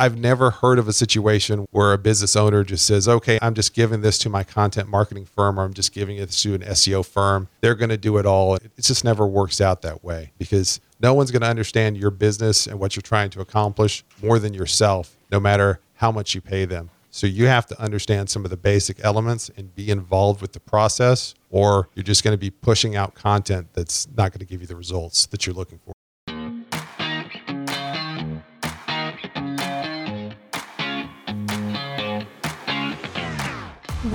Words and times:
I've 0.00 0.16
never 0.16 0.50
heard 0.50 0.78
of 0.78 0.86
a 0.86 0.92
situation 0.92 1.66
where 1.72 1.92
a 1.92 1.98
business 1.98 2.36
owner 2.36 2.62
just 2.62 2.86
says, 2.86 3.08
okay, 3.08 3.36
I'm 3.42 3.54
just 3.54 3.74
giving 3.74 4.00
this 4.00 4.16
to 4.20 4.28
my 4.28 4.44
content 4.44 4.88
marketing 4.88 5.24
firm 5.24 5.58
or 5.58 5.64
I'm 5.64 5.74
just 5.74 5.92
giving 5.92 6.18
it 6.18 6.30
to 6.30 6.54
an 6.54 6.60
SEO 6.60 7.04
firm. 7.04 7.48
They're 7.62 7.74
going 7.74 7.88
to 7.88 7.96
do 7.96 8.16
it 8.18 8.24
all. 8.24 8.54
It 8.54 8.70
just 8.80 9.04
never 9.04 9.26
works 9.26 9.60
out 9.60 9.82
that 9.82 10.04
way 10.04 10.30
because 10.38 10.80
no 11.00 11.14
one's 11.14 11.32
going 11.32 11.42
to 11.42 11.48
understand 11.48 11.96
your 11.96 12.12
business 12.12 12.68
and 12.68 12.78
what 12.78 12.94
you're 12.94 13.02
trying 13.02 13.30
to 13.30 13.40
accomplish 13.40 14.04
more 14.22 14.38
than 14.38 14.54
yourself, 14.54 15.16
no 15.32 15.40
matter 15.40 15.80
how 15.94 16.12
much 16.12 16.32
you 16.32 16.40
pay 16.40 16.64
them. 16.64 16.90
So 17.10 17.26
you 17.26 17.46
have 17.46 17.66
to 17.66 17.80
understand 17.80 18.30
some 18.30 18.44
of 18.44 18.50
the 18.50 18.56
basic 18.56 19.04
elements 19.04 19.50
and 19.56 19.74
be 19.74 19.90
involved 19.90 20.40
with 20.40 20.52
the 20.52 20.60
process, 20.60 21.34
or 21.50 21.88
you're 21.96 22.04
just 22.04 22.22
going 22.22 22.34
to 22.34 22.38
be 22.38 22.50
pushing 22.50 22.94
out 22.94 23.14
content 23.14 23.66
that's 23.72 24.06
not 24.16 24.30
going 24.30 24.40
to 24.40 24.46
give 24.46 24.60
you 24.60 24.68
the 24.68 24.76
results 24.76 25.26
that 25.26 25.44
you're 25.44 25.56
looking 25.56 25.80
for. 25.84 25.92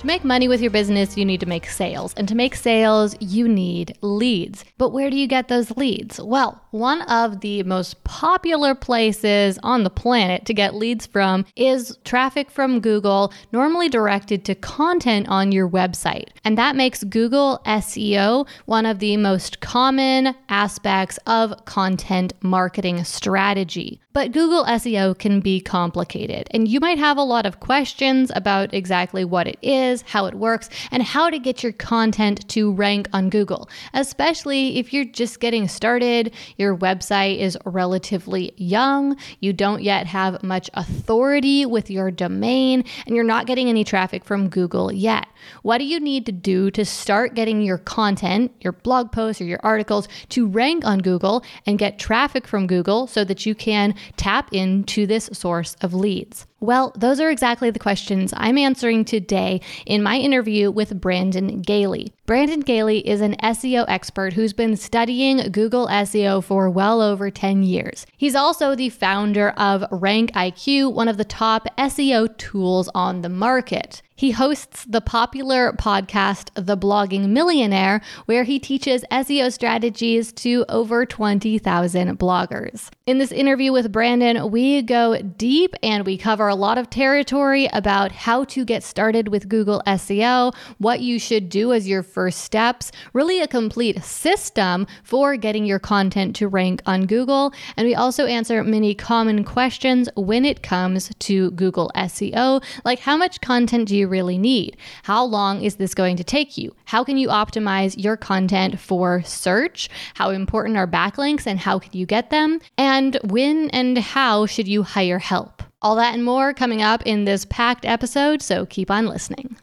To 0.00 0.06
make 0.06 0.24
money 0.24 0.48
with 0.48 0.62
your 0.62 0.70
business, 0.70 1.18
you 1.18 1.26
need 1.26 1.40
to 1.40 1.46
make 1.46 1.66
sales. 1.66 2.14
And 2.14 2.26
to 2.26 2.34
make 2.34 2.54
sales, 2.54 3.14
you 3.20 3.46
need 3.46 3.98
leads. 4.00 4.64
But 4.78 4.94
where 4.94 5.10
do 5.10 5.16
you 5.18 5.26
get 5.26 5.48
those 5.48 5.72
leads? 5.72 6.18
Well, 6.18 6.64
one 6.70 7.02
of 7.02 7.40
the 7.40 7.62
most 7.64 8.02
popular 8.04 8.74
places 8.74 9.58
on 9.62 9.84
the 9.84 9.90
planet 9.90 10.44
to 10.46 10.54
get 10.54 10.74
leads 10.74 11.06
from 11.06 11.44
is 11.56 11.96
traffic 12.04 12.50
from 12.50 12.80
Google, 12.80 13.32
normally 13.52 13.88
directed 13.88 14.44
to 14.44 14.54
content 14.54 15.28
on 15.28 15.52
your 15.52 15.68
website. 15.68 16.28
And 16.44 16.56
that 16.58 16.76
makes 16.76 17.04
Google 17.04 17.60
SEO 17.66 18.46
one 18.66 18.86
of 18.86 18.98
the 18.98 19.16
most 19.16 19.60
common 19.60 20.34
aspects 20.48 21.18
of 21.26 21.64
content 21.64 22.32
marketing 22.42 23.04
strategy. 23.04 24.00
But 24.12 24.32
Google 24.32 24.64
SEO 24.64 25.16
can 25.16 25.38
be 25.38 25.60
complicated, 25.60 26.48
and 26.50 26.66
you 26.66 26.80
might 26.80 26.98
have 26.98 27.16
a 27.16 27.22
lot 27.22 27.46
of 27.46 27.60
questions 27.60 28.32
about 28.34 28.74
exactly 28.74 29.24
what 29.24 29.46
it 29.46 29.56
is, 29.62 30.02
how 30.02 30.26
it 30.26 30.34
works, 30.34 30.68
and 30.90 31.00
how 31.00 31.30
to 31.30 31.38
get 31.38 31.62
your 31.62 31.72
content 31.72 32.48
to 32.48 32.72
rank 32.72 33.08
on 33.12 33.30
Google, 33.30 33.70
especially 33.94 34.78
if 34.78 34.92
you're 34.92 35.04
just 35.04 35.38
getting 35.38 35.68
started, 35.68 36.34
your 36.60 36.76
website 36.76 37.38
is 37.38 37.58
relatively 37.64 38.52
young, 38.56 39.16
you 39.40 39.52
don't 39.52 39.82
yet 39.82 40.06
have 40.06 40.42
much 40.42 40.70
authority 40.74 41.66
with 41.66 41.90
your 41.90 42.10
domain, 42.10 42.84
and 43.06 43.16
you're 43.16 43.24
not 43.24 43.46
getting 43.46 43.68
any 43.68 43.82
traffic 43.82 44.24
from 44.24 44.48
Google 44.48 44.92
yet. 44.92 45.26
What 45.62 45.78
do 45.78 45.84
you 45.84 45.98
need 45.98 46.26
to 46.26 46.32
do 46.32 46.70
to 46.72 46.84
start 46.84 47.34
getting 47.34 47.62
your 47.62 47.78
content, 47.78 48.52
your 48.60 48.74
blog 48.74 49.10
posts, 49.10 49.40
or 49.40 49.44
your 49.44 49.60
articles 49.62 50.06
to 50.28 50.46
rank 50.46 50.84
on 50.84 50.98
Google 50.98 51.42
and 51.66 51.78
get 51.78 51.98
traffic 51.98 52.46
from 52.46 52.66
Google 52.66 53.06
so 53.06 53.24
that 53.24 53.46
you 53.46 53.54
can 53.54 53.94
tap 54.16 54.52
into 54.52 55.06
this 55.06 55.30
source 55.32 55.76
of 55.80 55.94
leads? 55.94 56.46
Well, 56.62 56.92
those 56.94 57.20
are 57.20 57.30
exactly 57.30 57.70
the 57.70 57.78
questions 57.78 58.34
I'm 58.36 58.58
answering 58.58 59.06
today 59.06 59.62
in 59.86 60.02
my 60.02 60.18
interview 60.18 60.70
with 60.70 61.00
Brandon 61.00 61.62
Gaille. 61.62 62.12
Brandon 62.26 62.60
Gaille 62.60 63.02
is 63.02 63.22
an 63.22 63.34
SEO 63.42 63.86
expert 63.88 64.34
who's 64.34 64.52
been 64.52 64.76
studying 64.76 65.50
Google 65.52 65.88
SEO 65.88 66.44
for 66.44 66.68
well 66.68 67.00
over 67.00 67.30
10 67.30 67.62
years. 67.62 68.06
He's 68.14 68.34
also 68.34 68.74
the 68.74 68.90
founder 68.90 69.50
of 69.50 69.84
Rank 69.90 70.32
IQ, 70.32 70.92
one 70.92 71.08
of 71.08 71.16
the 71.16 71.24
top 71.24 71.66
SEO 71.78 72.36
tools 72.36 72.90
on 72.94 73.22
the 73.22 73.30
market. 73.30 74.02
He 74.20 74.32
hosts 74.32 74.84
the 74.84 75.00
popular 75.00 75.72
podcast, 75.72 76.50
The 76.54 76.76
Blogging 76.76 77.30
Millionaire, 77.30 78.02
where 78.26 78.44
he 78.44 78.58
teaches 78.58 79.02
SEO 79.10 79.50
strategies 79.50 80.30
to 80.34 80.66
over 80.68 81.06
20,000 81.06 82.18
bloggers. 82.18 82.90
In 83.06 83.16
this 83.16 83.32
interview 83.32 83.72
with 83.72 83.90
Brandon, 83.90 84.50
we 84.50 84.82
go 84.82 85.22
deep 85.22 85.74
and 85.82 86.04
we 86.04 86.18
cover 86.18 86.48
a 86.48 86.54
lot 86.54 86.76
of 86.76 86.90
territory 86.90 87.66
about 87.72 88.12
how 88.12 88.44
to 88.44 88.66
get 88.66 88.84
started 88.84 89.28
with 89.28 89.48
Google 89.48 89.82
SEO, 89.86 90.54
what 90.76 91.00
you 91.00 91.18
should 91.18 91.48
do 91.48 91.72
as 91.72 91.88
your 91.88 92.02
first 92.02 92.42
steps, 92.42 92.92
really 93.14 93.40
a 93.40 93.48
complete 93.48 94.04
system 94.04 94.86
for 95.02 95.38
getting 95.38 95.64
your 95.64 95.78
content 95.78 96.36
to 96.36 96.46
rank 96.46 96.82
on 96.84 97.06
Google. 97.06 97.54
And 97.78 97.86
we 97.86 97.94
also 97.94 98.26
answer 98.26 98.62
many 98.64 98.94
common 98.94 99.44
questions 99.44 100.10
when 100.14 100.44
it 100.44 100.62
comes 100.62 101.10
to 101.20 101.52
Google 101.52 101.90
SEO, 101.96 102.62
like 102.84 102.98
how 102.98 103.16
much 103.16 103.40
content 103.40 103.88
do 103.88 103.96
you 103.96 104.09
really 104.10 104.36
need? 104.36 104.76
How 105.04 105.24
long 105.24 105.62
is 105.62 105.76
this 105.76 105.94
going 105.94 106.16
to 106.16 106.24
take 106.24 106.58
you? 106.58 106.74
How 106.84 107.04
can 107.04 107.16
you 107.16 107.28
optimize 107.28 107.94
your 107.96 108.16
content 108.16 108.78
for 108.78 109.22
search? 109.22 109.88
How 110.14 110.30
important 110.30 110.76
are 110.76 110.86
backlinks 110.86 111.46
and 111.46 111.58
how 111.58 111.78
can 111.78 111.92
you 111.92 112.04
get 112.04 112.30
them? 112.30 112.60
And 112.76 113.18
when 113.24 113.70
and 113.70 113.96
how 113.96 114.46
should 114.46 114.68
you 114.68 114.82
hire 114.82 115.18
help? 115.18 115.62
All 115.80 115.96
that 115.96 116.12
and 116.12 116.24
more 116.24 116.52
coming 116.52 116.82
up 116.82 117.02
in 117.06 117.24
this 117.24 117.46
packed 117.46 117.86
episode, 117.86 118.42
so 118.42 118.66
keep 118.66 118.90
on 118.90 119.06
listening. 119.06 119.56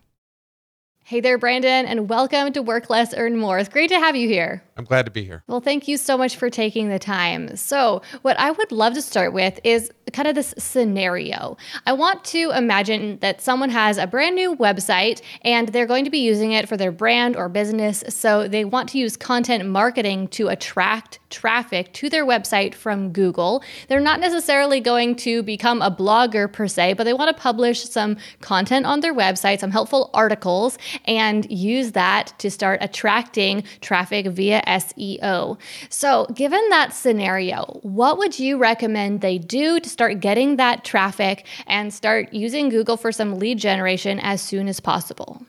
Hey 1.07 1.21
there, 1.21 1.37
Brandon, 1.37 1.85
and 1.85 2.09
welcome 2.09 2.51
to 2.51 2.61
Work 2.61 2.89
Less, 2.89 3.13
Earn 3.13 3.37
More. 3.37 3.59
It's 3.59 3.69
great 3.69 3.87
to 3.91 3.95
have 3.97 4.17
you 4.17 4.27
here. 4.27 4.61
I'm 4.75 4.83
glad 4.83 5.05
to 5.05 5.11
be 5.11 5.23
here. 5.23 5.41
Well, 5.47 5.61
thank 5.61 5.87
you 5.87 5.95
so 5.95 6.17
much 6.17 6.35
for 6.35 6.49
taking 6.49 6.89
the 6.89 6.99
time. 6.99 7.55
So, 7.55 8.01
what 8.23 8.37
I 8.37 8.51
would 8.51 8.73
love 8.73 8.93
to 8.95 9.01
start 9.01 9.31
with 9.31 9.57
is 9.63 9.89
kind 10.11 10.27
of 10.27 10.35
this 10.35 10.53
scenario. 10.57 11.55
I 11.85 11.93
want 11.93 12.25
to 12.25 12.51
imagine 12.51 13.19
that 13.19 13.41
someone 13.41 13.69
has 13.69 13.97
a 13.97 14.05
brand 14.05 14.35
new 14.35 14.57
website 14.57 15.21
and 15.43 15.69
they're 15.69 15.85
going 15.85 16.03
to 16.03 16.11
be 16.11 16.19
using 16.19 16.51
it 16.51 16.67
for 16.67 16.75
their 16.75 16.91
brand 16.91 17.37
or 17.37 17.47
business. 17.47 18.03
So, 18.09 18.49
they 18.49 18.65
want 18.65 18.89
to 18.89 18.97
use 18.97 19.15
content 19.15 19.65
marketing 19.65 20.27
to 20.29 20.49
attract 20.49 21.19
traffic 21.29 21.93
to 21.93 22.09
their 22.09 22.25
website 22.25 22.75
from 22.75 23.13
Google. 23.13 23.63
They're 23.87 24.01
not 24.01 24.19
necessarily 24.19 24.81
going 24.81 25.15
to 25.17 25.41
become 25.41 25.81
a 25.81 25.89
blogger 25.89 26.51
per 26.51 26.67
se, 26.67 26.93
but 26.93 27.05
they 27.05 27.13
want 27.13 27.35
to 27.35 27.41
publish 27.41 27.89
some 27.89 28.17
content 28.41 28.85
on 28.85 28.99
their 28.99 29.13
website, 29.13 29.59
some 29.59 29.71
helpful 29.71 30.09
articles 30.13 30.77
and 31.05 31.49
use 31.51 31.93
that 31.93 32.33
to 32.39 32.49
start 32.51 32.79
attracting 32.81 33.63
traffic 33.81 34.27
via 34.27 34.61
SEO. 34.67 35.59
So, 35.89 36.25
given 36.33 36.67
that 36.69 36.93
scenario, 36.93 37.79
what 37.83 38.17
would 38.17 38.39
you 38.39 38.57
recommend 38.57 39.21
they 39.21 39.37
do 39.37 39.79
to 39.79 39.89
start 39.89 40.19
getting 40.19 40.57
that 40.57 40.83
traffic 40.83 41.45
and 41.67 41.93
start 41.93 42.33
using 42.33 42.69
Google 42.69 42.97
for 42.97 43.11
some 43.11 43.39
lead 43.39 43.57
generation 43.59 44.19
as 44.19 44.41
soon 44.41 44.67
as 44.67 44.79
possible? 44.79 45.45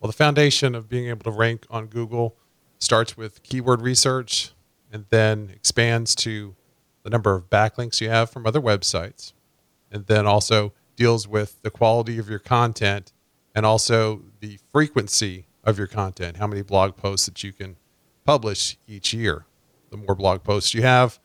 Well, 0.00 0.08
the 0.10 0.16
foundation 0.16 0.74
of 0.74 0.88
being 0.88 1.08
able 1.08 1.24
to 1.24 1.30
rank 1.30 1.66
on 1.70 1.86
Google 1.86 2.36
starts 2.78 3.16
with 3.16 3.42
keyword 3.42 3.80
research 3.80 4.52
and 4.92 5.06
then 5.10 5.50
expands 5.54 6.14
to 6.14 6.54
the 7.02 7.10
number 7.10 7.34
of 7.34 7.48
backlinks 7.48 8.00
you 8.00 8.08
have 8.08 8.30
from 8.30 8.46
other 8.46 8.60
websites, 8.60 9.32
and 9.90 10.06
then 10.06 10.26
also 10.26 10.72
deals 10.96 11.26
with 11.26 11.60
the 11.62 11.70
quality 11.70 12.18
of 12.18 12.28
your 12.28 12.38
content 12.38 13.12
and 13.54 13.64
also 13.64 14.22
the 14.40 14.58
frequency 14.72 15.46
of 15.62 15.78
your 15.78 15.86
content, 15.86 16.36
how 16.36 16.46
many 16.46 16.62
blog 16.62 16.96
posts 16.96 17.26
that 17.26 17.42
you 17.42 17.52
can 17.52 17.76
publish 18.24 18.76
each 18.86 19.14
year. 19.14 19.46
The 19.90 19.96
more 19.96 20.14
blog 20.14 20.42
posts 20.42 20.74
you 20.74 20.82
have, 20.82 21.18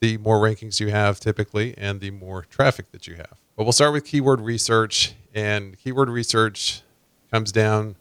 the 0.00 0.18
more 0.18 0.38
rankings 0.38 0.80
you 0.80 0.88
have 0.88 1.20
typically, 1.20 1.74
and 1.78 2.00
the 2.00 2.10
more 2.10 2.42
traffic 2.42 2.90
that 2.92 3.06
you 3.06 3.14
have. 3.14 3.38
But 3.56 3.64
we'll 3.64 3.72
start 3.72 3.92
with 3.92 4.04
keyword 4.04 4.40
research, 4.40 5.14
and 5.34 5.78
keyword 5.78 6.10
research 6.10 6.82
comes 7.30 7.52
down 7.52 7.96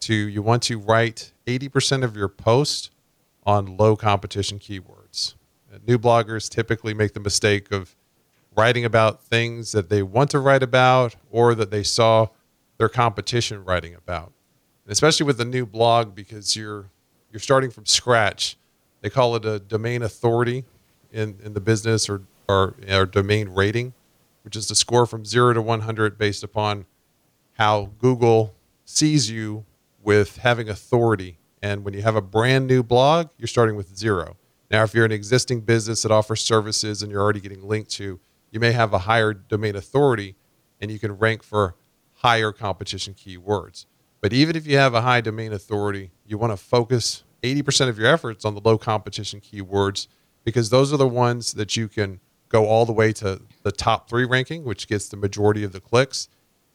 to 0.00 0.14
you 0.14 0.42
want 0.42 0.62
to 0.64 0.78
write 0.78 1.32
80% 1.46 2.04
of 2.04 2.16
your 2.16 2.28
post 2.28 2.90
on 3.44 3.76
low 3.76 3.96
competition 3.96 4.58
keywords. 4.58 5.34
New 5.86 5.98
bloggers 5.98 6.48
typically 6.48 6.92
make 6.94 7.14
the 7.14 7.20
mistake 7.20 7.70
of 7.72 7.96
writing 8.56 8.84
about 8.84 9.22
things 9.22 9.72
that 9.72 9.88
they 9.88 10.02
want 10.02 10.30
to 10.30 10.38
write 10.38 10.62
about 10.62 11.16
or 11.30 11.54
that 11.54 11.70
they 11.70 11.82
saw 11.82 12.28
their 12.78 12.88
competition 12.88 13.64
writing 13.64 13.94
about. 13.94 14.32
Especially 14.86 15.26
with 15.26 15.36
the 15.36 15.44
new 15.44 15.66
blog 15.66 16.14
because 16.14 16.56
you're 16.56 16.86
you're 17.30 17.40
starting 17.40 17.70
from 17.70 17.84
scratch. 17.84 18.56
They 19.02 19.10
call 19.10 19.36
it 19.36 19.44
a 19.44 19.58
domain 19.58 20.02
authority 20.02 20.64
in, 21.12 21.38
in 21.42 21.52
the 21.52 21.60
business 21.60 22.08
or, 22.08 22.22
or, 22.48 22.74
or 22.90 23.06
domain 23.06 23.50
rating, 23.50 23.92
which 24.42 24.56
is 24.56 24.68
the 24.68 24.74
score 24.74 25.06
from 25.06 25.24
zero 25.24 25.52
to 25.52 25.60
100 25.60 26.16
based 26.16 26.42
upon 26.42 26.86
how 27.52 27.90
Google 27.98 28.54
sees 28.84 29.30
you 29.30 29.64
with 30.02 30.38
having 30.38 30.68
authority. 30.68 31.38
And 31.62 31.84
when 31.84 31.92
you 31.92 32.02
have 32.02 32.16
a 32.16 32.22
brand 32.22 32.66
new 32.66 32.82
blog, 32.82 33.28
you're 33.36 33.46
starting 33.46 33.76
with 33.76 33.96
zero. 33.96 34.36
Now, 34.70 34.84
if 34.84 34.94
you're 34.94 35.04
an 35.04 35.12
existing 35.12 35.62
business 35.62 36.02
that 36.02 36.10
offers 36.10 36.42
services 36.42 37.02
and 37.02 37.10
you're 37.10 37.20
already 37.20 37.40
getting 37.40 37.66
linked 37.66 37.90
to, 37.92 38.20
you 38.50 38.60
may 38.60 38.72
have 38.72 38.92
a 38.92 38.98
higher 39.00 39.34
domain 39.34 39.76
authority 39.76 40.36
and 40.80 40.90
you 40.90 40.98
can 40.98 41.12
rank 41.12 41.42
for 41.42 41.74
higher 42.18 42.52
competition 42.52 43.14
keywords. 43.14 43.86
But 44.20 44.32
even 44.32 44.56
if 44.56 44.66
you 44.66 44.76
have 44.76 44.94
a 44.94 45.02
high 45.02 45.20
domain 45.20 45.52
authority, 45.52 46.10
you 46.26 46.36
want 46.38 46.52
to 46.52 46.56
focus 46.56 47.22
80% 47.42 47.88
of 47.88 47.98
your 47.98 48.08
efforts 48.08 48.44
on 48.44 48.54
the 48.54 48.60
low 48.60 48.76
competition 48.76 49.40
keywords 49.40 50.08
because 50.44 50.70
those 50.70 50.92
are 50.92 50.96
the 50.96 51.06
ones 51.06 51.52
that 51.54 51.76
you 51.76 51.88
can 51.88 52.20
go 52.48 52.66
all 52.66 52.84
the 52.86 52.92
way 52.92 53.12
to 53.12 53.40
the 53.62 53.70
top 53.70 54.08
three 54.08 54.24
ranking, 54.24 54.64
which 54.64 54.88
gets 54.88 55.08
the 55.08 55.16
majority 55.16 55.62
of 55.62 55.72
the 55.72 55.80
clicks. 55.80 56.28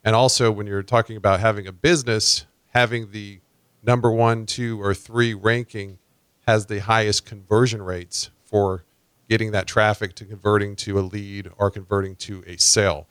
And 0.03 0.15
also, 0.15 0.51
when 0.51 0.67
you're 0.67 0.83
talking 0.83 1.17
about 1.17 1.39
having 1.39 1.67
a 1.67 1.71
business, 1.71 2.45
having 2.73 3.11
the 3.11 3.39
number 3.81 4.11
one, 4.11 4.45
two, 4.45 4.81
or 4.81 4.93
three 4.93 5.33
ranking 5.33 5.97
has 6.47 6.67
the 6.67 6.79
highest 6.79 7.25
conversion 7.25 7.81
rates 7.81 8.29
for 8.43 8.83
getting 9.29 9.51
that 9.51 9.67
traffic 9.67 10.13
to 10.15 10.25
converting 10.25 10.75
to 10.75 10.99
a 10.99 11.01
lead 11.01 11.49
or 11.57 11.71
converting 11.71 12.15
to 12.15 12.43
a 12.45 12.57
sale. 12.57 13.07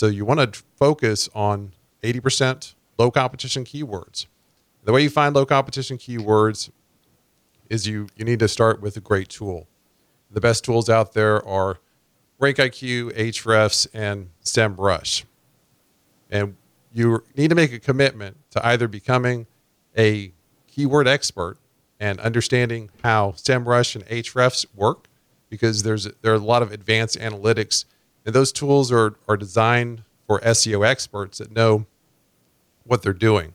So 0.00 0.06
you 0.06 0.24
want 0.24 0.54
to 0.54 0.62
focus 0.78 1.28
on 1.34 1.74
80% 2.02 2.74
low 2.96 3.10
competition 3.10 3.64
keywords. 3.64 4.28
The 4.82 4.94
way 4.94 5.02
you 5.02 5.10
find 5.10 5.34
low 5.36 5.44
competition 5.44 5.98
keywords 5.98 6.70
is 7.68 7.86
you, 7.86 8.06
you 8.16 8.24
need 8.24 8.38
to 8.38 8.48
start 8.48 8.80
with 8.80 8.96
a 8.96 9.00
great 9.00 9.28
tool. 9.28 9.68
The 10.30 10.40
best 10.40 10.64
tools 10.64 10.88
out 10.88 11.12
there 11.12 11.46
are 11.46 11.80
RankIQ, 12.40 13.14
Ahrefs, 13.14 13.88
and 13.92 14.30
SEMrush. 14.42 15.24
And 16.30 16.56
you 16.94 17.22
need 17.36 17.48
to 17.48 17.54
make 17.54 17.74
a 17.74 17.78
commitment 17.78 18.38
to 18.52 18.66
either 18.66 18.88
becoming 18.88 19.48
a 19.98 20.32
keyword 20.66 21.08
expert 21.08 21.58
and 22.00 22.18
understanding 22.20 22.88
how 23.04 23.32
SEMrush 23.32 23.96
and 23.96 24.06
Ahrefs 24.06 24.64
work, 24.74 25.08
because 25.50 25.82
there's 25.82 26.08
there 26.22 26.32
are 26.32 26.36
a 26.36 26.38
lot 26.38 26.62
of 26.62 26.72
advanced 26.72 27.18
analytics, 27.18 27.84
and 28.24 28.34
those 28.34 28.52
tools 28.52 28.92
are 28.92 29.16
are 29.28 29.36
designed 29.36 30.02
for 30.26 30.40
SEO 30.40 30.86
experts 30.86 31.38
that 31.38 31.52
know 31.52 31.86
what 32.84 33.02
they're 33.02 33.12
doing. 33.12 33.54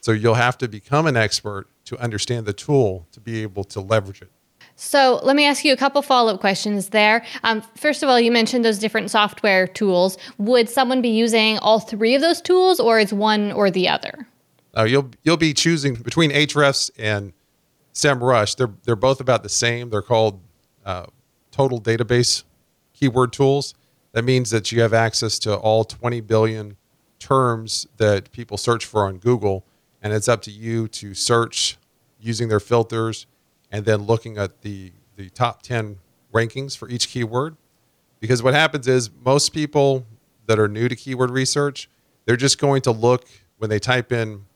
So 0.00 0.12
you'll 0.12 0.34
have 0.34 0.56
to 0.58 0.68
become 0.68 1.06
an 1.06 1.16
expert 1.16 1.66
to 1.86 1.98
understand 1.98 2.46
the 2.46 2.52
tool 2.52 3.06
to 3.12 3.20
be 3.20 3.42
able 3.42 3.64
to 3.64 3.80
leverage 3.80 4.22
it. 4.22 4.30
So 4.76 5.20
let 5.22 5.36
me 5.36 5.46
ask 5.46 5.64
you 5.64 5.72
a 5.72 5.76
couple 5.76 6.02
follow 6.02 6.34
up 6.34 6.40
questions 6.40 6.90
there. 6.90 7.24
Um, 7.42 7.62
first 7.76 8.02
of 8.02 8.08
all, 8.08 8.20
you 8.20 8.30
mentioned 8.30 8.64
those 8.64 8.78
different 8.78 9.10
software 9.10 9.66
tools. 9.66 10.18
Would 10.38 10.68
someone 10.68 11.00
be 11.00 11.08
using 11.08 11.58
all 11.58 11.80
three 11.80 12.14
of 12.14 12.20
those 12.20 12.42
tools, 12.42 12.78
or 12.78 12.98
is 12.98 13.12
one 13.12 13.52
or 13.52 13.70
the 13.70 13.88
other? 13.88 14.28
Uh, 14.76 14.84
you'll 14.84 15.10
you'll 15.24 15.38
be 15.38 15.54
choosing 15.54 15.94
between 15.94 16.30
Ahrefs 16.30 16.90
and 16.98 17.32
SEMrush. 17.94 18.56
They're 18.56 18.70
they're 18.84 18.96
both 18.96 19.20
about 19.20 19.42
the 19.42 19.48
same. 19.48 19.88
They're 19.88 20.02
called 20.02 20.40
uh, 20.84 21.06
total 21.50 21.80
database 21.80 22.44
keyword 22.92 23.32
tools. 23.32 23.74
That 24.16 24.24
means 24.24 24.48
that 24.48 24.72
you 24.72 24.80
have 24.80 24.94
access 24.94 25.38
to 25.40 25.54
all 25.56 25.84
20 25.84 26.22
billion 26.22 26.78
terms 27.18 27.86
that 27.98 28.32
people 28.32 28.56
search 28.56 28.86
for 28.86 29.04
on 29.04 29.18
Google, 29.18 29.66
and 30.00 30.10
it's 30.10 30.26
up 30.26 30.40
to 30.44 30.50
you 30.50 30.88
to 30.88 31.12
search 31.12 31.76
using 32.18 32.48
their 32.48 32.58
filters 32.58 33.26
and 33.70 33.84
then 33.84 34.04
looking 34.04 34.38
at 34.38 34.62
the 34.62 34.92
the 35.16 35.28
top 35.28 35.60
10 35.60 35.98
rankings 36.32 36.74
for 36.74 36.88
each 36.88 37.10
keyword. 37.10 37.58
Because 38.18 38.42
what 38.42 38.54
happens 38.54 38.88
is 38.88 39.10
most 39.22 39.50
people 39.50 40.06
that 40.46 40.58
are 40.58 40.66
new 40.66 40.88
to 40.88 40.96
keyword 40.96 41.28
research, 41.30 41.90
they're 42.24 42.36
just 42.36 42.58
going 42.58 42.80
to 42.82 42.92
look 42.92 43.26
when 43.58 43.68
they 43.68 43.78
type 43.78 44.12
in 44.12 44.46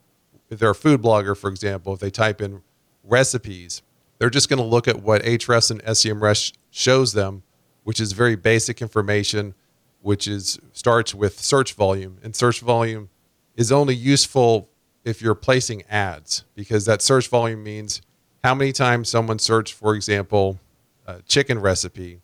if 0.48 0.58
they're 0.58 0.70
a 0.70 0.74
food 0.74 1.02
blogger, 1.02 1.36
for 1.36 1.50
example, 1.50 1.92
if 1.92 2.00
they 2.00 2.08
type 2.10 2.40
in 2.40 2.62
recipes, 3.04 3.82
they're 4.18 4.30
just 4.30 4.48
going 4.48 4.58
to 4.58 4.64
look 4.64 4.88
at 4.88 5.02
what 5.02 5.22
Ahrefs 5.22 5.70
and 5.70 5.82
SEMrush 5.82 6.54
shows 6.70 7.12
them, 7.12 7.42
which 7.84 8.00
is 8.00 8.12
very 8.12 8.36
basic 8.36 8.82
information, 8.82 9.54
which 10.00 10.26
is 10.26 10.58
starts 10.72 11.14
with 11.14 11.38
search 11.38 11.74
volume, 11.74 12.18
and 12.22 12.34
search 12.34 12.60
volume 12.60 13.08
is 13.56 13.70
only 13.72 13.94
useful 13.94 14.68
if 15.04 15.22
you're 15.22 15.34
placing 15.34 15.82
ads 15.88 16.44
because 16.54 16.84
that 16.84 17.02
search 17.02 17.28
volume 17.28 17.62
means 17.62 18.02
how 18.44 18.54
many 18.54 18.72
times 18.72 19.08
someone 19.08 19.38
searched, 19.38 19.74
for 19.74 19.94
example, 19.94 20.60
a 21.06 21.22
chicken 21.22 21.58
recipe 21.58 22.20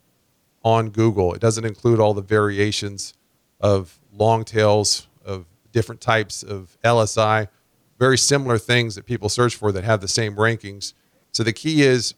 on 0.63 0.89
Google. 0.89 1.33
It 1.33 1.41
doesn't 1.41 1.65
include 1.65 1.99
all 1.99 2.13
the 2.13 2.21
variations 2.21 3.13
of 3.59 3.99
long 4.11 4.43
tails 4.43 5.07
of 5.25 5.45
different 5.71 6.01
types 6.01 6.43
of 6.43 6.77
LSI 6.83 7.47
very 7.99 8.17
similar 8.17 8.57
things 8.57 8.95
that 8.95 9.05
people 9.05 9.29
search 9.29 9.55
for 9.55 9.71
that 9.71 9.83
have 9.83 10.01
the 10.01 10.07
same 10.07 10.35
rankings. 10.35 10.93
So 11.31 11.43
the 11.43 11.53
key 11.53 11.81
is 11.81 12.13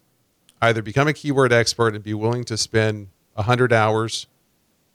either 0.61 0.81
become 0.81 1.07
a 1.07 1.13
keyword 1.13 1.53
expert 1.53 1.95
and 1.95 2.03
be 2.03 2.13
willing 2.13 2.43
to 2.45 2.57
spend 2.57 3.07
100 3.39 3.71
hours 3.73 4.27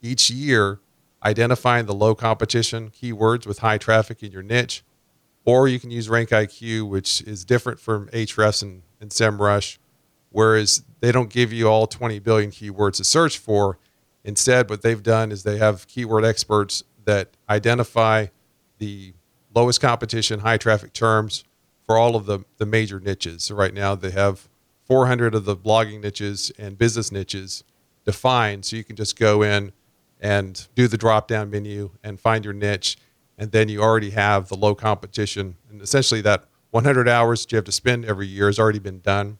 each 0.03 0.31
year 0.31 0.81
identifying 1.25 1.87
the 1.87 1.95
low 1.95 2.15
competition 2.15 2.91
keywords 2.91 3.47
with 3.47 3.61
high 3.61 3.79
traffic 3.79 4.23
in 4.23 4.31
your 4.31 4.43
niche, 4.43 4.85
or 5.45 5.67
you 5.67 5.81
can 5.81 5.91
use 5.91 6.09
RankIQ, 6.09 6.89
which 6.89 7.23
is 7.23 7.45
different 7.45 7.81
from 7.81 8.09
Ahrefs 8.09 8.63
and, 8.63 8.83
and 9.01 9.11
SEMrush, 9.11 9.79
whereas 10.31 10.85
they 11.01 11.11
don't 11.11 11.31
give 11.31 11.53
you 11.53 11.69
all 11.69 11.87
20 11.87 12.19
billion 12.19 12.51
keywords 12.51 12.97
to 12.97 13.05
search 13.05 13.39
for. 13.39 13.79
Instead, 14.23 14.69
what 14.71 14.83
they've 14.83 15.03
done 15.03 15.33
is 15.33 15.43
they 15.43 15.59
have 15.59 15.87
keyword 15.87 16.25
experts 16.25 16.83
that 17.05 17.31
identify 17.49 18.27
the 18.79 19.15
lowest 19.55 19.81
competition, 19.81 20.41
high 20.41 20.57
traffic 20.57 20.93
terms 20.93 21.45
for 21.87 21.97
all 21.97 22.17
of 22.17 22.27
the, 22.27 22.41
the 22.59 22.67
major 22.67 23.01
niches. 23.01 23.45
So 23.45 23.55
right 23.55 23.73
now 23.73 23.95
they 23.95 24.11
have 24.11 24.49
400 24.87 25.35
of 25.35 25.45
the 25.45 25.57
blogging 25.57 26.03
niches 26.03 26.53
and 26.59 26.77
business 26.77 27.13
niches 27.13 27.65
defined. 28.05 28.65
So 28.65 28.77
you 28.77 28.85
can 28.85 28.97
just 28.97 29.19
go 29.19 29.43
in 29.43 29.73
and 30.21 30.67
do 30.75 30.89
the 30.89 30.97
drop 30.97 31.29
down 31.29 31.51
menu 31.51 31.91
and 32.03 32.19
find 32.19 32.45
your 32.45 32.55
niche. 32.55 32.97
And 33.37 33.53
then 33.53 33.69
you 33.69 33.83
already 33.83 34.11
have 34.11 34.49
the 34.49 34.57
low 34.57 34.75
competition. 34.75 35.57
And 35.71 35.83
essentially 35.83 36.21
that 36.23 36.45
100 36.71 37.09
hours 37.09 37.43
that 37.43 37.53
you 37.53 37.57
have 37.57 37.65
to 37.65 37.73
spend 37.73 38.05
every 38.05 38.27
year 38.27 38.47
has 38.47 38.59
already 38.59 38.79
been 38.79 39.01
done. 39.01 39.39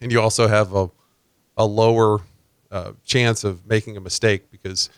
And 0.00 0.10
you 0.10 0.20
also 0.20 0.48
have 0.48 0.74
a, 0.74 0.90
a 1.56 1.64
lower 1.64 2.20
uh, 2.70 2.92
chance 3.04 3.44
of 3.44 3.66
making 3.66 3.96
a 3.96 4.00
mistake 4.00 4.50
because 4.50 4.90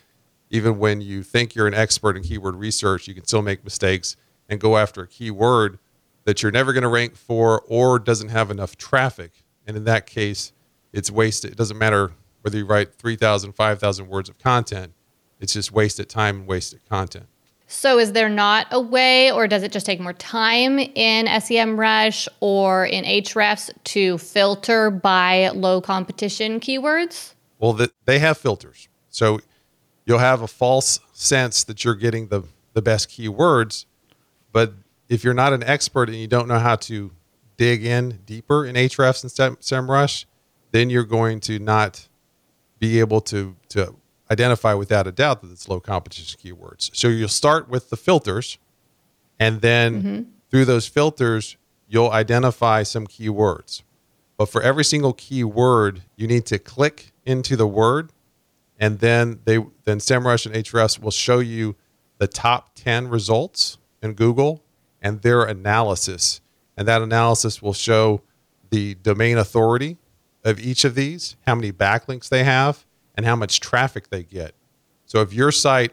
even 0.51 0.79
when 0.79 1.01
you 1.01 1.23
think 1.23 1.55
you're 1.55 1.67
an 1.67 1.75
expert 1.75 2.17
in 2.17 2.23
keyword 2.23 2.57
research, 2.57 3.09
you 3.09 3.15
can 3.15 3.25
still 3.25 3.43
make 3.43 3.65
mistakes 3.65 4.17
and 4.49 4.61
go 4.61 4.77
after 4.77 5.03
a 5.03 5.07
keyword 5.07 5.79
that 6.25 6.43
you're 6.43 6.53
never 6.53 6.73
going 6.73 6.83
to 6.83 6.89
rank 6.89 7.17
for 7.17 7.63
or 7.67 7.99
doesn't 7.99 8.29
have 8.29 8.51
enough 8.51 8.77
traffic. 8.77 9.33
And 9.67 9.77
in 9.77 9.85
that 9.85 10.07
case, 10.07 10.53
it's 10.93 11.11
wasted. 11.11 11.53
It 11.53 11.59
doesn't 11.59 11.77
matter 11.77 12.13
whether 12.45 12.59
you 12.59 12.67
write 12.67 12.95
3,000, 12.95 13.53
5,000 13.53 14.09
words 14.09 14.29
of 14.29 14.39
content, 14.39 14.93
it's 15.41 15.55
just 15.55 15.73
wasted 15.73 16.09
time 16.09 16.41
and 16.41 16.47
wasted 16.47 16.81
content. 16.89 17.27
So, 17.67 17.99
is 17.99 18.13
there 18.13 18.29
not 18.29 18.67
a 18.71 18.79
way, 18.79 19.33
or 19.33 19.49
does 19.49 19.63
it 19.63 19.73
just 19.73 19.87
take 19.87 19.99
more 19.99 20.13
time 20.13 20.79
in 20.79 21.27
SEMrush 21.27 22.29
or 22.41 22.85
in 22.85 23.05
Ahrefs 23.05 23.71
to 23.85 24.19
filter 24.19 24.91
by 24.91 25.49
low 25.49 25.81
competition 25.81 26.61
keywords? 26.61 27.33
Well, 27.59 27.73
the, 27.73 27.91
they 28.05 28.19
have 28.19 28.37
filters. 28.37 28.89
So, 29.09 29.41
you'll 30.05 30.19
have 30.19 30.43
a 30.43 30.47
false 30.47 31.01
sense 31.15 31.65
that 31.65 31.85
you're 31.85 31.95
getting 31.95 32.29
the, 32.29 32.43
the 32.75 32.83
best 32.83 33.09
keywords 33.09 33.87
but 34.55 34.73
if 35.09 35.25
you're 35.25 35.35
not 35.35 35.53
an 35.53 35.65
expert 35.65 36.09
and 36.09 36.17
you 36.17 36.29
don't 36.29 36.47
know 36.47 36.61
how 36.61 36.77
to 36.77 37.11
dig 37.59 37.85
in 37.85 38.21
deeper 38.25 38.65
in 38.65 38.77
Ahrefs 38.77 39.23
and 39.23 39.61
SEMrush, 39.61 40.25
then 40.71 40.89
you're 40.91 41.05
going 41.05 41.41
to 41.41 41.59
not 41.59 42.09
be 42.89 43.01
able 43.01 43.21
to 43.21 43.57
to 43.71 43.97
identify 44.31 44.75
without 44.75 45.07
a 45.07 45.13
doubt 45.13 45.41
that 45.43 45.51
it's 45.51 45.69
low 45.69 45.81
competition 45.81 46.39
keywords. 46.43 46.91
So 46.95 47.09
you'll 47.09 47.29
start 47.29 47.69
with 47.69 47.91
the 47.91 47.97
filters, 47.97 48.59
and 49.39 49.61
then 49.61 50.03
mm-hmm. 50.03 50.23
through 50.51 50.67
those 50.67 50.87
filters, 50.87 51.57
you'll 51.89 52.11
identify 52.11 52.83
some 52.83 53.07
keywords. 53.07 53.83
But 54.37 54.47
for 54.47 54.61
every 54.63 54.85
single 54.85 55.13
keyword, 55.13 56.03
you 56.17 56.27
need 56.27 56.45
to 56.47 56.59
click 56.59 57.13
into 57.25 57.57
the 57.57 57.67
word, 57.67 58.13
and 58.79 58.99
then 58.99 59.41
they 59.45 59.59
then 59.85 59.99
SEMrush 59.99 60.47
and 60.47 60.55
Ahrefs 60.55 61.01
will 61.01 61.11
show 61.11 61.39
you 61.39 61.77
the 62.19 62.27
top 62.27 62.75
ten 62.75 63.09
results 63.09 63.79
in 64.03 64.13
Google 64.13 64.63
and 65.01 65.23
their 65.23 65.45
analysis. 65.45 66.41
And 66.77 66.89
that 66.89 67.03
analysis 67.03 67.63
will 67.63 67.73
show 67.73 68.23
the 68.71 68.95
domain 68.97 69.39
authority 69.39 69.97
of 70.45 70.61
each 70.61 70.85
of 70.85 70.95
these, 70.95 71.37
how 71.47 71.55
many 71.55 71.73
backlinks 71.73 72.29
they 72.29 72.45
have, 72.45 72.85
and 73.15 73.25
how 73.25 73.37
much 73.37 73.61
traffic 73.61 74.09
they 74.11 74.23
get. 74.23 74.55
So 75.07 75.21
if 75.21 75.33
your 75.33 75.51
site 75.51 75.93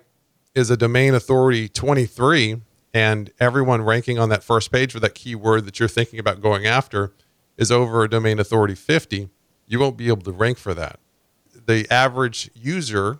is 0.53 0.69
a 0.69 0.77
domain 0.77 1.13
authority 1.13 1.69
23 1.69 2.61
and 2.93 3.31
everyone 3.39 3.81
ranking 3.81 4.19
on 4.19 4.29
that 4.29 4.43
first 4.43 4.71
page 4.71 4.91
for 4.91 4.99
that 4.99 5.15
keyword 5.15 5.65
that 5.65 5.79
you're 5.79 5.87
thinking 5.87 6.19
about 6.19 6.41
going 6.41 6.65
after 6.65 7.13
is 7.57 7.71
over 7.71 8.03
a 8.03 8.09
domain 8.09 8.39
authority 8.39 8.75
50, 8.75 9.29
you 9.67 9.79
won't 9.79 9.97
be 9.97 10.07
able 10.07 10.23
to 10.23 10.31
rank 10.31 10.57
for 10.57 10.73
that. 10.73 10.99
The 11.65 11.89
average 11.89 12.49
user 12.53 13.19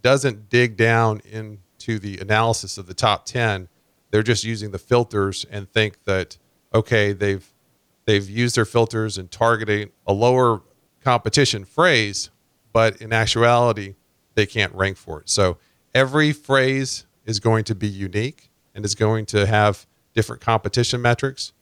doesn't 0.00 0.48
dig 0.48 0.76
down 0.76 1.20
into 1.30 1.98
the 1.98 2.18
analysis 2.18 2.78
of 2.78 2.86
the 2.86 2.94
top 2.94 3.26
10 3.26 3.68
they're 4.12 4.22
just 4.22 4.44
using 4.44 4.70
the 4.70 4.78
filters 4.78 5.44
and 5.50 5.68
think 5.68 6.04
that 6.04 6.38
okay, 6.72 7.12
they've 7.12 7.51
they've 8.04 8.28
used 8.28 8.56
their 8.56 8.64
filters 8.64 9.18
and 9.18 9.30
targeting 9.30 9.90
a 10.06 10.12
lower 10.12 10.62
competition 11.02 11.64
phrase, 11.64 12.30
but 12.72 13.00
in 13.00 13.12
actuality, 13.12 13.94
they 14.34 14.46
can't 14.46 14.74
rank 14.74 14.96
for 14.96 15.20
it. 15.20 15.28
So 15.28 15.58
every 15.94 16.32
phrase 16.32 17.06
is 17.24 17.40
going 17.40 17.64
to 17.64 17.74
be 17.74 17.88
unique 17.88 18.50
and 18.74 18.84
is 18.84 18.94
going 18.94 19.26
to 19.26 19.46
have 19.46 19.86
different 20.14 20.42
competition 20.42 21.02
metrics. 21.02 21.52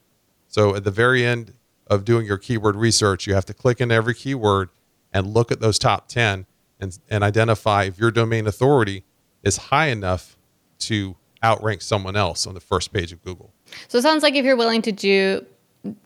So 0.48 0.74
at 0.74 0.84
the 0.84 0.90
very 0.90 1.24
end 1.24 1.54
of 1.86 2.04
doing 2.04 2.26
your 2.26 2.38
keyword 2.38 2.76
research, 2.76 3.26
you 3.26 3.34
have 3.34 3.46
to 3.46 3.54
click 3.54 3.80
in 3.80 3.90
every 3.90 4.14
keyword 4.14 4.70
and 5.12 5.34
look 5.34 5.50
at 5.50 5.60
those 5.60 5.78
top 5.78 6.08
10 6.08 6.46
and, 6.78 6.98
and 7.08 7.24
identify 7.24 7.84
if 7.84 7.98
your 7.98 8.10
domain 8.10 8.46
authority 8.46 9.04
is 9.42 9.56
high 9.56 9.86
enough 9.86 10.36
to 10.78 11.16
outrank 11.42 11.82
someone 11.82 12.16
else 12.16 12.46
on 12.46 12.54
the 12.54 12.60
first 12.60 12.92
page 12.92 13.12
of 13.12 13.22
Google. 13.22 13.52
So 13.88 13.98
it 13.98 14.02
sounds 14.02 14.22
like 14.22 14.34
if 14.34 14.44
you're 14.44 14.56
willing 14.56 14.82
to 14.82 14.92
do 14.92 15.46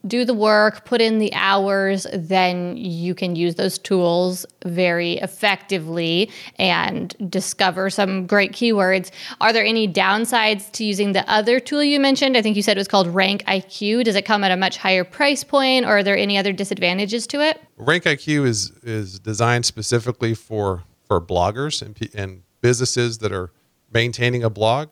do 0.07 0.25
the 0.25 0.35
work, 0.35 0.85
put 0.85 1.01
in 1.01 1.19
the 1.19 1.33
hours, 1.35 2.07
then 2.13 2.77
you 2.77 3.15
can 3.15 3.35
use 3.35 3.57
those 3.57 3.79
tools 3.79 4.47
very 4.65 5.15
effectively 5.15 6.31
and 6.59 7.15
discover 7.29 7.91
some 7.91 8.27
great 8.27 8.53
keywords. 8.53 9.11
Are 9.41 9.53
there 9.53 9.65
any 9.65 9.89
downsides 9.89 10.71
to 10.73 10.85
using 10.85 11.13
the 11.13 11.29
other 11.29 11.59
tool 11.59 11.83
you 11.83 11.99
mentioned? 11.99 12.37
I 12.37 12.43
think 12.43 12.57
you 12.57 12.63
said 12.63 12.77
it 12.77 12.81
was 12.81 12.89
called 12.89 13.09
Rank 13.09 13.45
IQ. 13.47 14.05
Does 14.05 14.15
it 14.15 14.25
come 14.25 14.45
at 14.45 14.53
a 14.53 14.57
much 14.57 14.77
higher 14.77 15.05
price 15.05 15.43
point 15.43 15.85
or 15.85 15.99
are 15.99 16.03
there 16.03 16.17
any 16.17 16.39
other 16.39 16.53
disadvantages 16.53 17.27
to 17.29 17.41
it? 17.41 17.61
Rank 17.77 18.05
IQ 18.05 18.47
is 18.47 18.71
is 18.83 19.19
designed 19.19 19.67
specifically 19.67 20.35
for 20.35 20.85
for 21.07 21.21
bloggers 21.21 21.83
and 21.83 21.99
and 22.15 22.43
businesses 22.61 23.19
that 23.19 23.33
are 23.33 23.51
maintaining 23.93 24.45
a 24.45 24.51
blog 24.51 24.91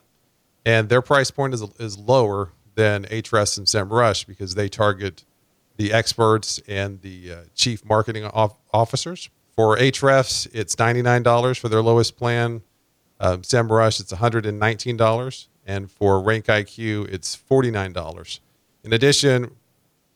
and 0.65 0.89
their 0.89 1.03
price 1.03 1.31
point 1.31 1.55
is 1.55 1.63
is 1.79 1.99
lower 1.99 2.51
than 2.75 3.05
Ahrefs 3.05 3.59
and 3.59 3.67
SEMrush 3.67 4.27
because 4.27 4.55
they 4.55 4.69
target 4.69 5.25
the 5.77 5.93
experts 5.93 6.61
and 6.69 7.01
the 7.01 7.33
uh, 7.33 7.37
chief 7.55 7.85
marketing 7.85 8.25
off- 8.25 8.57
officers. 8.73 9.31
For 9.57 9.77
Ahrefs, 9.77 10.49
it's 10.53 10.77
$99 10.77 11.59
for 11.59 11.69
their 11.69 11.83
lowest 11.83 12.17
plan. 12.17 12.63
Um, 13.21 13.43
SEMrush, 13.43 14.01
it's 14.01 14.13
$119. 14.13 15.47
And 15.67 15.91
for 15.91 16.21
Rank 16.21 16.47
IQ, 16.47 17.09
it's 17.13 17.37
$49. 17.37 18.41
In 18.85 18.93
addition, 18.93 19.57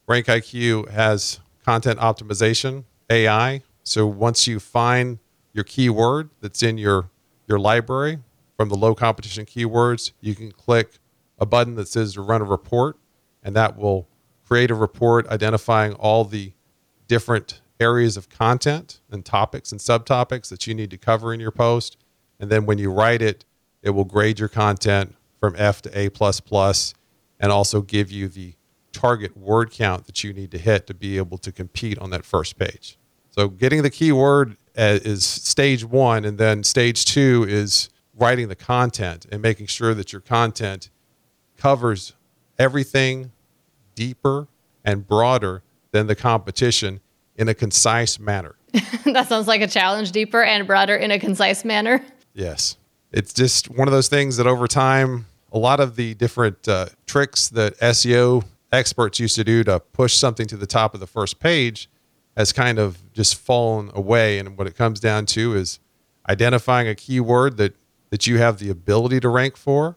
Rank 0.09 0.27
IQ 0.27 0.91
has 0.91 1.41
content 1.65 2.01
optimization 2.01 2.85
AI. 3.11 3.63
So 3.85 4.07
once 4.07 4.47
you 4.47 4.59
find 4.59 5.19
your 5.53 5.65
keyword 5.65 6.31
that's 6.41 6.63
in 6.63 6.79
your, 6.79 7.11
your 7.47 7.59
library 7.59 8.19
from 8.57 8.69
the 8.69 8.77
low 8.77 8.95
competition 8.95 9.47
keywords, 9.47 10.13
you 10.21 10.35
can 10.35 10.51
click 10.51 10.99
a 11.39 11.47
button 11.47 11.75
that 11.75 11.89
says 11.89 12.15
to 12.15 12.23
run 12.23 12.41
a 12.41 12.45
report, 12.45 12.99
and 13.43 13.55
that 13.57 13.77
will 13.77 14.09
create 14.47 14.71
a 14.71 14.75
report 14.75 15.27
identifying 15.29 15.93
all 15.95 16.25
the 16.25 16.53
different 17.09 17.61
areas 17.79 18.17
of 18.17 18.29
content 18.29 19.01
and 19.11 19.25
topics 19.25 19.71
and 19.73 19.81
subtopics 19.81 20.49
that 20.49 20.67
you 20.67 20.75
need 20.75 20.91
to 20.91 20.99
cover 20.99 21.35
in 21.35 21.41
your 21.41 21.51
post. 21.51 21.97
And 22.41 22.51
then 22.51 22.67
when 22.67 22.79
you 22.79 22.91
write 22.91 23.23
it, 23.23 23.45
it 23.83 23.91
will 23.91 24.05
grade 24.05 24.39
your 24.39 24.49
content 24.49 25.15
from 25.41 25.55
F 25.57 25.83
to 25.83 25.99
A 25.99 26.09
plus 26.09 26.41
plus 26.41 26.95
and 27.39 27.53
also 27.53 27.83
give 27.83 28.11
you 28.11 28.29
the 28.29 28.55
target 28.93 29.37
word 29.37 29.71
count 29.71 30.07
that 30.07 30.25
you 30.25 30.33
need 30.33 30.51
to 30.51 30.59
hit 30.59 30.87
to 30.87 30.95
be 30.95 31.19
able 31.19 31.39
to 31.39 31.53
compete 31.53 31.99
on 31.99 32.11
that 32.11 32.25
first 32.25 32.59
page. 32.59 32.99
So 33.31 33.49
getting 33.49 33.83
the 33.83 33.91
keyword 33.91 34.57
uh, 34.77 34.99
is 35.05 35.25
stage 35.25 35.85
one, 35.85 36.25
and 36.25 36.39
then 36.39 36.65
stage 36.65 37.05
two 37.05 37.45
is 37.47 37.91
writing 38.15 38.49
the 38.49 38.57
content 38.57 39.27
and 39.31 39.43
making 39.43 39.67
sure 39.67 39.93
that 39.93 40.13
your 40.13 40.23
content 40.23 40.91
covers 41.57 42.13
everything 42.59 43.33
deeper 43.95 44.49
and 44.85 45.07
broader 45.07 45.63
than 45.91 46.07
the 46.07 46.15
competition 46.15 47.01
in 47.37 47.49
a 47.49 47.55
concise 47.55 48.19
manner. 48.19 48.57
that 49.05 49.29
sounds 49.29 49.49
like 49.49 49.61
a 49.61 49.67
challenge, 49.67 50.13
deeper 50.13 50.43
and 50.43 50.67
broader 50.67 50.97
in 50.97 51.11
a 51.11 51.19
concise 51.19 51.65
manner. 51.65 52.05
Yes. 52.35 52.77
It's 53.13 53.33
just 53.33 53.71
one 53.71 53.89
of 53.89 53.93
those 53.93 54.09
things 54.09 54.37
that 54.37 54.47
over 54.47 54.67
time, 54.67 55.27
a 55.53 55.59
lot 55.59 55.81
of 55.81 55.97
the 55.97 56.15
different 56.15 56.69
uh, 56.69 56.87
tricks 57.07 57.49
that 57.49 57.79
SEO 57.79 58.45
experts 58.73 59.19
used 59.19 59.37
to 59.37 59.45
do 59.45 59.65
to 59.65 59.81
push 59.81 60.15
something 60.15 60.47
to 60.49 60.57
the 60.57 60.67
top 60.67 60.93
of 60.93 61.01
the 61.01 61.07
first 61.07 61.41
page 61.41 61.89
has 62.37 62.53
kind 62.53 62.79
of 62.79 63.13
just 63.13 63.37
fallen 63.37 63.91
away. 63.95 64.39
And 64.39 64.59
what 64.59 64.67
it 64.67 64.77
comes 64.77 65.01
down 65.01 65.25
to 65.27 65.55
is 65.55 65.81
identifying 66.29 66.89
a 66.89 66.95
keyword 66.95 67.57
that, 67.57 67.75
that 68.11 68.27
you 68.27 68.39
have 68.39 68.59
the 68.59 68.69
ability 68.69 69.21
to 69.21 69.29
rank 69.29 69.57
for 69.57 69.97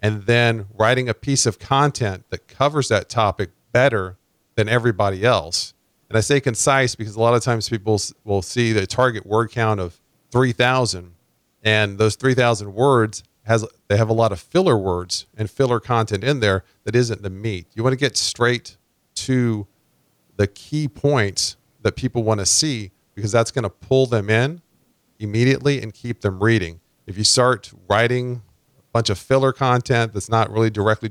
and 0.00 0.22
then 0.22 0.66
writing 0.74 1.08
a 1.08 1.14
piece 1.14 1.46
of 1.46 1.58
content 1.58 2.24
that 2.30 2.48
covers 2.48 2.88
that 2.88 3.08
topic 3.08 3.50
better 3.72 4.16
than 4.54 4.68
everybody 4.68 5.24
else. 5.24 5.74
And 6.08 6.16
I 6.16 6.20
say 6.20 6.40
concise 6.40 6.94
because 6.94 7.16
a 7.16 7.20
lot 7.20 7.34
of 7.34 7.42
times 7.42 7.68
people 7.68 8.00
will 8.24 8.42
see 8.42 8.72
the 8.72 8.86
target 8.86 9.26
word 9.26 9.50
count 9.50 9.80
of 9.80 10.00
3,000, 10.30 11.14
and 11.62 11.98
those 11.98 12.16
3,000 12.16 12.74
words 12.74 13.22
has 13.44 13.64
they 13.88 13.96
have 13.96 14.10
a 14.10 14.14
lot 14.14 14.30
of 14.30 14.38
filler 14.38 14.76
words 14.76 15.26
and 15.36 15.50
filler 15.50 15.80
content 15.80 16.22
in 16.22 16.40
there 16.40 16.64
that 16.84 16.94
isn't 16.94 17.22
the 17.22 17.30
meat. 17.30 17.66
You 17.74 17.82
want 17.82 17.94
to 17.94 17.98
get 17.98 18.16
straight 18.16 18.76
to 19.14 19.66
the 20.36 20.46
key 20.46 20.86
points 20.86 21.56
that 21.82 21.96
people 21.96 22.22
want 22.22 22.40
to 22.40 22.46
see 22.46 22.90
because 23.14 23.32
that's 23.32 23.50
going 23.50 23.62
to 23.62 23.70
pull 23.70 24.06
them 24.06 24.28
in 24.28 24.60
immediately 25.18 25.80
and 25.82 25.92
keep 25.94 26.20
them 26.20 26.42
reading. 26.42 26.80
If 27.06 27.16
you 27.16 27.24
start 27.24 27.72
writing 27.88 28.42
bunch 28.98 29.10
of 29.10 29.18
filler 29.18 29.52
content 29.52 30.12
that's 30.12 30.28
not 30.28 30.50
really 30.50 30.70
directly 30.70 31.08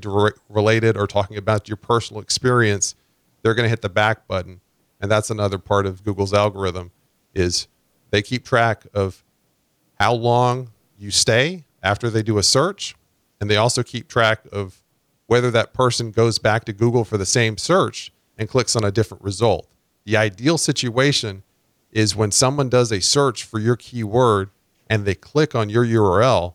related 0.50 0.94
or 0.94 1.06
talking 1.06 1.38
about 1.38 1.70
your 1.70 1.76
personal 1.78 2.20
experience, 2.20 2.94
they're 3.40 3.54
going 3.54 3.64
to 3.64 3.70
hit 3.70 3.80
the 3.80 3.88
back 3.88 4.28
button. 4.28 4.60
And 5.00 5.10
that's 5.10 5.30
another 5.30 5.56
part 5.56 5.86
of 5.86 6.04
Google's 6.04 6.34
algorithm 6.34 6.90
is 7.34 7.66
they 8.10 8.20
keep 8.20 8.44
track 8.44 8.86
of 8.92 9.24
how 9.98 10.12
long 10.12 10.70
you 10.98 11.10
stay 11.10 11.64
after 11.82 12.10
they 12.10 12.22
do 12.22 12.36
a 12.36 12.42
search, 12.42 12.94
and 13.40 13.48
they 13.48 13.56
also 13.56 13.82
keep 13.82 14.06
track 14.06 14.40
of 14.52 14.82
whether 15.26 15.50
that 15.50 15.72
person 15.72 16.10
goes 16.10 16.38
back 16.38 16.66
to 16.66 16.74
Google 16.74 17.06
for 17.06 17.16
the 17.16 17.24
same 17.24 17.56
search 17.56 18.12
and 18.36 18.50
clicks 18.50 18.76
on 18.76 18.84
a 18.84 18.90
different 18.90 19.24
result. 19.24 19.66
The 20.04 20.18
ideal 20.18 20.58
situation 20.58 21.42
is 21.90 22.14
when 22.14 22.32
someone 22.32 22.68
does 22.68 22.92
a 22.92 23.00
search 23.00 23.44
for 23.44 23.58
your 23.58 23.76
keyword 23.76 24.50
and 24.90 25.06
they 25.06 25.14
click 25.14 25.54
on 25.54 25.70
your 25.70 25.86
URL, 25.86 26.52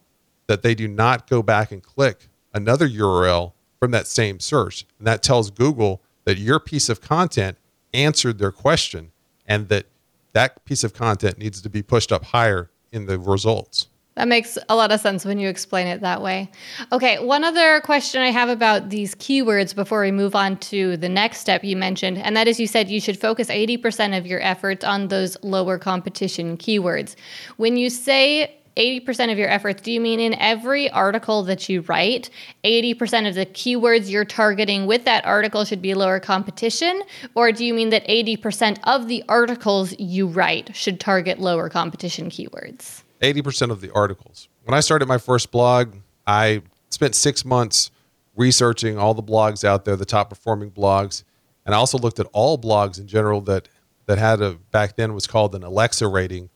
that 0.47 0.61
they 0.61 0.75
do 0.75 0.87
not 0.87 1.29
go 1.29 1.41
back 1.41 1.71
and 1.71 1.81
click 1.81 2.27
another 2.53 2.87
URL 2.87 3.53
from 3.79 3.91
that 3.91 4.07
same 4.07 4.39
search. 4.39 4.85
And 4.97 5.07
that 5.07 5.23
tells 5.23 5.51
Google 5.51 6.01
that 6.25 6.37
your 6.37 6.59
piece 6.59 6.89
of 6.89 7.01
content 7.01 7.57
answered 7.93 8.37
their 8.37 8.51
question 8.51 9.11
and 9.45 9.69
that 9.69 9.85
that 10.33 10.63
piece 10.65 10.83
of 10.83 10.93
content 10.93 11.37
needs 11.37 11.61
to 11.61 11.69
be 11.69 11.83
pushed 11.83 12.11
up 12.11 12.25
higher 12.25 12.69
in 12.91 13.05
the 13.05 13.19
results. 13.19 13.87
That 14.15 14.27
makes 14.27 14.59
a 14.69 14.75
lot 14.75 14.91
of 14.91 14.99
sense 14.99 15.25
when 15.25 15.39
you 15.39 15.49
explain 15.49 15.87
it 15.87 16.01
that 16.01 16.21
way. 16.21 16.51
Okay, 16.91 17.17
one 17.17 17.43
other 17.43 17.81
question 17.81 18.21
I 18.21 18.29
have 18.29 18.47
about 18.47 18.89
these 18.89 19.15
keywords 19.15 19.73
before 19.73 20.01
we 20.01 20.11
move 20.11 20.35
on 20.35 20.57
to 20.57 20.97
the 20.97 21.09
next 21.09 21.39
step 21.39 21.63
you 21.63 21.75
mentioned, 21.75 22.19
and 22.19 22.37
that 22.37 22.47
is 22.47 22.59
you 22.59 22.67
said 22.67 22.89
you 22.89 23.01
should 23.01 23.19
focus 23.19 23.47
80% 23.47 24.15
of 24.15 24.27
your 24.27 24.39
efforts 24.41 24.85
on 24.85 25.07
those 25.07 25.35
lower 25.43 25.79
competition 25.79 26.57
keywords. 26.57 27.15
When 27.57 27.75
you 27.75 27.89
say 27.89 28.55
80% 28.75 29.31
of 29.31 29.37
your 29.37 29.49
efforts, 29.49 29.81
do 29.81 29.91
you 29.91 30.01
mean 30.01 30.19
in 30.19 30.33
every 30.35 30.89
article 30.89 31.43
that 31.43 31.69
you 31.69 31.81
write, 31.81 32.29
80% 32.63 33.27
of 33.27 33.35
the 33.35 33.45
keywords 33.45 34.09
you're 34.09 34.25
targeting 34.25 34.85
with 34.85 35.05
that 35.05 35.25
article 35.25 35.63
should 35.65 35.81
be 35.81 35.93
lower 35.93 36.19
competition? 36.19 37.03
Or 37.35 37.51
do 37.51 37.63
you 37.65 37.73
mean 37.73 37.89
that 37.89 38.07
80% 38.07 38.79
of 38.83 39.07
the 39.07 39.23
articles 39.29 39.93
you 39.99 40.27
write 40.27 40.75
should 40.75 40.99
target 40.99 41.39
lower 41.39 41.69
competition 41.69 42.29
keywords? 42.29 43.03
80% 43.21 43.69
of 43.69 43.81
the 43.81 43.91
articles. 43.91 44.49
When 44.63 44.73
I 44.73 44.79
started 44.79 45.07
my 45.07 45.17
first 45.17 45.51
blog, 45.51 45.95
I 46.25 46.61
spent 46.89 47.15
six 47.15 47.45
months 47.45 47.91
researching 48.35 48.97
all 48.97 49.13
the 49.13 49.23
blogs 49.23 49.63
out 49.63 49.85
there, 49.85 49.95
the 49.95 50.05
top 50.05 50.29
performing 50.29 50.71
blogs. 50.71 51.23
And 51.65 51.75
I 51.75 51.77
also 51.77 51.97
looked 51.97 52.19
at 52.19 52.27
all 52.33 52.57
blogs 52.57 52.99
in 52.99 53.07
general 53.07 53.41
that, 53.41 53.69
that 54.07 54.17
had 54.17 54.41
a, 54.41 54.53
back 54.71 54.95
then 54.95 55.13
was 55.13 55.27
called 55.27 55.53
an 55.55 55.63
Alexa 55.63 56.07
rating 56.07 56.49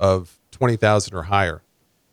of 0.00 0.37
20,000 0.58 1.14
or 1.14 1.24
higher. 1.24 1.62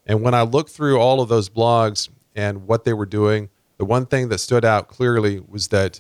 And 0.06 0.22
when 0.22 0.34
I 0.34 0.44
looked 0.44 0.70
through 0.70 1.00
all 1.00 1.22
of 1.22 1.30
those 1.30 1.50
blogs 1.50 2.10
and 2.36 2.68
what 2.68 2.84
they 2.84 2.94
were 2.94 3.06
doing, 3.06 3.50
the 3.78 3.86
one 3.86 4.06
thing 4.06 4.30
that 4.30 4.38
stood 4.38 4.64
out 4.64 4.88
clearly 4.88 5.40
was 5.40 5.70
that 5.70 6.00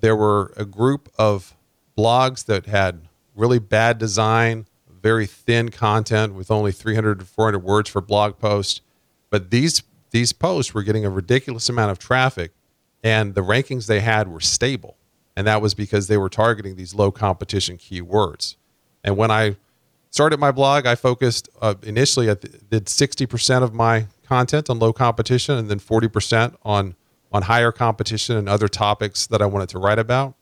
there 0.00 0.14
were 0.14 0.52
a 0.56 0.64
group 0.64 1.08
of 1.18 1.56
blogs 1.96 2.44
that 2.46 2.66
had 2.66 3.08
really 3.34 3.58
bad 3.58 3.98
design, 3.98 4.66
very 5.02 5.26
thin 5.26 5.70
content 5.70 6.34
with 6.34 6.50
only 6.50 6.72
300 6.72 7.20
to 7.20 7.24
400 7.24 7.58
words 7.60 7.88
for 7.88 8.00
blog 8.00 8.38
posts. 8.38 8.80
But 9.30 9.50
these 9.50 9.82
these 10.10 10.34
posts 10.34 10.74
were 10.74 10.82
getting 10.82 11.06
a 11.06 11.10
ridiculous 11.10 11.70
amount 11.70 11.90
of 11.90 11.98
traffic, 11.98 12.52
and 13.02 13.34
the 13.34 13.40
rankings 13.40 13.86
they 13.86 14.00
had 14.00 14.28
were 14.28 14.40
stable, 14.40 14.98
and 15.34 15.46
that 15.46 15.62
was 15.62 15.72
because 15.72 16.06
they 16.06 16.18
were 16.18 16.28
targeting 16.28 16.76
these 16.76 16.94
low 16.94 17.10
competition 17.10 17.78
keywords. 17.78 18.56
And 19.02 19.16
when 19.16 19.30
I 19.30 19.56
started 20.12 20.38
my 20.38 20.52
blog, 20.52 20.86
I 20.86 20.94
focused 20.94 21.48
uh, 21.60 21.74
initially, 21.82 22.30
I 22.30 22.34
did 22.34 22.84
60% 22.84 23.62
of 23.62 23.74
my 23.74 24.06
content 24.24 24.70
on 24.70 24.78
low 24.78 24.92
competition 24.92 25.56
and 25.56 25.68
then 25.68 25.80
40% 25.80 26.54
on, 26.62 26.94
on 27.32 27.42
higher 27.42 27.72
competition 27.72 28.36
and 28.36 28.48
other 28.48 28.68
topics 28.68 29.26
that 29.26 29.42
I 29.42 29.46
wanted 29.46 29.70
to 29.70 29.78
write 29.78 29.98
about. 29.98 30.34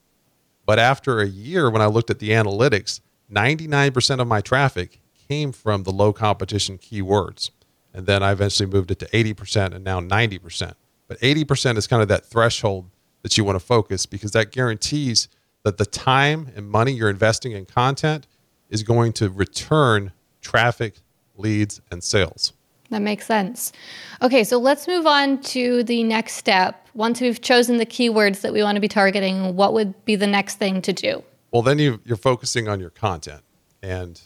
But 0.67 0.79
after 0.79 1.21
a 1.21 1.27
year, 1.27 1.71
when 1.71 1.81
I 1.81 1.87
looked 1.87 2.11
at 2.11 2.19
the 2.19 2.31
analytics, 2.31 3.01
99% 3.33 4.21
of 4.21 4.27
my 4.27 4.41
traffic 4.41 5.01
came 5.29 5.53
from 5.53 5.85
the 5.85 5.93
low 5.93 6.13
competition 6.13 6.77
keywords. 6.77 7.51
And 7.95 8.07
then 8.07 8.23
I 8.23 8.33
eventually 8.33 8.69
moved 8.69 8.91
it 8.91 8.99
to 8.99 9.07
80% 9.07 9.73
and 9.73 9.85
now 9.85 10.01
90%. 10.01 10.75
But 11.07 11.21
80% 11.21 11.77
is 11.77 11.87
kind 11.87 12.03
of 12.03 12.09
that 12.09 12.27
threshold 12.27 12.91
that 13.23 13.39
you 13.39 13.45
want 13.45 13.59
to 13.59 13.65
focus 13.65 14.07
because 14.07 14.33
that 14.33 14.51
guarantees 14.51 15.29
that 15.63 15.79
the 15.79 15.87
time 15.87 16.51
and 16.57 16.69
money 16.69 16.93
you're 16.93 17.11
investing 17.11 17.53
in 17.53 17.67
content 17.67 18.27
is 18.71 18.83
going 18.83 19.13
to 19.15 19.29
return 19.29 20.13
traffic, 20.41 21.01
leads, 21.37 21.81
and 21.91 22.03
sales. 22.03 22.55
That 22.91 23.03
makes 23.03 23.27
sense. 23.27 23.73
Okay, 24.21 24.43
so 24.43 24.59
let's 24.59 24.89
move 24.89 25.07
on 25.07 25.41
to 25.43 25.85
the 25.85 26.03
next 26.03 26.35
step. 26.35 26.89
Once 26.95 27.21
we've 27.21 27.41
chosen 27.41 27.77
the 27.77 27.87
keywords 27.87 28.41
that 28.41 28.53
we 28.53 28.63
want 28.63 28.77
to 28.77 28.81
be 28.81 28.89
targeting, 28.89 29.55
what 29.55 29.73
would 29.75 30.05
be 30.05 30.17
the 30.17 30.27
next 30.27 30.57
thing 30.57 30.83
to 30.83 30.93
do? 30.93 31.23
Well, 31.53 31.63
then 31.63 31.79
you, 31.79 32.01
you're 32.05 32.17
focusing 32.17 32.69
on 32.69 32.81
your 32.81 32.91
content 32.91 33.43
and 33.83 34.21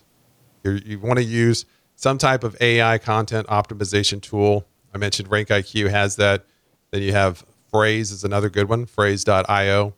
you 0.65 0.99
want 0.99 1.19
to 1.19 1.25
use 1.25 1.67
some 1.95 2.17
type 2.17 2.43
of 2.43 2.57
AI 2.61 2.97
content 2.99 3.47
optimization 3.49 4.21
tool. 4.21 4.67
I 4.95 4.99
mentioned 4.99 5.29
RankIQ 5.29 5.91
has 5.91 6.17
that. 6.17 6.47
Then 6.91 7.03
you 7.03 7.13
have 7.13 7.45
Frase 7.73 8.13
is 8.13 8.25
another 8.25 8.49
good 8.49 8.69
one, 8.69 8.87
frase.io. 8.87 9.95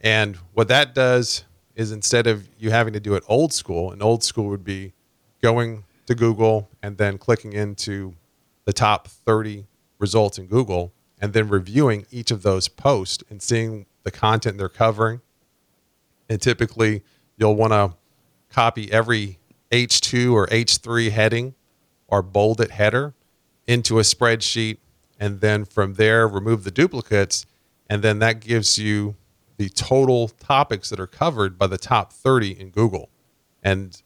And 0.00 0.36
what 0.54 0.68
that 0.68 0.94
does 0.94 1.44
is 1.74 1.92
instead 1.92 2.26
of 2.26 2.48
you 2.58 2.70
having 2.70 2.92
to 2.92 3.00
do 3.00 3.14
it 3.14 3.22
old 3.28 3.52
school, 3.52 3.92
an 3.92 4.02
old 4.02 4.22
school 4.22 4.48
would 4.48 4.64
be 4.64 4.92
going 5.42 5.84
to 6.06 6.14
Google 6.14 6.68
and 6.82 6.98
then 6.98 7.18
clicking 7.18 7.52
into 7.52 8.14
the 8.64 8.72
top 8.72 9.08
30 9.08 9.66
results 9.98 10.38
in 10.38 10.46
Google 10.46 10.92
and 11.20 11.32
then 11.32 11.48
reviewing 11.48 12.06
each 12.10 12.30
of 12.30 12.42
those 12.42 12.68
posts 12.68 13.22
and 13.30 13.40
seeing 13.40 13.86
the 14.02 14.10
content 14.10 14.58
they're 14.58 14.68
covering. 14.68 15.20
And 16.28 16.40
typically, 16.40 17.02
you'll 17.36 17.54
want 17.54 17.72
to 17.72 17.94
copy 18.50 18.92
every 18.92 19.38
H2 19.70 20.32
or 20.32 20.46
H3 20.48 21.10
heading 21.10 21.54
or 22.08 22.22
bolded 22.22 22.70
header 22.70 23.14
into 23.66 23.98
a 23.98 24.02
spreadsheet. 24.02 24.78
And 25.18 25.40
then 25.40 25.64
from 25.64 25.94
there, 25.94 26.26
remove 26.26 26.64
the 26.64 26.70
duplicates. 26.70 27.46
And 27.88 28.02
then 28.02 28.18
that 28.18 28.40
gives 28.40 28.78
you 28.78 29.16
the 29.62 29.68
total 29.68 30.26
topics 30.26 30.90
that 30.90 30.98
are 30.98 31.06
covered 31.06 31.56
by 31.56 31.68
the 31.68 31.78
top 31.78 32.12
30 32.12 32.58
in 32.60 32.70
Google. 32.70 33.10
And 33.62 34.02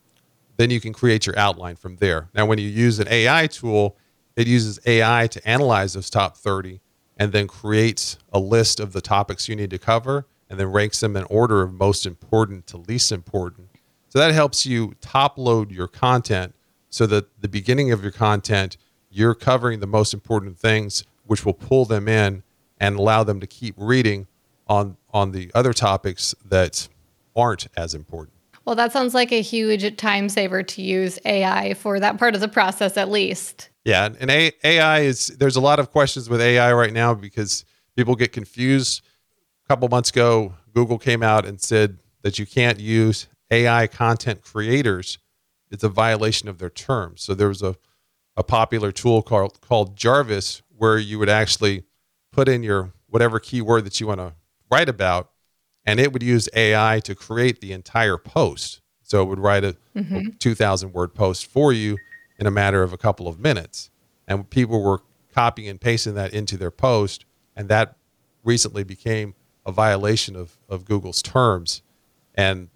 then 0.58 0.68
you 0.68 0.80
can 0.80 0.92
create 0.92 1.24
your 1.24 1.38
outline 1.38 1.76
from 1.76 1.96
there. 1.96 2.28
Now, 2.34 2.44
when 2.44 2.58
you 2.58 2.68
use 2.68 2.98
an 2.98 3.08
AI 3.08 3.46
tool, 3.46 3.96
it 4.36 4.46
uses 4.46 4.78
AI 4.84 5.28
to 5.28 5.48
analyze 5.48 5.94
those 5.94 6.10
top 6.10 6.36
30 6.36 6.82
and 7.16 7.32
then 7.32 7.46
creates 7.46 8.18
a 8.34 8.38
list 8.38 8.80
of 8.80 8.92
the 8.92 9.00
topics 9.00 9.48
you 9.48 9.56
need 9.56 9.70
to 9.70 9.78
cover 9.78 10.26
and 10.50 10.60
then 10.60 10.70
ranks 10.70 11.00
them 11.00 11.16
in 11.16 11.24
order 11.24 11.62
of 11.62 11.72
most 11.72 12.04
important 12.04 12.66
to 12.66 12.76
least 12.76 13.10
important. 13.10 13.70
So 14.10 14.18
that 14.18 14.34
helps 14.34 14.66
you 14.66 14.92
top 15.00 15.38
load 15.38 15.72
your 15.72 15.88
content 15.88 16.54
so 16.90 17.06
that 17.06 17.40
the 17.40 17.48
beginning 17.48 17.92
of 17.92 18.02
your 18.02 18.12
content, 18.12 18.76
you're 19.08 19.34
covering 19.34 19.80
the 19.80 19.86
most 19.86 20.12
important 20.12 20.58
things, 20.58 21.02
which 21.24 21.46
will 21.46 21.54
pull 21.54 21.86
them 21.86 22.08
in 22.08 22.42
and 22.78 22.96
allow 22.96 23.24
them 23.24 23.40
to 23.40 23.46
keep 23.46 23.74
reading 23.78 24.26
on, 24.68 24.96
on 25.16 25.32
the 25.32 25.50
other 25.54 25.72
topics 25.72 26.34
that 26.44 26.88
aren't 27.34 27.68
as 27.74 27.94
important. 27.94 28.36
Well, 28.66 28.76
that 28.76 28.92
sounds 28.92 29.14
like 29.14 29.32
a 29.32 29.40
huge 29.40 29.96
time 29.96 30.28
saver 30.28 30.62
to 30.62 30.82
use 30.82 31.18
AI 31.24 31.72
for 31.72 31.98
that 32.00 32.18
part 32.18 32.34
of 32.34 32.42
the 32.42 32.48
process, 32.48 32.98
at 32.98 33.10
least. 33.10 33.70
Yeah, 33.86 34.10
and 34.20 34.30
AI 34.30 35.00
is 35.00 35.28
there's 35.28 35.56
a 35.56 35.60
lot 35.60 35.78
of 35.78 35.90
questions 35.90 36.28
with 36.28 36.42
AI 36.42 36.70
right 36.74 36.92
now 36.92 37.14
because 37.14 37.64
people 37.96 38.14
get 38.14 38.32
confused. 38.32 39.02
A 39.64 39.68
couple 39.68 39.88
months 39.88 40.10
ago, 40.10 40.52
Google 40.74 40.98
came 40.98 41.22
out 41.22 41.46
and 41.46 41.60
said 41.62 41.98
that 42.22 42.38
you 42.38 42.44
can't 42.44 42.78
use 42.78 43.26
AI 43.50 43.86
content 43.86 44.42
creators. 44.42 45.16
It's 45.70 45.82
a 45.84 45.88
violation 45.88 46.48
of 46.48 46.58
their 46.58 46.70
terms. 46.70 47.22
So 47.22 47.34
there 47.34 47.48
was 47.48 47.62
a, 47.62 47.76
a 48.36 48.42
popular 48.42 48.92
tool 48.92 49.22
called 49.22 49.62
called 49.62 49.96
Jarvis 49.96 50.60
where 50.76 50.98
you 50.98 51.18
would 51.18 51.30
actually 51.30 51.84
put 52.32 52.48
in 52.48 52.62
your 52.62 52.92
whatever 53.08 53.38
keyword 53.38 53.86
that 53.86 53.98
you 53.98 54.08
want 54.08 54.20
to 54.20 54.34
write 54.70 54.88
about 54.88 55.30
and 55.86 56.00
it 56.00 56.12
would 56.12 56.22
use 56.22 56.48
AI 56.54 57.00
to 57.04 57.14
create 57.14 57.60
the 57.60 57.72
entire 57.72 58.18
post. 58.18 58.80
So 59.02 59.22
it 59.22 59.26
would 59.26 59.38
write 59.38 59.64
a, 59.64 59.76
mm-hmm. 59.94 60.16
a 60.16 60.30
2,000 60.32 60.92
word 60.92 61.14
post 61.14 61.46
for 61.46 61.72
you 61.72 61.96
in 62.38 62.46
a 62.46 62.50
matter 62.50 62.82
of 62.82 62.92
a 62.92 62.98
couple 62.98 63.28
of 63.28 63.38
minutes. 63.38 63.90
And 64.26 64.50
people 64.50 64.82
were 64.82 65.02
copying 65.32 65.68
and 65.68 65.80
pasting 65.80 66.14
that 66.14 66.34
into 66.34 66.56
their 66.56 66.72
post. 66.72 67.24
And 67.54 67.68
that 67.68 67.96
recently 68.42 68.82
became 68.82 69.34
a 69.64 69.70
violation 69.70 70.34
of, 70.34 70.58
of 70.68 70.84
Google's 70.84 71.22
terms. 71.22 71.82
And 72.34 72.68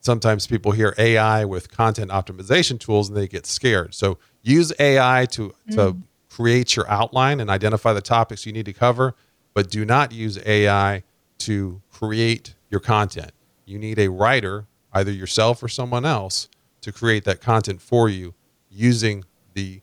sometimes 0.00 0.46
people 0.48 0.72
hear 0.72 0.94
AI 0.98 1.44
with 1.44 1.70
content 1.70 2.10
optimization 2.10 2.80
tools 2.80 3.08
and 3.08 3.16
they 3.16 3.28
get 3.28 3.46
scared. 3.46 3.94
So 3.94 4.18
use 4.42 4.72
AI 4.80 5.26
to, 5.32 5.54
mm. 5.68 5.74
to 5.76 5.96
create 6.28 6.74
your 6.74 6.90
outline 6.90 7.38
and 7.38 7.48
identify 7.48 7.92
the 7.92 8.00
topics 8.00 8.44
you 8.44 8.52
need 8.52 8.66
to 8.66 8.72
cover, 8.72 9.14
but 9.54 9.70
do 9.70 9.84
not 9.84 10.12
use 10.12 10.38
AI 10.44 11.04
to 11.38 11.80
create 11.90 12.54
your 12.70 12.80
content. 12.80 13.32
You 13.64 13.78
need 13.78 13.98
a 13.98 14.08
writer, 14.08 14.66
either 14.92 15.10
yourself 15.10 15.62
or 15.62 15.68
someone 15.68 16.04
else, 16.04 16.48
to 16.82 16.92
create 16.92 17.24
that 17.24 17.40
content 17.40 17.80
for 17.80 18.08
you 18.08 18.34
using 18.70 19.24
the 19.54 19.80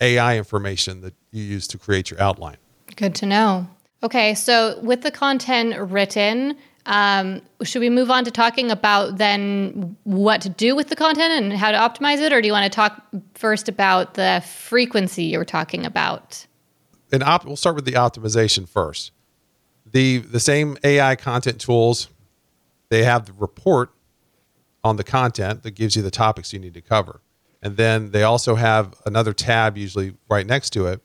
AI 0.00 0.36
information 0.36 1.00
that 1.00 1.14
you 1.30 1.42
use 1.42 1.66
to 1.68 1.78
create 1.78 2.10
your 2.10 2.20
outline. 2.20 2.56
Good 2.96 3.14
to 3.16 3.26
know. 3.26 3.66
Okay, 4.02 4.34
so 4.34 4.78
with 4.80 5.00
the 5.00 5.10
content 5.10 5.78
written, 5.90 6.58
um, 6.86 7.40
should 7.62 7.80
we 7.80 7.88
move 7.88 8.10
on 8.10 8.24
to 8.24 8.30
talking 8.30 8.70
about 8.70 9.16
then 9.16 9.96
what 10.04 10.42
to 10.42 10.50
do 10.50 10.76
with 10.76 10.88
the 10.88 10.96
content 10.96 11.32
and 11.32 11.52
how 11.54 11.70
to 11.70 11.78
optimize 11.78 12.20
it, 12.20 12.32
or 12.32 12.42
do 12.42 12.46
you 12.46 12.52
want 12.52 12.70
to 12.70 12.74
talk 12.74 13.02
first 13.32 13.68
about 13.68 14.14
the 14.14 14.42
frequency 14.46 15.24
you 15.24 15.38
were 15.38 15.46
talking 15.46 15.86
about? 15.86 16.46
And 17.10 17.22
op- 17.22 17.46
we'll 17.46 17.56
start 17.56 17.76
with 17.76 17.86
the 17.86 17.92
optimization 17.92 18.68
first. 18.68 19.12
The 19.94 20.18
the 20.18 20.40
same 20.40 20.76
AI 20.84 21.14
content 21.14 21.60
tools 21.60 22.08
they 22.90 23.04
have 23.04 23.26
the 23.26 23.32
report 23.32 23.90
on 24.82 24.96
the 24.96 25.04
content 25.04 25.62
that 25.62 25.70
gives 25.70 25.96
you 25.96 26.02
the 26.02 26.10
topics 26.10 26.52
you 26.52 26.58
need 26.58 26.74
to 26.74 26.82
cover. 26.82 27.20
And 27.62 27.76
then 27.76 28.10
they 28.10 28.22
also 28.22 28.56
have 28.56 28.94
another 29.06 29.32
tab, 29.32 29.78
usually 29.78 30.14
right 30.28 30.46
next 30.46 30.70
to 30.70 30.86
it, 30.86 31.00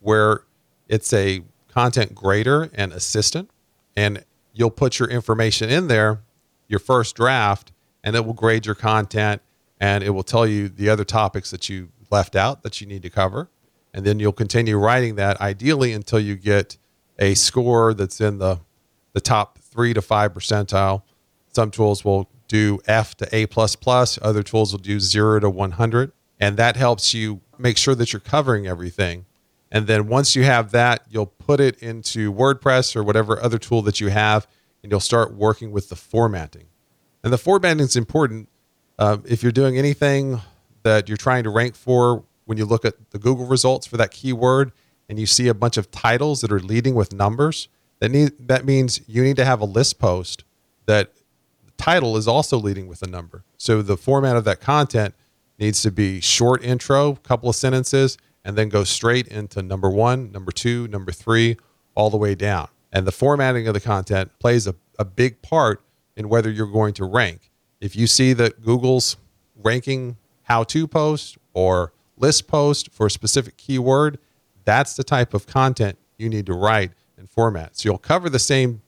where 0.00 0.42
it's 0.88 1.12
a 1.12 1.42
content 1.68 2.14
grader 2.14 2.68
and 2.74 2.92
assistant. 2.92 3.48
And 3.96 4.24
you'll 4.52 4.70
put 4.70 4.98
your 4.98 5.08
information 5.08 5.70
in 5.70 5.88
there, 5.88 6.20
your 6.68 6.80
first 6.80 7.16
draft, 7.16 7.72
and 8.04 8.14
it 8.14 8.26
will 8.26 8.34
grade 8.34 8.66
your 8.66 8.74
content 8.74 9.40
and 9.80 10.04
it 10.04 10.10
will 10.10 10.22
tell 10.22 10.46
you 10.46 10.68
the 10.68 10.88
other 10.88 11.04
topics 11.04 11.50
that 11.50 11.68
you 11.68 11.88
left 12.10 12.36
out 12.36 12.62
that 12.62 12.80
you 12.80 12.86
need 12.86 13.02
to 13.02 13.10
cover. 13.10 13.48
And 13.94 14.04
then 14.04 14.18
you'll 14.20 14.32
continue 14.32 14.76
writing 14.76 15.14
that 15.14 15.40
ideally 15.40 15.92
until 15.92 16.20
you 16.20 16.36
get 16.36 16.76
a 17.22 17.34
score 17.34 17.94
that's 17.94 18.20
in 18.20 18.36
the, 18.38 18.60
the 19.14 19.20
top 19.20 19.58
three 19.58 19.94
to 19.94 20.02
five 20.02 20.34
percentile 20.34 21.02
some 21.52 21.70
tools 21.70 22.04
will 22.04 22.30
do 22.48 22.80
F 22.86 23.14
to 23.16 23.28
A 23.34 23.46
plus 23.46 23.76
plus. 23.76 24.18
Other 24.20 24.42
tools 24.42 24.72
will 24.72 24.80
do 24.80 24.98
zero 24.98 25.38
to 25.38 25.50
100. 25.50 26.12
And 26.40 26.56
that 26.56 26.76
helps 26.76 27.14
you 27.14 27.40
make 27.58 27.76
sure 27.76 27.94
that 27.94 28.12
you're 28.12 28.20
covering 28.20 28.66
everything. 28.66 29.26
And 29.70 29.86
then 29.86 30.08
once 30.08 30.34
you 30.34 30.42
have 30.44 30.72
that, 30.72 31.04
you'll 31.08 31.26
put 31.26 31.60
it 31.60 31.78
into 31.82 32.32
WordPress 32.32 32.96
or 32.96 33.04
whatever 33.04 33.40
other 33.40 33.58
tool 33.58 33.80
that 33.82 34.00
you 34.00 34.08
have, 34.08 34.46
and 34.82 34.90
you'll 34.90 35.00
start 35.00 35.34
working 35.34 35.70
with 35.70 35.88
the 35.88 35.96
formatting. 35.96 36.66
And 37.22 37.32
the 37.32 37.38
formatting 37.38 37.80
is 37.80 37.96
important. 37.96 38.48
Uh, 38.98 39.18
if 39.24 39.42
you're 39.42 39.52
doing 39.52 39.78
anything 39.78 40.40
that 40.82 41.08
you're 41.08 41.16
trying 41.16 41.44
to 41.44 41.50
rank 41.50 41.74
for, 41.74 42.24
when 42.44 42.58
you 42.58 42.64
look 42.66 42.84
at 42.84 43.12
the 43.12 43.18
Google 43.18 43.46
results 43.46 43.86
for 43.86 43.96
that 43.98 44.10
keyword 44.10 44.72
and 45.12 45.20
you 45.20 45.26
see 45.26 45.46
a 45.46 45.52
bunch 45.52 45.76
of 45.76 45.90
titles 45.90 46.40
that 46.40 46.50
are 46.50 46.58
leading 46.58 46.94
with 46.94 47.12
numbers, 47.12 47.68
that, 47.98 48.10
need, 48.10 48.32
that 48.48 48.64
means 48.64 49.02
you 49.06 49.22
need 49.22 49.36
to 49.36 49.44
have 49.44 49.60
a 49.60 49.66
list 49.66 49.98
post 49.98 50.42
that 50.86 51.12
title 51.76 52.16
is 52.16 52.26
also 52.26 52.56
leading 52.56 52.86
with 52.86 53.02
a 53.02 53.06
number. 53.06 53.44
So 53.58 53.82
the 53.82 53.98
format 53.98 54.36
of 54.36 54.44
that 54.44 54.62
content 54.62 55.14
needs 55.58 55.82
to 55.82 55.90
be 55.90 56.22
short 56.22 56.64
intro, 56.64 57.16
couple 57.16 57.50
of 57.50 57.56
sentences, 57.56 58.16
and 58.42 58.56
then 58.56 58.70
go 58.70 58.84
straight 58.84 59.28
into 59.28 59.60
number 59.60 59.90
one, 59.90 60.32
number 60.32 60.50
two, 60.50 60.88
number 60.88 61.12
three, 61.12 61.58
all 61.94 62.08
the 62.08 62.16
way 62.16 62.34
down. 62.34 62.68
And 62.90 63.06
the 63.06 63.12
formatting 63.12 63.68
of 63.68 63.74
the 63.74 63.80
content 63.80 64.30
plays 64.38 64.66
a, 64.66 64.74
a 64.98 65.04
big 65.04 65.42
part 65.42 65.82
in 66.16 66.30
whether 66.30 66.50
you're 66.50 66.66
going 66.66 66.94
to 66.94 67.04
rank. 67.04 67.50
If 67.82 67.94
you 67.94 68.06
see 68.06 68.32
that 68.32 68.62
Google's 68.62 69.18
ranking 69.62 70.16
how 70.44 70.64
to 70.64 70.86
post 70.86 71.36
or 71.52 71.92
list 72.16 72.48
post 72.48 72.90
for 72.94 73.08
a 73.08 73.10
specific 73.10 73.58
keyword, 73.58 74.18
that's 74.64 74.94
the 74.94 75.04
type 75.04 75.34
of 75.34 75.46
content 75.46 75.98
you 76.18 76.28
need 76.28 76.46
to 76.46 76.54
write 76.54 76.92
and 77.16 77.28
format. 77.28 77.76
So 77.76 77.88
you'll 77.88 77.98
cover 77.98 78.28
the 78.28 78.38
same 78.38 78.82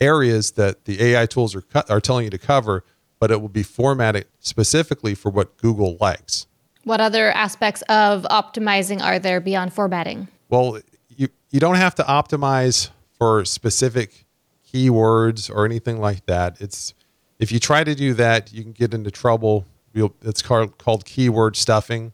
areas 0.00 0.52
that 0.52 0.84
the 0.84 1.02
AI 1.02 1.26
tools 1.26 1.54
are, 1.54 1.64
are 1.88 2.00
telling 2.00 2.24
you 2.24 2.30
to 2.30 2.38
cover, 2.38 2.84
but 3.18 3.30
it 3.30 3.40
will 3.40 3.48
be 3.48 3.62
formatted 3.62 4.26
specifically 4.38 5.14
for 5.14 5.30
what 5.30 5.56
Google 5.56 5.96
likes. 6.00 6.46
What 6.84 7.00
other 7.00 7.30
aspects 7.30 7.82
of 7.82 8.24
optimizing 8.24 9.02
are 9.02 9.18
there 9.18 9.40
beyond 9.40 9.72
formatting? 9.72 10.28
Well, 10.48 10.80
you, 11.08 11.28
you 11.50 11.60
don't 11.60 11.76
have 11.76 11.94
to 11.96 12.02
optimize 12.02 12.90
for 13.18 13.44
specific 13.44 14.26
keywords 14.70 15.50
or 15.50 15.64
anything 15.64 16.00
like 16.00 16.26
that. 16.26 16.60
It's 16.60 16.92
if 17.38 17.50
you 17.50 17.58
try 17.58 17.84
to 17.84 17.94
do 17.94 18.14
that, 18.14 18.52
you 18.52 18.62
can 18.62 18.72
get 18.72 18.92
into 18.92 19.10
trouble 19.10 19.64
you'll, 19.94 20.14
it's 20.22 20.42
called, 20.42 20.76
called 20.76 21.06
keyword 21.06 21.56
stuffing, 21.56 22.12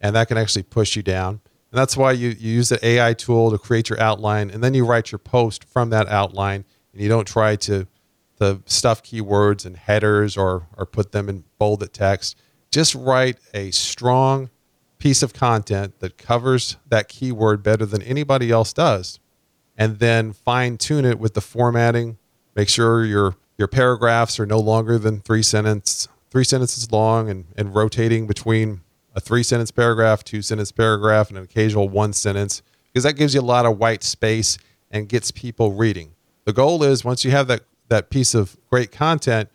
and 0.00 0.14
that 0.14 0.28
can 0.28 0.36
actually 0.36 0.64
push 0.64 0.96
you 0.96 1.02
down. 1.02 1.40
And 1.70 1.78
that's 1.78 1.96
why 1.96 2.12
you, 2.12 2.30
you 2.30 2.54
use 2.54 2.68
the 2.68 2.84
AI 2.84 3.14
tool 3.14 3.50
to 3.50 3.58
create 3.58 3.88
your 3.88 4.00
outline, 4.00 4.50
and 4.50 4.62
then 4.62 4.74
you 4.74 4.84
write 4.84 5.12
your 5.12 5.18
post 5.18 5.64
from 5.64 5.90
that 5.90 6.08
outline, 6.08 6.64
and 6.92 7.00
you 7.00 7.08
don't 7.08 7.26
try 7.26 7.56
to, 7.56 7.86
to 8.40 8.62
stuff 8.66 9.02
keywords 9.02 9.64
and 9.64 9.76
headers 9.76 10.36
or, 10.36 10.66
or 10.76 10.86
put 10.86 11.12
them 11.12 11.28
in 11.28 11.44
bolded 11.58 11.92
text. 11.92 12.36
Just 12.70 12.94
write 12.94 13.38
a 13.54 13.70
strong 13.70 14.50
piece 14.98 15.22
of 15.22 15.32
content 15.32 15.98
that 16.00 16.18
covers 16.18 16.76
that 16.86 17.08
keyword 17.08 17.62
better 17.62 17.86
than 17.86 18.02
anybody 18.02 18.50
else 18.50 18.72
does 18.72 19.18
and 19.80 19.98
then 19.98 20.32
fine 20.32 20.76
tune 20.76 21.06
it 21.06 21.18
with 21.18 21.32
the 21.32 21.40
formatting 21.40 22.18
make 22.54 22.68
sure 22.68 23.04
your 23.04 23.34
your 23.56 23.66
paragraphs 23.66 24.38
are 24.38 24.46
no 24.46 24.58
longer 24.58 24.98
than 24.98 25.18
three 25.18 25.42
sentence 25.42 26.06
three 26.30 26.44
sentences 26.44 26.92
long 26.92 27.28
and, 27.30 27.46
and 27.56 27.74
rotating 27.74 28.26
between 28.26 28.82
a 29.14 29.20
three 29.20 29.42
sentence 29.42 29.70
paragraph 29.70 30.24
two 30.24 30.42
sentence 30.42 30.72
paragraph 30.72 31.28
and 31.28 31.38
an 31.38 31.44
occasional 31.44 31.88
one 31.88 32.12
sentence 32.12 32.62
because 32.86 33.04
that 33.04 33.14
gives 33.14 33.34
you 33.34 33.40
a 33.40 33.42
lot 33.42 33.66
of 33.66 33.78
white 33.78 34.02
space 34.02 34.58
and 34.90 35.08
gets 35.08 35.30
people 35.30 35.72
reading 35.72 36.14
the 36.44 36.52
goal 36.52 36.82
is 36.82 37.04
once 37.04 37.24
you 37.24 37.30
have 37.30 37.46
that 37.46 37.62
that 37.88 38.10
piece 38.10 38.34
of 38.34 38.56
great 38.68 38.90
content 38.92 39.48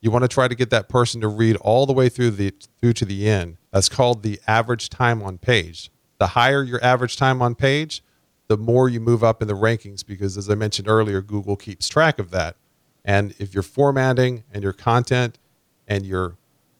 you 0.00 0.10
want 0.10 0.22
to 0.24 0.28
try 0.28 0.48
to 0.48 0.54
get 0.54 0.70
that 0.70 0.88
person 0.88 1.20
to 1.20 1.28
read 1.28 1.56
all 1.56 1.86
the 1.86 1.92
way 1.92 2.08
through 2.08 2.30
the 2.30 2.52
through 2.80 2.92
to 2.92 3.04
the 3.04 3.28
end 3.28 3.56
that's 3.72 3.88
called 3.88 4.22
the 4.22 4.38
average 4.46 4.90
time 4.90 5.22
on 5.22 5.38
page. 5.38 5.90
The 6.18 6.28
higher 6.28 6.62
your 6.62 6.82
average 6.84 7.16
time 7.16 7.42
on 7.42 7.54
page, 7.54 8.04
the 8.46 8.56
more 8.56 8.88
you 8.88 9.00
move 9.00 9.24
up 9.24 9.42
in 9.42 9.48
the 9.48 9.54
rankings 9.54 10.06
because, 10.06 10.36
as 10.36 10.48
I 10.48 10.54
mentioned 10.54 10.88
earlier, 10.88 11.22
Google 11.22 11.56
keeps 11.56 11.88
track 11.88 12.18
of 12.18 12.30
that. 12.30 12.56
And 13.04 13.34
if 13.38 13.54
your 13.54 13.62
formatting 13.62 14.44
and 14.52 14.62
your 14.62 14.74
content 14.74 15.38
and 15.88 16.06
your 16.06 16.36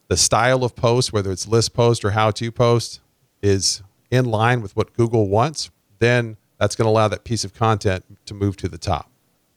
the 0.08 0.16
style 0.16 0.64
of 0.64 0.76
post, 0.76 1.12
whether 1.12 1.30
it's 1.30 1.46
list 1.46 1.74
post 1.74 2.04
or 2.04 2.10
how 2.10 2.30
to 2.32 2.52
post, 2.52 3.00
is 3.42 3.82
in 4.10 4.26
line 4.26 4.60
with 4.60 4.76
what 4.76 4.92
Google 4.94 5.28
wants, 5.28 5.70
then 5.98 6.36
that's 6.58 6.76
going 6.76 6.86
to 6.86 6.90
allow 6.90 7.08
that 7.08 7.24
piece 7.24 7.44
of 7.44 7.54
content 7.54 8.04
to 8.26 8.34
move 8.34 8.56
to 8.58 8.68
the 8.68 8.78
top. 8.78 9.10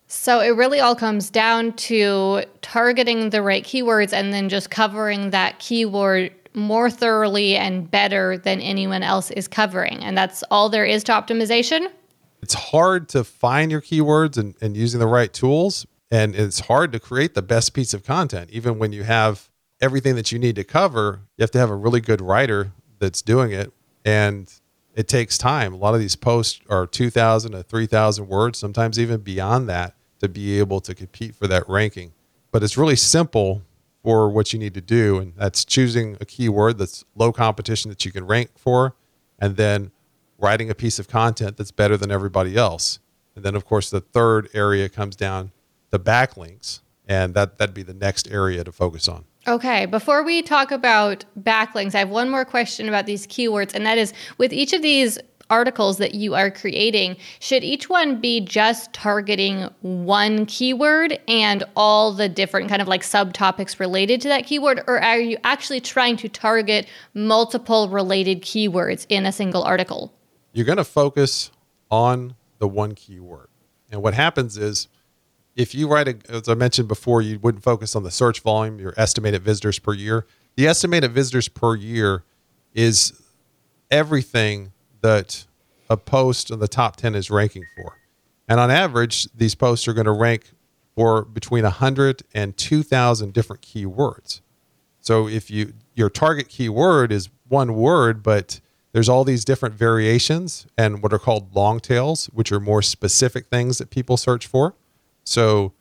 So 0.08 0.40
it 0.40 0.50
really 0.50 0.80
all 0.80 0.96
comes 0.96 1.30
down 1.30 1.74
to 1.74 2.44
targeting 2.62 3.32
the 3.32 3.42
right 3.42 3.64
keywords 3.64 4.14
and 4.14 4.32
then 4.32 4.50
just 4.50 4.70
covering 4.70 5.32
that 5.32 5.60
keyword 5.60 6.32
more 6.54 6.90
thoroughly 6.90 7.58
and 7.58 7.90
better 7.90 8.38
than 8.38 8.62
anyone 8.62 9.04
else 9.04 9.30
is 9.32 9.48
covering. 9.48 10.04
And 10.04 10.18
that's 10.18 10.44
all 10.50 10.70
there 10.70 10.86
is 10.86 11.04
to 11.06 11.12
optimization. 11.12 11.92
It's 12.42 12.54
hard 12.54 13.10
to 13.10 13.24
find 13.24 13.72
your 13.72 13.82
keywords 13.82 14.38
and, 14.38 14.56
and 14.62 14.78
using 14.78 15.00
the 15.00 15.08
right 15.08 15.34
tools. 15.34 15.86
And 16.12 16.36
it's 16.36 16.62
hard 16.62 16.92
to 16.94 17.00
create 17.00 17.34
the 17.34 17.42
best 17.42 17.74
piece 17.74 17.94
of 17.94 18.04
content. 18.04 18.52
Even 18.52 18.78
when 18.80 18.94
you 18.94 19.04
have 19.04 19.50
everything 19.82 20.16
that 20.16 20.32
you 20.32 20.40
need 20.40 20.56
to 20.56 20.64
cover, 20.64 21.22
you 21.38 21.44
have 21.44 21.52
to 21.52 21.60
have 21.60 21.70
a 21.70 21.76
really 21.76 22.02
good 22.02 22.22
writer 22.22 22.72
that's 23.00 23.22
doing 23.22 23.52
it. 23.52 23.74
And 24.04 24.52
it 24.96 25.08
takes 25.08 25.38
time. 25.38 25.74
A 25.74 25.78
lot 25.78 25.94
of 25.94 26.00
these 26.00 26.16
posts 26.16 26.62
are 26.70 26.88
2,000 26.88 27.52
to 27.52 27.64
3,000 27.64 28.28
words, 28.28 28.58
sometimes 28.58 29.00
even 29.00 29.22
beyond 29.22 29.68
that, 29.70 29.96
to 30.20 30.30
be 30.30 30.60
able 30.60 30.80
to 30.82 30.96
compete 30.96 31.36
for 31.36 31.48
that 31.48 31.68
ranking. 31.68 32.14
But 32.52 32.64
it's 32.64 32.78
really 32.78 32.96
simple 32.96 33.62
for 34.04 34.30
what 34.30 34.54
you 34.54 34.60
need 34.60 34.74
to 34.76 34.82
do. 34.82 35.18
And 35.20 35.34
that's 35.36 35.66
choosing 35.66 36.16
a 36.22 36.26
keyword 36.26 36.78
that's 36.78 37.04
low 37.16 37.34
competition 37.34 37.90
that 37.90 38.06
you 38.06 38.12
can 38.12 38.26
rank 38.26 38.52
for, 38.56 38.96
and 39.40 39.58
then 39.58 39.92
writing 40.38 40.70
a 40.70 40.76
piece 40.76 41.00
of 41.00 41.08
content 41.08 41.58
that's 41.58 41.72
better 41.72 41.98
than 41.98 42.12
everybody 42.12 42.56
else. 42.56 43.00
And 43.36 43.44
then, 43.44 43.56
of 43.56 43.66
course, 43.66 43.90
the 43.90 44.00
third 44.00 44.48
area 44.54 44.88
comes 44.88 45.16
down 45.16 45.52
the 45.90 46.00
backlinks, 46.00 46.82
and 47.08 47.34
that, 47.34 47.58
that'd 47.58 47.76
be 47.76 47.84
the 47.84 47.94
next 47.94 48.32
area 48.32 48.64
to 48.64 48.72
focus 48.72 49.10
on. 49.10 49.26
Okay, 49.48 49.86
before 49.86 50.24
we 50.24 50.42
talk 50.42 50.72
about 50.72 51.24
backlinks, 51.40 51.94
I 51.94 52.00
have 52.00 52.10
one 52.10 52.30
more 52.32 52.46
question 52.46 52.90
about 52.90 53.06
these 53.06 53.28
keywords, 53.28 53.76
and 53.76 53.86
that 53.86 54.00
is 54.00 54.12
with 54.40 54.52
each 54.52 54.74
of 54.74 54.82
these 54.82 55.20
articles 55.50 55.98
that 55.98 56.16
you 56.16 56.34
are 56.34 56.50
creating, 56.50 57.18
should 57.40 57.64
each 57.64 57.90
one 57.90 58.20
be 58.20 58.42
just 58.42 58.92
targeting 58.94 59.70
one 59.82 60.46
keyword 60.48 61.20
and 61.28 61.64
all 61.76 62.12
the 62.12 62.28
different 62.28 62.70
kind 62.70 62.82
of 62.82 62.88
like 62.88 63.04
subtopics 63.04 63.80
related 63.80 64.20
to 64.22 64.28
that 64.28 64.46
keyword? 64.46 64.82
Or 64.88 65.00
are 65.02 65.20
you 65.20 65.38
actually 65.44 65.82
trying 65.82 66.18
to 66.18 66.30
target 66.30 66.88
multiple 67.14 67.90
related 67.90 68.42
keywords 68.42 69.06
in 69.10 69.26
a 69.26 69.32
single 69.32 69.64
article? 69.64 70.12
You're 70.54 70.66
going 70.66 70.78
to 70.78 70.84
focus 70.84 71.52
on 71.92 72.36
the 72.58 72.68
one 72.68 72.96
keyword. 72.96 73.50
And 73.92 74.02
what 74.02 74.14
happens 74.16 74.58
is, 74.58 74.88
if 75.56 75.74
you 75.74 75.88
write 75.88 76.08
a, 76.08 76.18
as 76.30 76.50
I 76.50 76.54
mentioned 76.54 76.88
before, 76.88 77.22
you 77.22 77.40
wouldn't 77.40 77.64
focus 77.64 77.96
on 77.96 78.04
the 78.04 78.12
search 78.12 78.42
volume, 78.42 78.80
your 78.80 78.94
estimated 78.98 79.42
visitors 79.44 79.80
per 79.80 79.94
year. 79.94 80.26
The 80.56 80.68
estimated 80.68 81.12
visitors 81.12 81.48
per 81.48 81.76
year 81.76 82.24
is 82.74 83.14
everything 83.90 84.74
that 85.02 85.46
a 85.90 85.98
post 85.98 86.52
in 86.52 86.60
the 86.60 86.68
top 86.68 86.96
10 86.98 87.16
is 87.16 87.30
ranking 87.30 87.64
for. 87.76 87.98
And 88.48 88.60
on 88.60 88.70
average, 88.70 89.28
these 89.34 89.56
posts 89.56 89.88
are 89.88 89.94
going 89.94 90.06
to 90.06 90.12
rank 90.12 90.52
for 90.96 91.24
between 91.24 91.64
100 91.64 92.24
and 92.34 92.56
2,000 92.58 93.34
different 93.34 93.62
keywords. 93.62 94.42
So 95.00 95.28
if 95.28 95.52
you 95.52 95.74
your 95.94 96.10
target 96.10 96.50
keyword 96.50 97.12
is 97.12 97.30
one 97.48 97.76
word, 97.76 98.22
but 98.22 98.60
there's 98.92 99.08
all 99.08 99.24
these 99.24 99.46
different 99.46 99.76
variations 99.76 100.68
and 100.78 101.02
what 101.02 101.14
are 101.14 101.20
called 101.20 101.56
long 101.56 101.80
tails, 101.80 102.26
which 102.34 102.52
are 102.52 102.60
more 102.60 102.82
specific 102.82 103.48
things 103.48 103.78
that 103.78 103.90
people 103.90 104.18
search 104.18 104.48
for. 104.48 104.74
So 105.26 105.74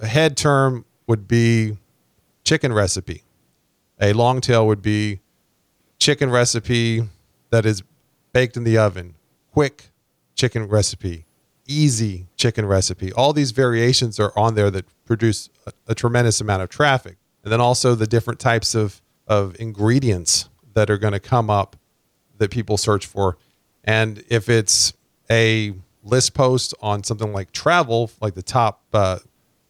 a 0.00 0.06
head 0.06 0.36
term 0.36 0.84
would 1.06 1.26
be 1.26 1.78
chicken 2.44 2.72
recipe. 2.72 3.22
A 4.00 4.12
long 4.12 4.40
tail 4.40 4.66
would 4.66 4.82
be 4.82 5.20
chicken 5.98 6.30
recipe 6.30 7.08
that 7.50 7.64
is 7.66 7.82
baked 8.32 8.56
in 8.56 8.64
the 8.64 8.78
oven, 8.78 9.14
quick 9.52 9.90
chicken 10.34 10.66
recipe, 10.66 11.26
easy 11.66 12.26
chicken 12.36 12.66
recipe. 12.66 13.12
All 13.12 13.32
these 13.32 13.52
variations 13.52 14.18
are 14.18 14.36
on 14.36 14.54
there 14.54 14.70
that 14.70 14.86
produce 15.04 15.48
a, 15.66 15.72
a, 15.88 15.94
tremendous 15.94 16.40
amount 16.40 16.62
of 16.62 16.68
traffic. 16.68 17.16
And 17.44 17.52
then 17.52 17.60
also 17.60 17.94
the 17.94 18.06
different 18.06 18.40
types 18.40 18.74
of, 18.74 19.00
of 19.26 19.54
ingredients 19.60 20.48
that 20.74 20.90
are 20.90 20.98
going 20.98 21.12
to 21.12 21.20
come 21.20 21.50
up 21.50 21.76
that 22.38 22.50
people 22.50 22.76
search 22.76 23.06
for. 23.06 23.36
And 23.84 24.24
if 24.28 24.48
it's 24.48 24.94
a 25.30 25.74
list 26.02 26.34
post 26.34 26.74
on 26.80 27.04
something 27.04 27.32
like 27.32 27.52
travel, 27.52 28.10
like 28.20 28.34
the 28.34 28.42
top 28.42 28.82
uh, 28.92 29.18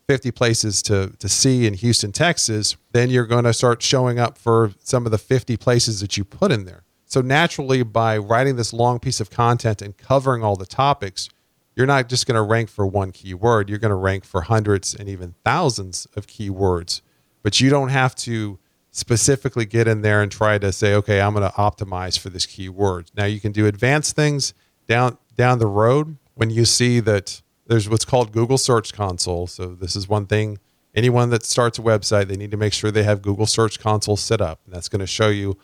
50 0.09 0.31
places 0.33 0.83
to, 0.83 1.15
to 1.19 1.29
see 1.29 1.67
in 1.67 1.75
Houston, 1.75 2.13
Texas, 2.13 2.77
then 2.93 3.11
you're 3.11 3.27
going 3.27 3.45
to 3.45 3.53
start 3.53 3.83
showing 3.83 4.19
up 4.19 4.37
for 4.37 4.73
some 4.79 5.07
of 5.07 5.13
the 5.13 5.19
50 5.19 5.57
places 5.57 6.01
that 6.01 6.17
you 6.17 6.25
put 6.25 6.51
in 6.51 6.65
there. 6.65 6.85
So 7.07 7.21
naturally, 7.21 7.83
by 7.83 8.17
writing 8.19 8.57
this 8.57 8.73
long 8.73 8.99
piece 8.99 9.21
of 9.21 9.31
content 9.31 9.83
and 9.83 9.97
covering 9.97 10.43
all 10.43 10.57
the 10.57 10.67
topics, 10.67 11.29
you're 11.77 11.87
not 11.87 12.09
just 12.09 12.27
going 12.27 12.37
to 12.37 12.43
rank 12.43 12.69
for 12.69 12.87
one 12.87 13.13
keyword. 13.13 13.69
You're 13.69 13.79
going 13.79 13.91
to 13.91 13.95
rank 13.95 14.25
for 14.25 14.43
hundreds 14.43 14.95
and 14.95 15.09
even 15.09 15.35
thousands 15.45 16.07
of 16.17 16.27
keywords. 16.27 17.01
But 17.43 17.61
you 17.61 17.71
don't 17.71 17.89
have 17.89 18.15
to 18.17 18.59
specifically 18.91 19.65
get 19.65 19.89
in 19.89 20.03
there 20.03 20.23
and 20.23 20.31
try 20.31 20.59
to 20.59 20.73
say, 20.73 20.95
okay, 20.95 21.21
I'm 21.21 21.35
going 21.35 21.51
to 21.51 21.57
optimize 21.57 22.19
for 22.19 22.29
this 22.29 22.47
keyword. 22.47 23.11
Now 23.17 23.25
you 23.25 23.41
can 23.41 23.53
do 23.53 23.67
advanced 23.67 24.15
things 24.15 24.53
down 24.87 25.19
down 25.37 25.59
the 25.59 25.67
road 25.67 26.19
when 26.43 26.51
you 26.51 26.65
see 26.65 26.99
that 26.99 27.41
there's 27.69 27.89
what's 27.89 28.05
called 28.05 28.33
Google 28.33 28.59
Search 28.59 28.93
Console. 28.93 29.47
So 29.47 29.77
this 29.77 29.95
is 29.95 30.09
one 30.09 30.27
thing. 30.27 30.59
Anyone 30.93 31.31
that 31.31 31.45
starts 31.45 31.79
a 31.79 31.83
website, 31.83 32.27
they 32.27 32.35
need 32.35 32.51
to 32.51 32.57
make 32.57 32.73
sure 32.73 32.91
they 32.91 33.05
have 33.05 33.23
Google 33.23 33.47
Search 33.47 33.79
Console 33.79 34.17
set 34.17 34.41
up, 34.41 34.59
and 34.65 34.75
that's 34.75 34.89
going 34.89 34.99
to 34.99 35.07
show 35.07 35.29
you 35.29 35.57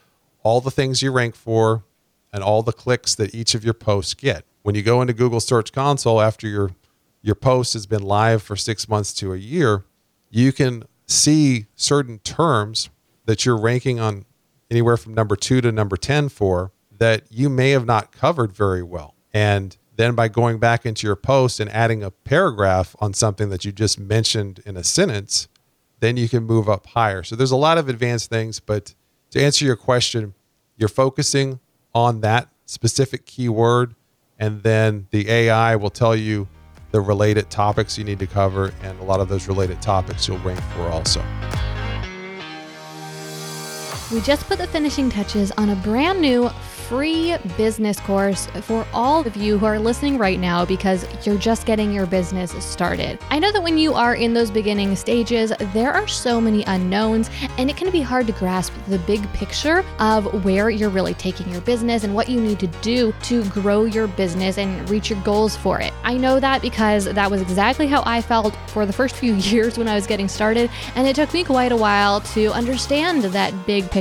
all 0.44 0.60
the 0.60 0.70
things 0.70 1.02
you 1.02 1.10
rank 1.10 1.34
for 1.34 1.82
and 2.32 2.44
all 2.44 2.62
the 2.62 2.72
clicks 2.72 3.16
that 3.16 3.34
each 3.34 3.56
of 3.56 3.64
your 3.64 3.74
posts 3.74 4.14
get. 4.14 4.44
When 4.62 4.76
you 4.76 4.82
go 4.84 5.02
into 5.02 5.12
Google 5.12 5.40
Search 5.40 5.72
Console 5.72 6.20
after 6.20 6.46
your 6.46 6.70
your 7.22 7.34
post 7.34 7.72
has 7.72 7.86
been 7.86 8.04
live 8.04 8.40
for 8.40 8.54
6 8.54 8.88
months 8.88 9.12
to 9.14 9.32
a 9.32 9.36
year, 9.36 9.84
you 10.30 10.52
can 10.52 10.84
see 11.08 11.66
certain 11.74 12.20
terms 12.20 12.88
that 13.24 13.44
you're 13.44 13.58
ranking 13.58 13.98
on 13.98 14.26
anywhere 14.70 14.96
from 14.96 15.12
number 15.12 15.34
2 15.34 15.60
to 15.60 15.72
number 15.72 15.96
10 15.96 16.28
for 16.28 16.70
that 16.96 17.24
you 17.30 17.48
may 17.48 17.70
have 17.70 17.84
not 17.84 18.12
covered 18.12 18.52
very 18.52 18.84
well. 18.84 19.16
And 19.34 19.76
then 19.98 20.14
by 20.14 20.28
going 20.28 20.58
back 20.58 20.86
into 20.86 21.08
your 21.08 21.16
post 21.16 21.58
and 21.58 21.68
adding 21.70 22.04
a 22.04 22.10
paragraph 22.12 22.94
on 23.00 23.12
something 23.12 23.50
that 23.50 23.64
you 23.64 23.72
just 23.72 23.98
mentioned 23.98 24.60
in 24.64 24.76
a 24.76 24.84
sentence, 24.84 25.48
then 25.98 26.16
you 26.16 26.28
can 26.28 26.44
move 26.44 26.68
up 26.68 26.86
higher. 26.86 27.24
So 27.24 27.34
there's 27.34 27.50
a 27.50 27.56
lot 27.56 27.78
of 27.78 27.88
advanced 27.88 28.30
things, 28.30 28.60
but 28.60 28.94
to 29.32 29.42
answer 29.42 29.64
your 29.64 29.74
question, 29.74 30.34
you're 30.76 30.88
focusing 30.88 31.58
on 31.94 32.20
that 32.20 32.48
specific 32.64 33.26
keyword, 33.26 33.96
and 34.38 34.62
then 34.62 35.08
the 35.10 35.28
AI 35.28 35.74
will 35.74 35.90
tell 35.90 36.14
you 36.14 36.46
the 36.92 37.00
related 37.00 37.50
topics 37.50 37.98
you 37.98 38.04
need 38.04 38.20
to 38.20 38.26
cover, 38.28 38.72
and 38.82 38.98
a 39.00 39.04
lot 39.04 39.18
of 39.18 39.28
those 39.28 39.48
related 39.48 39.82
topics 39.82 40.28
you'll 40.28 40.38
rank 40.38 40.60
for 40.76 40.88
also. 40.90 41.20
We 44.10 44.22
just 44.22 44.46
put 44.46 44.56
the 44.56 44.66
finishing 44.66 45.10
touches 45.10 45.52
on 45.58 45.68
a 45.68 45.76
brand 45.76 46.22
new 46.22 46.48
free 46.48 47.36
business 47.58 48.00
course 48.00 48.46
for 48.62 48.86
all 48.94 49.26
of 49.26 49.36
you 49.36 49.58
who 49.58 49.66
are 49.66 49.78
listening 49.78 50.16
right 50.16 50.40
now 50.40 50.64
because 50.64 51.04
you're 51.26 51.36
just 51.36 51.66
getting 51.66 51.92
your 51.92 52.06
business 52.06 52.52
started. 52.64 53.18
I 53.28 53.38
know 53.38 53.52
that 53.52 53.62
when 53.62 53.76
you 53.76 53.92
are 53.92 54.14
in 54.14 54.32
those 54.32 54.50
beginning 54.50 54.96
stages, 54.96 55.52
there 55.74 55.92
are 55.92 56.08
so 56.08 56.40
many 56.40 56.64
unknowns, 56.64 57.28
and 57.58 57.68
it 57.68 57.76
can 57.76 57.90
be 57.90 58.00
hard 58.00 58.26
to 58.28 58.32
grasp 58.32 58.72
the 58.86 58.98
big 59.00 59.30
picture 59.34 59.84
of 59.98 60.42
where 60.42 60.70
you're 60.70 60.88
really 60.88 61.12
taking 61.12 61.46
your 61.52 61.60
business 61.60 62.04
and 62.04 62.14
what 62.14 62.30
you 62.30 62.40
need 62.40 62.58
to 62.60 62.66
do 62.80 63.12
to 63.24 63.44
grow 63.50 63.84
your 63.84 64.06
business 64.06 64.56
and 64.56 64.88
reach 64.88 65.10
your 65.10 65.20
goals 65.22 65.54
for 65.54 65.82
it. 65.82 65.92
I 66.02 66.16
know 66.16 66.40
that 66.40 66.62
because 66.62 67.04
that 67.04 67.30
was 67.30 67.42
exactly 67.42 67.86
how 67.86 68.02
I 68.06 68.22
felt 68.22 68.56
for 68.68 68.86
the 68.86 68.92
first 68.94 69.16
few 69.16 69.34
years 69.52 69.76
when 69.76 69.86
I 69.86 69.94
was 69.94 70.06
getting 70.06 70.28
started, 70.28 70.70
and 70.94 71.06
it 71.06 71.14
took 71.14 71.34
me 71.34 71.44
quite 71.44 71.72
a 71.72 71.76
while 71.76 72.22
to 72.22 72.50
understand 72.52 73.24
that 73.24 73.52
big 73.66 73.84
picture. 73.90 73.97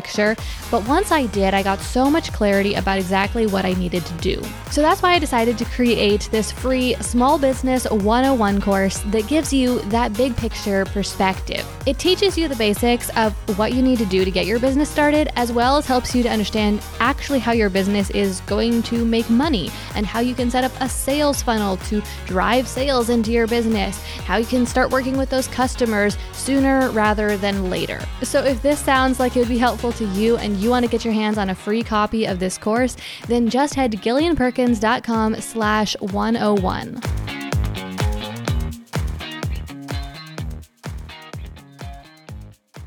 But 0.69 0.87
once 0.87 1.11
I 1.11 1.25
did, 1.27 1.53
I 1.53 1.63
got 1.63 1.79
so 1.79 2.09
much 2.09 2.33
clarity 2.33 2.75
about 2.75 2.97
exactly 2.97 3.47
what 3.47 3.65
I 3.65 3.73
needed 3.73 4.05
to 4.05 4.13
do. 4.15 4.41
So 4.71 4.81
that's 4.81 5.01
why 5.01 5.13
I 5.13 5.19
decided 5.19 5.57
to 5.57 5.65
create 5.65 6.29
this 6.31 6.51
free 6.51 6.95
Small 6.95 7.37
Business 7.37 7.89
101 7.89 8.61
course 8.61 8.99
that 9.07 9.27
gives 9.27 9.53
you 9.53 9.79
that 9.83 10.13
big 10.13 10.35
picture 10.35 10.85
perspective. 10.85 11.65
It 11.85 11.97
teaches 11.97 12.37
you 12.37 12.47
the 12.47 12.55
basics 12.55 13.09
of 13.17 13.33
what 13.57 13.73
you 13.73 13.81
need 13.81 13.97
to 13.99 14.05
do 14.05 14.25
to 14.25 14.31
get 14.31 14.45
your 14.45 14.59
business 14.59 14.89
started, 14.89 15.29
as 15.35 15.51
well 15.51 15.77
as 15.77 15.85
helps 15.85 16.13
you 16.13 16.23
to 16.23 16.29
understand 16.29 16.81
actually 16.99 17.39
how 17.39 17.53
your 17.53 17.69
business 17.69 18.09
is 18.09 18.41
going 18.41 18.83
to 18.83 19.05
make 19.05 19.29
money 19.29 19.71
and 19.95 20.05
how 20.05 20.19
you 20.19 20.35
can 20.35 20.51
set 20.51 20.63
up 20.63 20.71
a 20.81 20.89
sales 20.89 21.41
funnel 21.41 21.77
to 21.77 22.01
drive 22.25 22.67
sales 22.67 23.09
into 23.09 23.31
your 23.31 23.47
business, 23.47 24.03
how 24.25 24.37
you 24.37 24.45
can 24.45 24.65
start 24.65 24.89
working 24.89 25.17
with 25.17 25.29
those 25.29 25.47
customers 25.47 26.17
sooner 26.33 26.89
rather 26.91 27.37
than 27.37 27.69
later. 27.69 28.01
So 28.23 28.43
if 28.43 28.61
this 28.61 28.79
sounds 28.79 29.19
like 29.19 29.35
it 29.35 29.39
would 29.39 29.47
be 29.47 29.57
helpful 29.87 30.07
to 30.07 30.13
you 30.19 30.37
and 30.37 30.57
you 30.57 30.69
want 30.69 30.83
to 30.83 30.91
get 30.91 31.05
your 31.05 31.13
hands 31.13 31.37
on 31.37 31.49
a 31.49 31.55
free 31.55 31.83
copy 31.83 32.25
of 32.25 32.39
this 32.39 32.57
course, 32.57 32.97
then 33.27 33.49
just 33.49 33.73
head 33.73 33.91
to 33.91 33.97
gillianperkins.com 33.97 35.39
slash 35.39 35.95
101. 35.99 37.01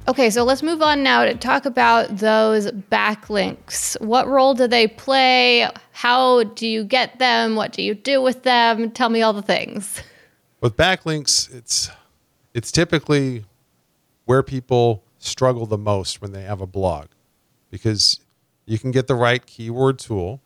Okay, 0.08 0.28
so 0.28 0.42
let's 0.42 0.62
move 0.62 0.82
on 0.82 1.02
now 1.02 1.24
to 1.24 1.34
talk 1.34 1.64
about 1.66 2.16
those 2.16 2.66
backlinks. 2.66 3.98
What 4.00 4.26
role 4.26 4.54
do 4.54 4.66
they 4.66 4.88
play? 4.88 5.70
How 5.92 6.42
do 6.42 6.66
you 6.66 6.82
get 6.84 7.18
them? 7.18 7.54
What 7.54 7.72
do 7.72 7.82
you 7.82 7.94
do 7.94 8.20
with 8.20 8.42
them? 8.42 8.90
Tell 8.90 9.08
me 9.08 9.22
all 9.22 9.32
the 9.32 9.42
things. 9.42 10.02
With 10.60 10.76
backlinks, 10.76 11.54
it's 11.54 11.90
it's 12.52 12.72
typically 12.72 13.44
where 14.24 14.42
people 14.42 15.04
struggle 15.20 15.66
the 15.66 15.78
most 15.78 16.20
when 16.20 16.32
they 16.32 16.42
have 16.42 16.60
a 16.60 16.66
blog 16.66 17.06
because 17.70 18.20
you 18.66 18.78
can 18.78 18.90
get 18.90 19.06
the 19.06 19.14
right 19.14 19.44
keyword 19.46 19.98
tool, 19.98 20.40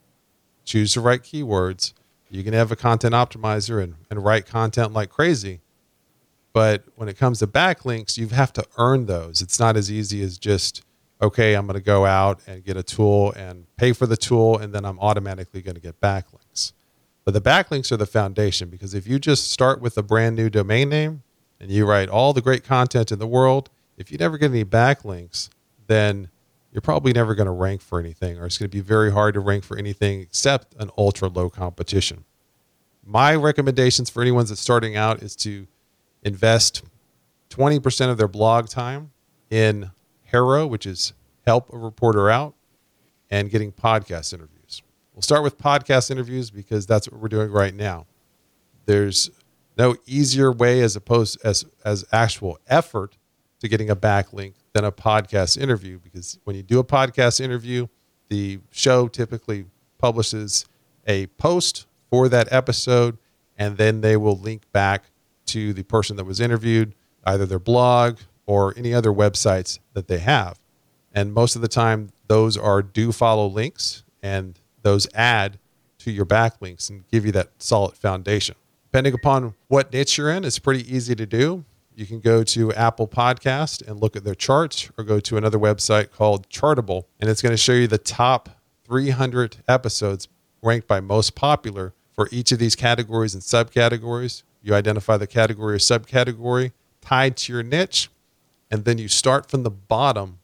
choose 0.65 0.95
the 0.95 1.01
right 1.01 1.23
keywords, 1.23 1.95
you 2.31 2.43
can 2.43 2.53
have 2.53 2.73
a 2.73 2.77
content 2.77 3.15
optimizer 3.15 3.83
and, 3.83 3.95
and 4.11 4.25
write 4.25 4.47
content 4.47 4.93
like 4.93 5.09
crazy. 5.09 5.61
But 6.53 6.85
when 6.97 7.09
it 7.09 7.17
comes 7.17 7.39
to 7.41 7.47
backlinks, 7.47 8.17
you 8.19 8.29
have 8.29 8.53
to 8.55 8.65
earn 8.77 9.07
those. 9.07 9.41
It's 9.41 9.59
not 9.59 9.77
as 9.77 9.91
easy 9.91 10.23
as 10.23 10.39
just, 10.39 10.83
okay, 11.21 11.55
I'm 11.55 11.67
going 11.67 11.79
to 11.79 11.85
go 11.85 12.07
out 12.07 12.41
and 12.47 12.65
get 12.65 12.77
a 12.77 12.83
tool 12.83 13.33
and 13.33 13.67
pay 13.77 13.93
for 13.93 14.07
the 14.07 14.17
tool, 14.17 14.59
and 14.59 14.73
then 14.73 14.85
I'm 14.85 14.99
automatically 15.01 15.63
going 15.63 15.75
to 15.75 15.81
get 15.81 16.01
backlinks. 16.01 16.73
But 17.25 17.35
the 17.35 17.41
backlinks 17.41 17.91
are 17.91 17.97
the 17.97 18.07
foundation 18.07 18.69
because 18.69 18.95
if 18.95 19.07
you 19.07 19.19
just 19.19 19.51
start 19.51 19.81
with 19.81 19.97
a 19.97 20.03
brand 20.03 20.37
new 20.37 20.51
domain 20.51 20.89
name 20.91 21.23
and 21.59 21.71
you 21.71 21.87
write 21.87 22.09
all 22.09 22.33
the 22.33 22.43
great 22.43 22.65
content 22.65 23.11
in 23.11 23.19
the 23.19 23.27
world, 23.27 23.71
if 23.97 24.11
you 24.11 24.19
never 24.19 24.39
get 24.39 24.51
any 24.51 24.65
backlinks, 24.65 25.49
then 25.87 26.31
you're 26.73 26.81
probably 26.81 27.13
never 27.13 27.35
going 27.35 27.47
to 27.47 27.53
rank 27.53 27.81
for 27.81 28.01
anything, 28.01 28.39
or 28.39 28.47
it's 28.47 28.59
going 28.59 28.69
to 28.69 28.77
be 28.77 28.81
very 28.81 29.13
hard 29.13 29.35
to 29.35 29.41
rank 29.41 29.65
for 29.65 29.79
anything 29.79 30.21
except 30.21 30.75
an 30.79 30.91
ultra 30.99 31.29
low 31.29 31.49
competition. 31.49 32.25
My 33.05 33.35
recommendations 33.35 34.11
for 34.11 34.23
anyone 34.23 34.47
that's 34.47 34.61
starting 34.61 34.97
out 34.97 35.23
is 35.23 35.37
to 35.37 35.67
invest 36.23 36.83
20% 37.51 38.11
of 38.11 38.19
their 38.19 38.29
blog 38.29 38.69
time 38.69 39.13
in 39.51 39.93
HARO, 40.33 40.67
which 40.67 40.87
is 40.87 41.13
help 41.47 41.73
a 41.73 41.79
reporter 41.79 42.29
out, 42.29 42.55
and 43.31 43.51
getting 43.51 43.71
podcast 43.71 44.33
interviews. 44.33 44.83
We'll 45.15 45.23
start 45.23 45.45
with 45.45 45.59
podcast 45.59 46.11
interviews 46.11 46.51
because 46.51 46.87
that's 46.87 47.09
what 47.09 47.21
we're 47.21 47.29
doing 47.29 47.53
right 47.53 47.75
now. 47.75 48.07
There's 48.87 49.31
no 49.79 49.97
easier 50.07 50.51
way 50.51 50.81
as 50.81 50.97
opposed 50.97 51.39
as 51.45 51.65
as 51.85 52.05
actual 52.13 52.59
effort 52.67 53.17
to 53.61 53.69
getting 53.69 53.91
a 53.91 53.97
backlink 53.97 54.55
than 54.73 54.85
a 54.85 54.93
podcast 54.93 55.57
interview 55.61 55.99
because 55.99 56.39
when 56.45 56.57
you 56.57 56.63
do 56.63 56.79
a 56.79 56.85
podcast 56.85 57.41
interview, 57.41 57.87
the 58.29 58.59
show 58.71 59.09
typically 59.09 59.67
publishes 59.99 60.67
a 61.07 61.27
post 61.27 61.87
for 62.11 62.29
that 62.29 62.53
episode 62.53 63.19
and 63.57 63.77
then 63.77 64.01
they 64.01 64.17
will 64.17 64.39
link 64.39 64.63
back 64.73 65.05
to 65.47 65.73
the 65.73 65.85
person 65.85 66.17
that 66.17 66.25
was 66.25 66.41
interviewed, 66.41 66.95
either 67.25 67.47
their 67.47 67.59
blog 67.59 68.19
or 68.47 68.75
any 68.77 68.93
other 68.93 69.11
websites 69.11 69.79
that 69.93 70.09
they 70.09 70.19
have. 70.19 70.59
And 71.13 71.33
most 71.33 71.55
of 71.55 71.63
the 71.63 71.69
time, 71.69 72.11
those 72.27 72.57
are 72.57 72.83
do 72.83 73.13
follow 73.13 73.47
links 73.47 74.03
and 74.23 74.59
those 74.83 75.07
add 75.15 75.59
to 75.99 76.11
your 76.11 76.27
backlinks 76.27 76.91
and 76.91 77.07
give 77.09 77.25
you 77.25 77.33
that 77.33 77.51
solid 77.59 77.95
foundation. 77.97 78.57
Depending 78.91 79.15
upon 79.15 79.55
what 79.69 79.93
niche 79.93 80.19
you're 80.19 80.31
in, 80.31 80.45
it's 80.45 80.59
pretty 80.59 80.95
easy 80.95 81.15
to 81.15 81.27
do. 81.27 81.65
You 81.95 82.07
can 82.07 82.19
go 82.19 82.43
to 82.43 82.73
Apple 82.73 83.07
Podcast 83.07 83.87
and 83.87 84.01
look 84.01 84.17
at 84.17 84.25
their 84.25 84.35
charts 84.35 84.91
or 84.99 85.05
go 85.05 85.21
to 85.21 85.37
another 85.37 85.59
website 85.59 86.11
called 86.11 86.49
Chartable 86.49 87.05
and 87.21 87.31
it's 87.31 87.41
going 87.41 87.53
to 87.53 87.57
show 87.57 87.73
you 87.73 87.87
the 87.87 87.99
top 87.99 88.49
300 88.87 89.59
episodes 89.69 90.29
ranked 90.61 90.89
by 90.89 91.01
most 91.01 91.37
popular 91.37 91.95
for 92.13 92.29
each 92.33 92.51
of 92.51 92.59
these 92.59 92.75
categories 92.75 93.35
and 93.35 93.43
subcategories. 93.43 94.43
You 94.63 94.75
identify 94.75 95.17
the 95.17 95.27
category 95.27 95.75
or 95.75 95.79
subcategory 95.79 96.73
tied 97.01 97.37
to 97.37 97.53
your 97.53 97.63
niche, 97.63 98.11
and 98.71 98.85
then 98.85 98.99
you 98.99 99.09
start 99.09 99.51
from 99.51 99.63
the 99.63 99.71
bottom, 99.71 100.39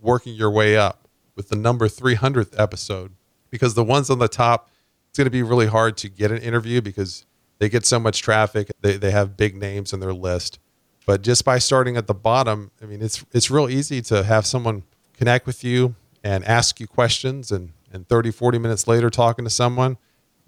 working 0.00 0.34
your 0.34 0.50
way 0.50 0.76
up 0.76 1.08
with 1.34 1.48
the 1.48 1.56
number 1.56 1.88
300th 1.88 2.58
episode. 2.58 3.12
Because 3.50 3.74
the 3.74 3.84
ones 3.84 4.08
on 4.08 4.18
the 4.18 4.28
top, 4.28 4.70
it's 5.08 5.18
going 5.18 5.26
to 5.26 5.30
be 5.30 5.42
really 5.42 5.66
hard 5.66 5.96
to 5.98 6.08
get 6.08 6.30
an 6.30 6.38
interview 6.38 6.80
because 6.80 7.26
they 7.58 7.68
get 7.68 7.84
so 7.84 7.98
much 7.98 8.22
traffic. 8.22 8.70
They, 8.80 8.96
they 8.96 9.10
have 9.10 9.36
big 9.36 9.56
names 9.56 9.92
in 9.92 10.00
their 10.00 10.12
list. 10.12 10.58
But 11.06 11.22
just 11.22 11.44
by 11.44 11.58
starting 11.58 11.96
at 11.96 12.08
the 12.08 12.14
bottom, 12.14 12.72
I 12.82 12.86
mean, 12.86 13.00
it's, 13.00 13.24
it's 13.32 13.50
real 13.50 13.70
easy 13.70 14.02
to 14.02 14.24
have 14.24 14.44
someone 14.44 14.82
connect 15.16 15.46
with 15.46 15.62
you 15.62 15.94
and 16.22 16.44
ask 16.44 16.80
you 16.80 16.88
questions. 16.88 17.52
And, 17.52 17.72
and 17.92 18.06
30, 18.08 18.32
40 18.32 18.58
minutes 18.58 18.88
later, 18.88 19.08
talking 19.08 19.44
to 19.44 19.50
someone, 19.50 19.96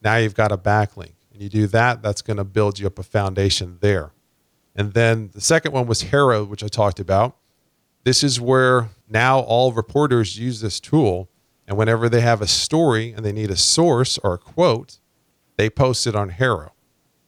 now 0.03 0.17
you've 0.17 0.35
got 0.35 0.51
a 0.51 0.59
backlink. 0.59 1.13
And 1.33 1.41
you 1.41 1.49
do 1.49 1.69
that, 1.69 2.03
that's 2.03 2.23
going 2.23 2.39
to 2.39 2.45
build 2.45 2.81
you 2.81 2.89
up 2.89 2.99
a 2.99 3.05
foundation 3.05 3.79
there. 3.81 4.11
And 4.75 4.93
then 4.95 5.31
the 5.33 5.41
second 5.41 5.73
one 5.73 5.87
was 5.87 6.03
HARO, 6.03 6.45
which 6.45 6.65
I 6.65 6.69
talked 6.69 6.99
about. 6.99 7.37
This 8.03 8.25
is 8.25 8.41
where 8.41 8.91
now 9.09 9.41
all 9.41 9.73
reporters 9.73 10.39
use 10.39 10.61
this 10.61 10.81
tool. 10.81 11.29
And 11.69 11.77
whenever 11.77 12.09
they 12.09 12.21
have 12.21 12.43
a 12.43 12.47
story 12.49 13.13
and 13.13 13.25
they 13.25 13.33
need 13.33 13.51
a 13.51 13.57
source 13.57 14.19
or 14.19 14.35
a 14.35 14.39
quote, 14.39 14.99
they 15.57 15.71
post 15.71 16.07
it 16.07 16.17
on 16.17 16.31
HARO. 16.31 16.73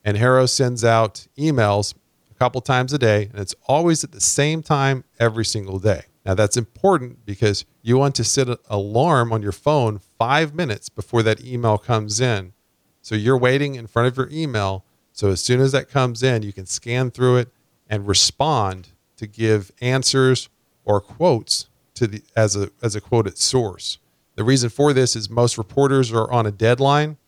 And 0.04 0.16
HARO 0.16 0.46
sends 0.46 0.84
out 0.84 1.26
emails 1.38 1.94
couple 2.40 2.62
times 2.62 2.94
a 2.94 2.98
day, 2.98 3.28
and 3.30 3.38
it's 3.38 3.54
always 3.68 4.02
at 4.02 4.12
the 4.12 4.20
same 4.20 4.62
time 4.62 5.04
every 5.18 5.44
single 5.44 5.78
day. 5.78 6.04
Now, 6.24 6.32
that's 6.32 6.56
important 6.56 7.26
because 7.26 7.66
you 7.82 7.98
want 7.98 8.14
to 8.14 8.24
set 8.24 8.48
an 8.48 8.56
alarm 8.70 9.30
on 9.30 9.42
your 9.42 9.52
phone 9.52 10.00
five 10.18 10.54
minutes 10.54 10.88
before 10.88 11.22
that 11.22 11.44
email 11.44 11.76
comes 11.76 12.18
in. 12.18 12.54
So 13.02 13.14
you're 13.14 13.36
waiting 13.36 13.74
in 13.74 13.86
front 13.86 14.08
of 14.08 14.16
your 14.16 14.30
email. 14.32 14.86
So 15.12 15.28
as 15.28 15.42
soon 15.42 15.60
as 15.60 15.72
that 15.72 15.90
comes 15.90 16.22
in, 16.22 16.42
you 16.42 16.52
can 16.54 16.64
scan 16.64 17.10
through 17.10 17.36
it 17.36 17.48
and 17.90 18.08
respond 18.08 18.88
to 19.18 19.26
give 19.26 19.70
answers 19.82 20.48
or 20.86 20.98
quotes 20.98 21.68
to 21.94 22.06
the 22.06 22.22
as 22.34 22.56
a 22.56 22.70
as 22.82 22.96
a 22.96 23.02
quoted 23.02 23.36
source. 23.36 23.98
The 24.36 24.44
reason 24.44 24.70
for 24.70 24.94
this 24.94 25.14
is 25.14 25.28
most 25.28 25.58
reporters 25.58 26.10
are 26.10 26.30
on 26.30 26.46
a 26.46 26.50
deadline 26.50 27.18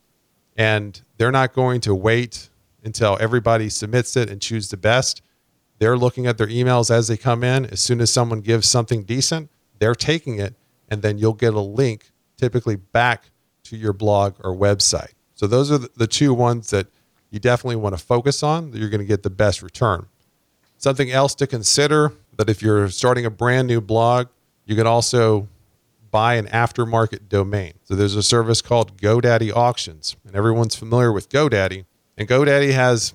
and 0.57 1.03
they're 1.19 1.33
not 1.33 1.53
going 1.53 1.83
to 1.83 1.95
wait 1.95 2.49
until 2.85 3.17
everybody 3.21 3.69
submits 3.69 4.17
it 4.17 4.31
and 4.31 4.41
choose 4.41 4.69
the 4.69 4.77
best. 4.77 5.23
They're 5.79 5.97
looking 5.97 6.27
at 6.27 6.39
their 6.39 6.47
emails 6.47 6.91
as 6.91 7.09
they 7.09 7.17
come 7.17 7.43
in. 7.43 7.67
As 7.67 7.81
soon 7.81 8.01
as 8.01 8.13
someone 8.13 8.41
gives 8.41 8.69
something 8.69 9.03
decent, 9.03 9.51
they're 9.79 9.95
taking 9.95 10.39
it, 10.39 10.55
and 10.89 11.03
then 11.03 11.19
you'll 11.19 11.33
get 11.33 11.55
a 11.55 11.61
link 11.61 12.11
typically 12.37 12.77
back 12.77 13.31
to 13.65 13.77
your 13.77 13.93
blog 13.93 14.35
or 14.45 14.55
website. 14.55 15.13
So 15.35 15.47
those 15.47 15.73
are 15.73 15.79
the 15.79 16.07
two 16.07 16.35
ones 16.35 16.71
that 16.71 16.87
you 17.31 17.41
definitely 17.41 17.77
want 17.77 17.97
to 17.97 18.05
focus 18.05 18.43
on 18.43 18.71
that 18.71 18.79
you're 18.79 18.91
going 18.91 19.01
to 19.01 19.07
get 19.07 19.23
the 19.23 19.31
best 19.31 19.63
return. 19.63 20.07
Something 20.77 21.11
else 21.11 21.35
to 21.37 21.47
consider 21.47 22.13
that 22.37 22.51
if 22.51 22.63
you're 22.63 22.89
starting 22.89 23.25
a 23.25 23.31
brand 23.31 23.69
new 23.69 23.81
blog, 23.81 24.29
you 24.65 24.77
can 24.77 24.87
also 24.87 25.49
buy 26.11 26.35
an 26.35 26.47
aftermarket 26.47 27.29
domain. 27.29 27.73
So 27.85 27.95
there's 27.95 28.15
a 28.15 28.23
service 28.23 28.61
called 28.61 28.99
GoDaddy 28.99 29.55
Auctions, 29.55 30.15
and 30.27 30.37
everyone's 30.37 30.77
familiar 30.77 31.11
with 31.11 31.29
GoDaddy. 31.29 31.87
And 32.23 32.29
GoDaddy 32.29 32.73
has 32.73 33.15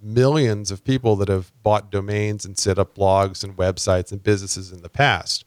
millions 0.00 0.70
of 0.70 0.84
people 0.84 1.16
that 1.16 1.26
have 1.26 1.50
bought 1.64 1.90
domains 1.90 2.44
and 2.44 2.56
set 2.56 2.78
up 2.78 2.94
blogs 2.94 3.42
and 3.42 3.56
websites 3.56 4.12
and 4.12 4.22
businesses 4.22 4.70
in 4.70 4.82
the 4.82 4.88
past. 4.88 5.44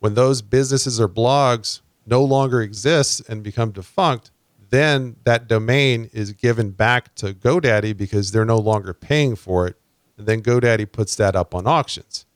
when 0.00 0.12
those 0.12 0.42
businesses 0.42 1.00
or 1.00 1.08
blogs 1.08 1.80
no 2.04 2.22
longer 2.22 2.60
exist 2.60 3.26
and 3.30 3.42
become 3.42 3.70
defunct, 3.70 4.30
then 4.68 5.16
that 5.24 5.48
domain 5.48 6.10
is 6.12 6.32
given 6.32 6.70
back 6.70 7.14
to 7.14 7.32
GoDaddy 7.32 7.96
because 7.96 8.30
they're 8.30 8.44
no 8.44 8.58
longer 8.58 8.92
paying 8.92 9.34
for 9.34 9.66
it. 9.66 9.76
And 10.18 10.26
then 10.26 10.42
GoDaddy 10.42 10.92
puts 10.92 11.16
that 11.16 11.34
up 11.34 11.54
on 11.54 11.66
auctions. 11.66 12.26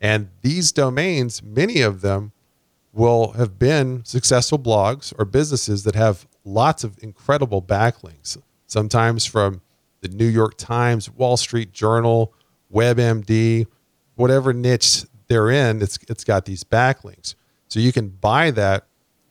And 0.00 0.30
these 0.40 0.72
domains, 0.72 1.42
many 1.42 1.82
of 1.82 2.00
them 2.00 2.32
will 2.94 3.32
have 3.32 3.58
been 3.58 4.02
successful 4.06 4.58
blogs 4.58 5.12
or 5.18 5.26
businesses 5.26 5.84
that 5.84 5.94
have 5.94 6.26
lots 6.42 6.84
of 6.84 6.96
incredible 7.02 7.60
backlinks, 7.60 8.38
sometimes 8.66 9.24
from 9.24 9.60
the 10.00 10.08
New 10.08 10.26
York 10.26 10.56
Times, 10.56 11.10
Wall 11.10 11.36
Street 11.36 11.72
Journal, 11.72 12.32
WebMD, 12.72 13.66
whatever 14.14 14.52
niche 14.52 15.04
they're 15.28 15.50
in, 15.50 15.82
it's, 15.82 15.98
it's 16.08 16.24
got 16.24 16.44
these 16.44 16.64
backlinks. 16.64 17.34
So 17.68 17.80
you 17.80 17.92
can 17.92 18.08
buy 18.08 18.50
that 18.52 18.86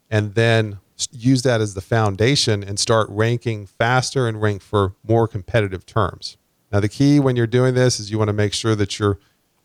and 0.09 0.35
then 0.35 0.79
use 1.11 1.41
that 1.43 1.61
as 1.61 1.73
the 1.73 1.81
foundation 1.81 2.63
and 2.63 2.79
start 2.79 3.07
ranking 3.09 3.65
faster 3.65 4.27
and 4.27 4.41
rank 4.41 4.61
for 4.61 4.95
more 5.07 5.27
competitive 5.27 5.85
terms. 5.85 6.37
Now, 6.71 6.79
the 6.79 6.89
key 6.89 7.19
when 7.19 7.35
you're 7.35 7.47
doing 7.47 7.73
this 7.73 7.99
is 7.99 8.11
you 8.11 8.17
want 8.17 8.29
to 8.29 8.33
make 8.33 8.53
sure 8.53 8.75
that 8.75 8.99
you're 8.99 9.19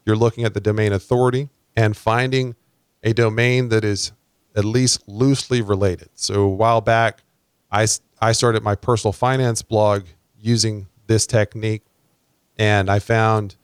you're 0.07 0.17
looking 0.17 0.45
at 0.45 0.55
the 0.55 0.61
domain 0.61 0.93
authority 0.93 1.49
and 1.77 1.97
finding 1.97 2.57
a 3.03 3.13
domain 3.13 3.69
that 3.69 3.85
is 3.85 4.13
at 4.57 4.65
least 4.65 5.07
loosely 5.07 5.61
related. 5.63 6.09
So 6.15 6.43
a 6.43 6.49
while 6.49 6.81
back, 6.81 7.23
I 7.71 7.87
I 8.21 8.33
started 8.33 8.63
my 8.63 8.75
personal 8.75 9.13
finance 9.13 9.63
blog 9.63 10.05
using 10.39 10.89
this 11.07 11.27
technique, 11.27 11.83
and 12.59 12.91
I 12.91 12.99
found 12.99 13.57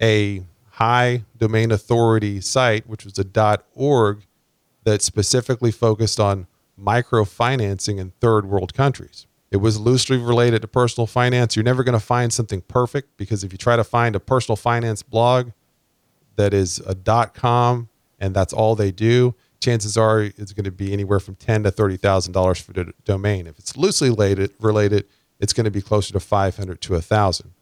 a 0.00 0.44
high 0.70 1.24
domain 1.38 1.70
authority 1.70 2.40
site, 2.40 2.86
which 2.86 3.04
was 3.04 3.18
a 3.18 3.62
.org, 3.74 4.26
that 4.84 5.00
specifically 5.00 5.70
focused 5.70 6.20
on 6.20 6.46
microfinancing 6.78 7.98
in 7.98 8.12
third 8.20 8.46
world 8.46 8.74
countries. 8.74 9.26
It 9.50 9.58
was 9.58 9.78
loosely 9.78 10.16
related 10.16 10.62
to 10.62 10.68
personal 10.68 11.06
finance. 11.06 11.54
You're 11.54 11.62
never 11.62 11.84
going 11.84 11.98
to 11.98 12.04
find 12.04 12.32
something 12.32 12.60
perfect 12.62 13.16
because 13.16 13.44
if 13.44 13.52
you 13.52 13.58
try 13.58 13.76
to 13.76 13.84
find 13.84 14.16
a 14.16 14.20
personal 14.20 14.56
finance 14.56 15.02
blog 15.02 15.50
that 16.36 16.52
is 16.52 16.82
a 16.86 16.94
.com 17.32 17.88
and 18.18 18.34
that's 18.34 18.52
all 18.52 18.74
they 18.74 18.90
do, 18.90 19.34
chances 19.64 19.96
are 19.96 20.20
it's 20.20 20.52
going 20.52 20.64
to 20.64 20.70
be 20.70 20.92
anywhere 20.92 21.20
from 21.20 21.34
ten 21.36 21.62
to 21.62 21.70
thirty 21.70 21.96
thousand 21.96 22.32
dollars 22.32 22.60
for 22.60 22.72
the 22.72 22.92
domain. 23.04 23.46
If 23.46 23.58
it's 23.58 23.76
loosely 23.76 24.10
related, 24.10 24.52
related, 24.60 25.06
it's 25.40 25.52
going 25.52 25.64
to 25.64 25.70
be 25.70 25.80
closer 25.80 26.12
to 26.12 26.20
five 26.20 26.56
hundred 26.56 26.80
to 26.82 26.94
a 26.94 27.00
thousand. 27.00 27.52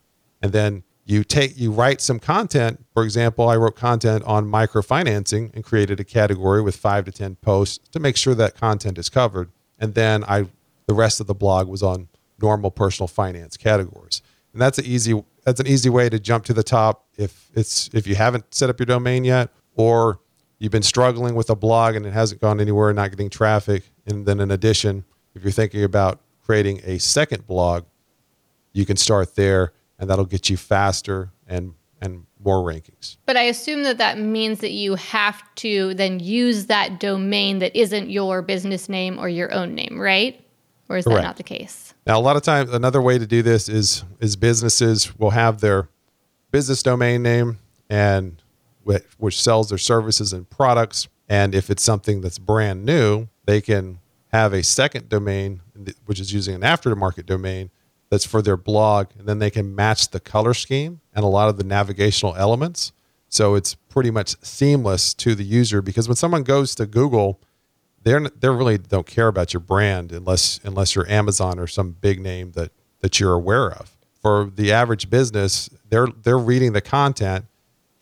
And 0.43 0.53
then 0.53 0.83
you 1.05 1.25
take 1.25 1.59
you 1.59 1.71
write 1.71 2.01
some 2.01 2.21
content 2.21 2.85
for 2.95 3.03
example 3.03 3.49
i 3.49 3.57
wrote 3.57 3.75
content 3.75 4.23
on 4.25 4.47
microfinancing 4.47 5.53
and 5.53 5.65
created 5.65 5.99
a 5.99 6.05
category 6.05 6.63
with 6.63 6.77
five 6.77 7.05
to 7.05 7.11
ten 7.11 7.35
posts 7.37 7.89
to 7.91 7.99
make 7.99 8.17
sure 8.17 8.37
that 8.37 8.55
content 8.55 8.97
is 8.99 9.09
covered 9.09 9.51
and 9.81 9.95
then 9.95 10.23
i 10.25 10.47
the 10.87 10.95
rest 10.95 11.21
of 11.21 11.27
the 11.27 11.35
blog 11.35 11.67
was 11.67 11.83
on 11.83 12.09
normal 12.41 12.71
personal 12.71 13.09
finance 13.09 13.57
categories 13.57 14.23
and 14.53 14.63
that's 14.63 14.79
an 14.79 14.85
easy 14.85 15.21
that's 15.45 15.59
an 15.59 15.67
easy 15.67 15.91
way 15.91 16.09
to 16.09 16.21
jump 16.21 16.45
to 16.45 16.53
the 16.53 16.63
top 16.63 17.05
if 17.17 17.51
it's 17.55 17.91
if 17.93 18.07
you 18.07 18.15
haven't 18.15 18.55
set 18.55 18.71
up 18.71 18.79
your 18.79 18.87
domain 18.87 19.25
yet 19.25 19.51
or 19.75 20.21
you've 20.63 20.73
been 20.73 20.83
struggling 20.83 21.35
with 21.35 21.51
a 21.51 21.57
blog 21.57 21.97
and 21.97 22.07
it 22.07 22.13
hasn't 22.13 22.41
gone 22.41 22.61
anywhere 22.61 22.93
not 22.93 23.11
getting 23.11 23.29
traffic 23.29 23.91
and 24.07 24.27
then 24.27 24.41
in 24.41 24.51
addition 24.51 25.05
if 25.35 25.43
you're 25.43 25.53
thinking 25.53 25.83
about 25.85 26.21
creating 26.45 26.81
a 26.85 26.99
second 26.99 27.47
blog 27.47 27.85
you 28.73 28.87
can 28.87 28.97
start 28.97 29.35
there 29.35 29.73
and 29.99 30.09
that'll 30.09 30.25
get 30.25 30.49
you 30.49 30.57
faster 30.57 31.31
and 31.47 31.75
and 32.03 32.27
more 32.43 32.59
rankings. 32.59 33.17
But 33.25 33.37
I 33.37 33.43
assume 33.43 33.85
that 33.85 33.99
that 33.99 34.19
means 34.19 34.59
that 34.59 34.73
you 34.73 34.97
have 34.97 35.43
to 35.57 35.95
then 35.95 36.19
use 36.19 36.67
that 36.67 36.99
domain 36.99 37.61
that 37.61 37.75
isn't 37.77 38.11
your 38.11 38.43
business 38.43 38.89
name 38.89 39.19
or 39.19 39.29
your 39.29 39.55
own 39.55 39.75
name, 39.75 39.99
right? 40.01 40.45
Or 40.89 40.97
is 40.97 41.05
Correct. 41.05 41.19
that 41.19 41.23
not 41.23 41.37
the 41.37 41.45
case? 41.45 41.95
Now, 42.07 42.19
a 42.19 42.21
lot 42.21 42.35
of 42.37 42.43
times, 42.43 42.71
another 42.73 43.01
way 43.01 43.19
to 43.19 43.27
do 43.27 43.43
this 43.43 43.69
is 43.69 44.05
is 44.19 44.37
businesses 44.37 45.17
will 45.19 45.31
have 45.31 45.61
their 45.61 45.89
business 46.51 46.83
domain 46.83 47.23
name 47.23 47.59
and 47.89 48.43
which 48.85 49.41
sells 49.41 49.69
their 49.69 49.79
services 49.79 50.33
and 50.33 50.49
products. 50.49 51.09
And 51.29 51.55
if 51.55 51.71
it's 51.71 51.83
something 51.83 52.21
that's 52.21 52.39
brand 52.39 52.85
new, 52.85 53.29
they 53.45 53.61
can 53.61 53.99
have 54.33 54.53
a 54.53 54.63
second 54.63 55.09
domain, 55.09 55.61
which 56.07 56.21
is 56.21 56.33
using 56.33 56.55
an 56.55 56.63
aftermarket 56.63 57.27
domain 57.27 57.71
that's 58.11 58.27
for 58.27 58.43
their 58.43 58.59
blog, 58.59 59.09
and 59.19 59.27
then 59.27 59.39
they 59.39 59.51
can 59.51 59.75
match 59.75 60.11
the 60.11 60.21
color 60.21 60.53
scheme 60.53 61.01
and 61.15 61.25
a 61.25 61.29
lot 61.29 61.49
of 61.49 61.57
the 61.57 61.65
navigational 61.65 62.35
elements. 62.37 62.93
So 63.29 63.55
it's 63.55 63.75
pretty 63.75 64.11
much 64.11 64.37
seamless 64.43 65.15
to 65.15 65.35
the 65.35 65.45
user 65.45 65.81
because 65.81 66.09
when 66.09 66.17
someone 66.17 66.43
goes 66.43 66.75
to 66.75 66.85
Google, 66.85 67.41
they're 68.03 68.21
they 68.21 68.49
really 68.51 68.77
don't 68.77 69.07
care 69.07 69.29
about 69.29 69.55
your 69.55 69.61
brand 69.61 70.13
unless 70.13 70.61
unless 70.65 70.95
you're 70.95 71.09
Amazon 71.11 71.59
or 71.59 71.67
some 71.67 71.93
big 71.93 72.21
name 72.21 72.53
that 72.53 72.73
that 73.01 73.19
you're 73.19 73.33
aware 73.33 73.73
of. 73.73 73.97
For 74.21 74.51
the 74.55 74.73
average 74.73 75.09
business, 75.09 75.71
they're 75.89 76.09
they're 76.23 76.37
reading 76.37 76.75
the 76.75 76.83
content 76.83 77.47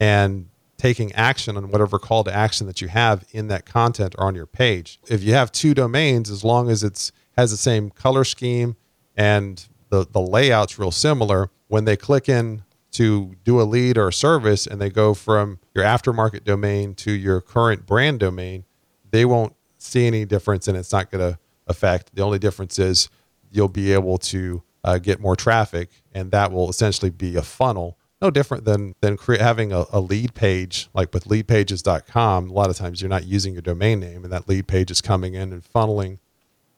and 0.01 0.49
taking 0.81 1.13
action 1.13 1.57
on 1.57 1.71
whatever 1.71 1.99
call 1.99 2.25
to 2.25 2.35
action 2.35 2.67
that 2.67 2.81
you 2.81 2.89
have 2.89 3.25
in 3.33 3.49
that 3.49 3.67
content 3.67 4.15
or 4.19 4.27
on 4.27 4.35
your 4.35 4.47
page. 4.47 4.99
If 5.09 5.23
you 5.23 5.35
have 5.35 5.53
two 5.53 5.75
domains, 5.75 6.31
as 6.31 6.43
long 6.43 6.71
as 6.71 6.83
it's 6.83 7.13
has 7.37 7.51
the 7.51 7.57
same 7.57 7.91
color 7.91 8.25
scheme 8.25 8.77
and 9.17 9.67
the, 9.89 10.07
the 10.11 10.21
layout's 10.21 10.79
real 10.79 10.91
similar. 10.91 11.51
When 11.69 11.85
they 11.85 11.97
click 11.97 12.29
in 12.29 12.65
to 12.93 13.35
do 13.45 13.61
a 13.61 13.63
lead 13.63 13.97
or 13.97 14.09
a 14.09 14.13
service 14.13 14.67
and 14.67 14.81
they 14.81 14.91
go 14.91 15.15
from 15.15 15.59
your 15.75 15.85
aftermarket 15.85 16.45
domain 16.45 16.95
to 16.97 17.13
your 17.13 17.41
current 17.41 17.87
brand 17.87 18.21
domain, 18.21 18.65
they 19.11 19.25
won't 19.25 19.55
see 19.79 20.07
any 20.07 20.25
difference 20.25 20.69
and 20.69 20.77
it's 20.77 20.93
not 20.93 21.11
going 21.11 21.33
to 21.33 21.39
affect. 21.67 22.15
The 22.15 22.23
only 22.23 22.39
difference 22.39 22.79
is 22.79 23.09
you'll 23.51 23.69
be 23.69 23.93
able 23.93 24.19
to 24.19 24.63
uh, 24.85 24.99
get 24.99 25.21
more 25.21 25.37
traffic 25.37 25.91
and 26.13 26.31
that 26.33 26.53
will 26.53 26.69
essentially 26.69 27.11
be 27.11 27.37
a 27.37 27.43
funnel. 27.43 27.97
No 28.23 28.31
different 28.31 28.65
than 28.65 28.95
than 29.01 29.17
cre- 29.17 29.37
having 29.37 29.73
a, 29.73 29.85
a 29.93 30.01
lead 30.01 30.35
page 30.35 30.89
like 30.93 31.13
with 31.15 31.25
leadpages.com. 31.25 32.51
A 32.51 32.53
lot 32.53 32.71
of 32.71 32.77
times 32.77 33.01
you're 33.01 33.09
not 33.09 33.25
using 33.25 33.55
your 33.55 33.63
domain 33.63 34.01
name 34.01 34.25
and 34.25 34.33
that 34.33 34.49
lead 34.49 34.67
page 34.67 34.91
is 34.91 35.01
coming 35.01 35.35
in 35.35 35.53
and 35.53 35.65
funneling 35.65 36.19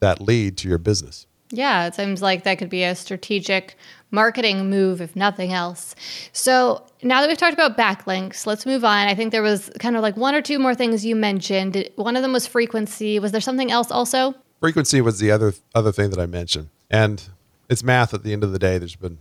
that 0.00 0.20
lead 0.20 0.56
to 0.58 0.68
your 0.68 0.78
business. 0.78 1.26
Yeah, 1.50 1.86
it 1.86 1.94
seems 1.94 2.22
like 2.22 2.44
that 2.44 2.56
could 2.56 2.70
be 2.70 2.82
a 2.82 2.94
strategic 2.94 3.76
marketing 4.10 4.70
move, 4.70 5.02
if 5.02 5.14
nothing 5.14 5.52
else. 5.52 5.94
So 6.32 6.86
now 7.02 7.20
that 7.20 7.28
we've 7.28 7.36
talked 7.36 7.52
about 7.52 7.76
backlinks, 7.76 8.46
let's 8.46 8.64
move 8.64 8.84
on. 8.84 9.06
I 9.06 9.14
think 9.14 9.32
there 9.32 9.42
was 9.42 9.70
kind 9.78 9.94
of 9.94 10.02
like 10.02 10.16
one 10.16 10.34
or 10.34 10.40
two 10.40 10.58
more 10.58 10.74
things 10.74 11.04
you 11.04 11.14
mentioned. 11.14 11.88
One 11.96 12.16
of 12.16 12.22
them 12.22 12.32
was 12.32 12.46
frequency. 12.46 13.18
Was 13.18 13.32
there 13.32 13.40
something 13.40 13.70
else 13.70 13.90
also? 13.90 14.34
Frequency 14.60 15.00
was 15.00 15.18
the 15.18 15.30
other 15.30 15.52
other 15.74 15.92
thing 15.92 16.08
that 16.10 16.18
I 16.18 16.26
mentioned, 16.26 16.68
and 16.90 17.22
it's 17.68 17.82
math. 17.82 18.14
At 18.14 18.22
the 18.22 18.32
end 18.32 18.44
of 18.44 18.52
the 18.52 18.58
day, 18.58 18.78
there's 18.78 18.96
been 18.96 19.18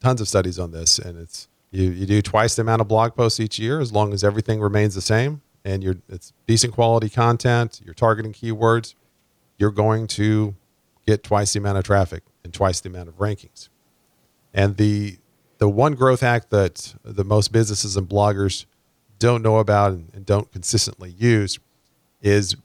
tons 0.00 0.20
of 0.20 0.26
studies 0.26 0.58
on 0.58 0.72
this, 0.72 0.98
and 0.98 1.18
it's 1.18 1.48
you, 1.70 1.90
you 1.90 2.06
do 2.06 2.20
twice 2.22 2.56
the 2.56 2.62
amount 2.62 2.80
of 2.80 2.88
blog 2.88 3.14
posts 3.14 3.38
each 3.38 3.58
year 3.58 3.80
as 3.80 3.92
long 3.92 4.12
as 4.12 4.24
everything 4.24 4.60
remains 4.60 4.94
the 4.94 5.00
same, 5.00 5.42
and 5.64 5.82
you're 5.82 5.96
it's 6.08 6.32
decent 6.46 6.74
quality 6.74 7.08
content. 7.08 7.80
You're 7.84 7.94
targeting 7.94 8.32
keywords. 8.32 8.94
You're 9.58 9.70
going 9.70 10.06
to 10.08 10.54
get 11.06 11.22
twice 11.22 11.52
the 11.52 11.58
amount 11.60 11.78
of 11.78 11.84
traffic 11.84 12.22
and 12.44 12.52
twice 12.52 12.80
the 12.80 12.88
amount 12.88 13.08
of 13.08 13.18
rankings. 13.18 13.68
And 14.52 14.76
the 14.76 15.18
the 15.58 15.68
one 15.68 15.94
growth 15.94 16.22
hack 16.22 16.48
that 16.48 16.94
the 17.04 17.24
most 17.24 17.52
businesses 17.52 17.96
and 17.96 18.08
bloggers 18.08 18.64
don't 19.18 19.42
know 19.42 19.58
about 19.58 19.92
and, 19.92 20.10
and 20.14 20.24
don't 20.24 20.50
consistently 20.50 21.10
use 21.10 21.58
is 22.22 22.56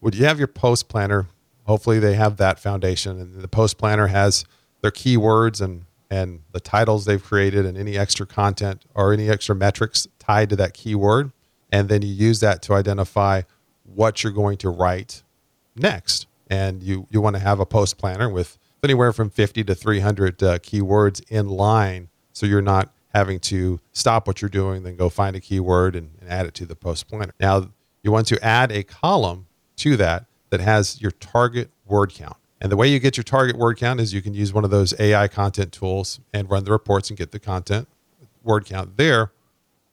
would 0.00 0.14
you 0.14 0.24
have 0.26 0.38
your 0.38 0.46
post 0.46 0.88
planner 0.88 1.26
hopefully 1.66 1.98
they 1.98 2.14
have 2.14 2.36
that 2.36 2.58
foundation 2.60 3.18
and 3.18 3.40
the 3.40 3.48
post 3.48 3.78
planner 3.78 4.08
has 4.08 4.44
their 4.82 4.90
keywords 4.90 5.60
and 5.60 5.84
and 6.10 6.40
the 6.52 6.60
titles 6.60 7.04
they've 7.04 7.22
created 7.22 7.66
and 7.66 7.76
any 7.76 7.96
extra 7.96 8.26
content 8.26 8.84
or 8.94 9.12
any 9.12 9.28
extra 9.28 9.54
metrics 9.54 10.06
tied 10.18 10.50
to 10.50 10.56
that 10.56 10.74
keyword. 10.74 11.32
And 11.72 11.88
then 11.88 12.02
you 12.02 12.08
use 12.08 12.40
that 12.40 12.62
to 12.62 12.74
identify 12.74 13.42
what 13.84 14.22
you're 14.22 14.32
going 14.32 14.56
to 14.58 14.70
write 14.70 15.22
next. 15.74 16.26
And 16.48 16.82
you 16.82 17.06
you 17.10 17.20
want 17.20 17.34
to 17.36 17.40
have 17.40 17.58
a 17.58 17.66
post 17.66 17.98
planner 17.98 18.28
with 18.28 18.58
anywhere 18.84 19.12
from 19.12 19.30
50 19.30 19.64
to 19.64 19.74
300 19.74 20.42
uh, 20.42 20.58
keywords 20.58 21.22
in 21.28 21.48
line. 21.48 22.08
So 22.32 22.46
you're 22.46 22.62
not 22.62 22.92
having 23.14 23.40
to 23.40 23.80
stop 23.92 24.26
what 24.26 24.42
you're 24.42 24.48
doing 24.48 24.82
then 24.82 24.94
go 24.94 25.08
find 25.08 25.34
a 25.34 25.40
keyword 25.40 25.96
and, 25.96 26.10
and 26.20 26.28
add 26.28 26.44
it 26.46 26.54
to 26.54 26.66
the 26.66 26.76
post 26.76 27.08
planner. 27.08 27.32
Now 27.40 27.70
you 28.02 28.12
want 28.12 28.26
to 28.28 28.44
add 28.44 28.70
a 28.70 28.82
column 28.82 29.46
to 29.78 29.96
that 29.96 30.26
that 30.50 30.60
has 30.60 31.00
your 31.00 31.10
target 31.10 31.70
word 31.86 32.12
count 32.12 32.36
and 32.60 32.72
the 32.72 32.76
way 32.76 32.88
you 32.88 32.98
get 32.98 33.16
your 33.16 33.24
target 33.24 33.56
word 33.56 33.76
count 33.76 34.00
is 34.00 34.12
you 34.12 34.22
can 34.22 34.34
use 34.34 34.52
one 34.52 34.64
of 34.64 34.70
those 34.70 34.98
ai 35.00 35.28
content 35.28 35.72
tools 35.72 36.20
and 36.32 36.50
run 36.50 36.64
the 36.64 36.72
reports 36.72 37.10
and 37.10 37.18
get 37.18 37.32
the 37.32 37.38
content 37.38 37.88
word 38.42 38.64
count 38.64 38.96
there 38.96 39.32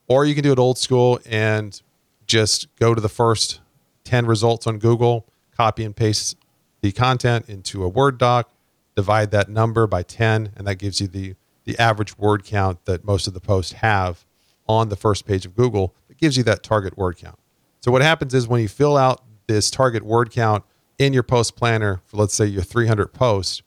or 0.08 0.26
you 0.26 0.34
can 0.34 0.44
do 0.44 0.52
it 0.52 0.60
old 0.60 0.78
school 0.78 1.20
and 1.26 1.82
just 2.26 2.68
go 2.78 2.94
to 2.94 3.02
the 3.02 3.10
first 3.10 3.60
10 4.06 4.26
results 4.26 4.68
on 4.68 4.78
google 4.78 5.26
copy 5.56 5.84
and 5.84 5.96
paste 5.96 6.38
the 6.84 6.92
content 6.92 7.48
into 7.48 7.84
a 7.84 7.88
Word 7.88 8.18
doc, 8.18 8.52
divide 8.96 9.32
that 9.32 9.50
number 9.50 9.88
by 9.88 10.04
10, 10.04 10.52
and 10.56 10.68
that 10.68 10.76
gives 10.76 11.00
you 11.00 11.08
the, 11.08 11.36
the 11.64 11.80
average 11.80 12.18
word 12.18 12.44
count 12.44 12.84
that 12.86 13.06
most 13.06 13.26
of 13.26 13.34
the 13.34 13.40
posts 13.40 13.72
have 13.74 14.26
on 14.68 14.90
the 14.90 14.96
first 14.96 15.26
page 15.26 15.46
of 15.46 15.56
Google. 15.56 15.96
It 16.10 16.18
gives 16.18 16.38
you 16.38 16.44
that 16.44 16.62
target 16.62 16.98
word 16.98 17.18
count. 17.18 17.40
So 17.80 17.92
what 17.92 18.02
happens 18.02 18.34
is 18.34 18.48
when 18.48 18.62
you 18.62 18.68
fill 18.68 18.98
out 18.98 19.24
this 19.48 19.72
target 19.72 20.04
word 20.04 20.30
count 20.32 20.64
in 21.06 21.14
your 21.14 21.24
post 21.24 21.56
planner 21.56 22.02
for 22.06 22.18
let's 22.18 22.34
say 22.34 22.46
your 22.46 22.64
300 22.64 23.14
posts, 23.14 23.62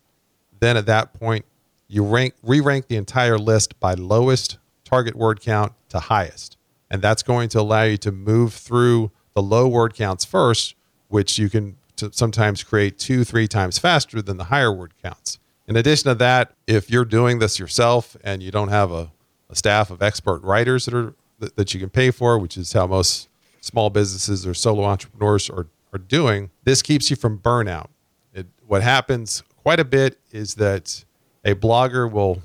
then 0.61 0.77
at 0.77 0.87
that 0.87 1.15
point 1.15 1.45
you 1.89 2.05
rank 2.05 2.35
re-rank 2.43 2.89
the 2.89 2.97
entire 2.97 3.39
list 3.39 3.79
by 3.81 3.95
lowest 3.95 4.59
target 4.85 5.15
word 5.15 5.41
count 5.41 5.73
to 5.89 6.01
highest. 6.01 6.57
And 6.91 7.03
that's 7.03 7.23
going 7.23 7.49
to 7.51 7.61
allow 7.61 7.83
you 7.83 7.97
to 7.99 8.13
move 8.13 8.55
through 8.55 9.11
the 9.35 9.43
low 9.43 9.69
word 9.69 9.95
counts 9.95 10.25
first, 10.25 10.75
which 11.09 11.39
you 11.39 11.51
can 11.51 11.77
sometimes 12.13 12.63
create 12.63 12.99
two, 12.99 13.25
three 13.25 13.49
times 13.49 13.79
faster 13.79 14.23
than 14.23 14.37
the 14.37 14.45
higher 14.45 14.73
word 14.73 14.93
counts. 15.03 15.39
In 15.67 15.77
addition 15.77 16.09
to 16.11 16.15
that, 16.17 16.53
if 16.67 16.91
you're 16.91 17.05
doing 17.05 17.39
this 17.39 17.59
yourself 17.59 18.17
and 18.23 18.43
you 18.43 18.51
don't 18.51 18.69
have 18.69 18.93
a, 18.93 19.11
a 19.51 19.57
staff 19.57 19.91
of 19.91 20.03
expert 20.03 20.43
writers 20.43 20.85
that 20.85 20.95
are 20.95 21.15
that, 21.39 21.57
that 21.57 21.75
you 21.75 21.81
can 21.81 21.91
pay 21.91 22.11
for, 22.11 22.39
which 22.39 22.57
is 22.57 22.73
how 22.73 22.87
most 22.87 23.29
small 23.61 23.91
businesses 23.91 24.47
or 24.47 24.55
solo 24.55 24.85
entrepreneurs 24.85 25.51
are, 25.51 25.67
are 25.97 25.99
doing, 25.99 26.51
this 26.65 26.83
keeps 26.83 27.11
you 27.11 27.17
from 27.17 27.39
burnout. 27.39 27.89
It, 28.33 28.47
what 28.67 28.83
happens 28.83 29.43
quite 29.57 29.81
a 29.81 29.85
bit 29.85 30.21
is 30.31 30.55
that 30.55 31.05
a 31.45 31.55
blogger 31.55 32.11
will 32.11 32.43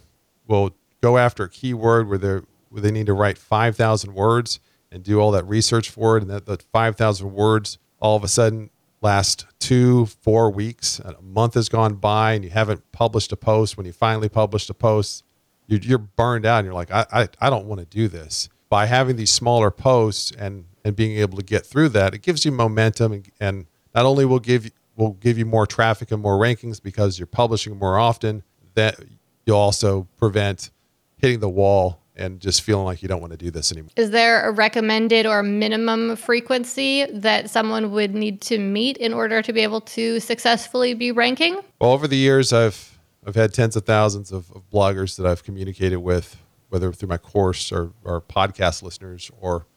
will 0.47 0.75
go 1.01 1.17
after 1.17 1.43
a 1.43 1.49
keyword 1.49 2.09
where 2.09 2.17
they 2.17 2.39
where 2.69 2.81
they 2.81 2.91
need 2.91 3.05
to 3.05 3.13
write 3.13 3.37
5,000 3.37 4.13
words 4.13 4.59
and 4.91 5.03
do 5.03 5.19
all 5.19 5.31
that 5.31 5.45
research 5.45 5.89
for 5.89 6.17
it, 6.17 6.23
and 6.23 6.31
that, 6.31 6.45
the 6.45 6.57
5,000 6.71 7.33
words 7.33 7.77
all 7.99 8.15
of 8.15 8.23
a 8.23 8.27
sudden 8.27 8.69
last 9.01 9.45
two, 9.59 10.05
four 10.05 10.49
weeks, 10.49 10.99
a 10.99 11.21
month 11.21 11.55
has 11.55 11.69
gone 11.69 11.95
by, 11.95 12.33
and 12.33 12.43
you 12.43 12.49
haven't 12.49 12.91
published 12.91 13.31
a 13.31 13.35
post. 13.35 13.77
When 13.77 13.85
you 13.85 13.91
finally 13.91 14.29
published 14.29 14.69
a 14.69 14.73
post, 14.73 15.23
you're, 15.67 15.79
you're 15.79 15.97
burned 15.97 16.45
out, 16.45 16.59
and 16.59 16.65
you're 16.65 16.73
like, 16.73 16.91
I, 16.91 17.05
I, 17.11 17.29
I 17.39 17.49
don't 17.49 17.65
want 17.65 17.79
to 17.79 17.85
do 17.85 18.07
this. 18.07 18.47
By 18.69 18.85
having 18.85 19.15
these 19.15 19.31
smaller 19.31 19.71
posts 19.71 20.31
and 20.31 20.65
and 20.83 20.95
being 20.95 21.17
able 21.17 21.37
to 21.37 21.43
get 21.43 21.65
through 21.65 21.89
that, 21.89 22.13
it 22.13 22.21
gives 22.21 22.45
you 22.45 22.51
momentum, 22.51 23.11
and, 23.13 23.31
and 23.39 23.65
not 23.93 24.05
only 24.05 24.25
will 24.25 24.39
give 24.39 24.65
you 24.65 24.71
will 24.95 25.13
give 25.13 25.37
you 25.37 25.45
more 25.45 25.65
traffic 25.65 26.11
and 26.11 26.21
more 26.21 26.37
rankings 26.37 26.81
because 26.81 27.17
you're 27.17 27.25
publishing 27.25 27.77
more 27.77 27.97
often. 27.97 28.43
That 28.75 28.99
you'll 29.45 29.57
also 29.57 30.07
prevent 30.17 30.69
hitting 31.17 31.39
the 31.39 31.49
wall 31.49 32.01
and 32.15 32.39
just 32.39 32.61
feeling 32.61 32.85
like 32.85 33.01
you 33.01 33.07
don't 33.07 33.21
want 33.21 33.31
to 33.31 33.37
do 33.37 33.49
this 33.51 33.71
anymore. 33.71 33.91
Is 33.95 34.11
there 34.11 34.47
a 34.47 34.51
recommended 34.51 35.25
or 35.25 35.43
minimum 35.43 36.15
frequency 36.15 37.05
that 37.05 37.49
someone 37.49 37.91
would 37.91 38.13
need 38.13 38.41
to 38.41 38.57
meet 38.57 38.97
in 38.97 39.13
order 39.13 39.41
to 39.41 39.53
be 39.53 39.61
able 39.61 39.81
to 39.81 40.19
successfully 40.19 40.93
be 40.93 41.11
ranking? 41.11 41.59
Well, 41.79 41.91
over 41.91 42.07
the 42.07 42.17
years, 42.17 42.53
I've 42.53 42.99
I've 43.25 43.35
had 43.35 43.53
tens 43.53 43.75
of 43.75 43.85
thousands 43.85 44.31
of, 44.31 44.51
of 44.51 44.69
bloggers 44.69 45.15
that 45.17 45.25
I've 45.25 45.43
communicated 45.43 45.99
with, 45.99 46.37
whether 46.69 46.91
through 46.91 47.09
my 47.09 47.17
course 47.17 47.71
or, 47.71 47.91
or 48.03 48.19
podcast 48.19 48.81
listeners 48.81 49.29
or 49.39 49.67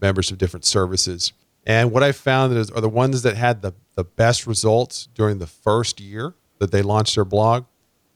members 0.00 0.30
of 0.30 0.38
different 0.38 0.64
services. 0.64 1.32
And 1.66 1.92
what 1.92 2.02
I 2.02 2.12
found 2.12 2.56
is 2.56 2.70
are 2.70 2.80
the 2.80 2.88
ones 2.88 3.22
that 3.22 3.36
had 3.36 3.62
the, 3.62 3.72
the 3.94 4.04
best 4.04 4.46
results 4.46 5.08
during 5.14 5.38
the 5.38 5.46
first 5.46 6.00
year 6.00 6.34
that 6.58 6.70
they 6.70 6.82
launched 6.82 7.14
their 7.14 7.24
blog 7.24 7.64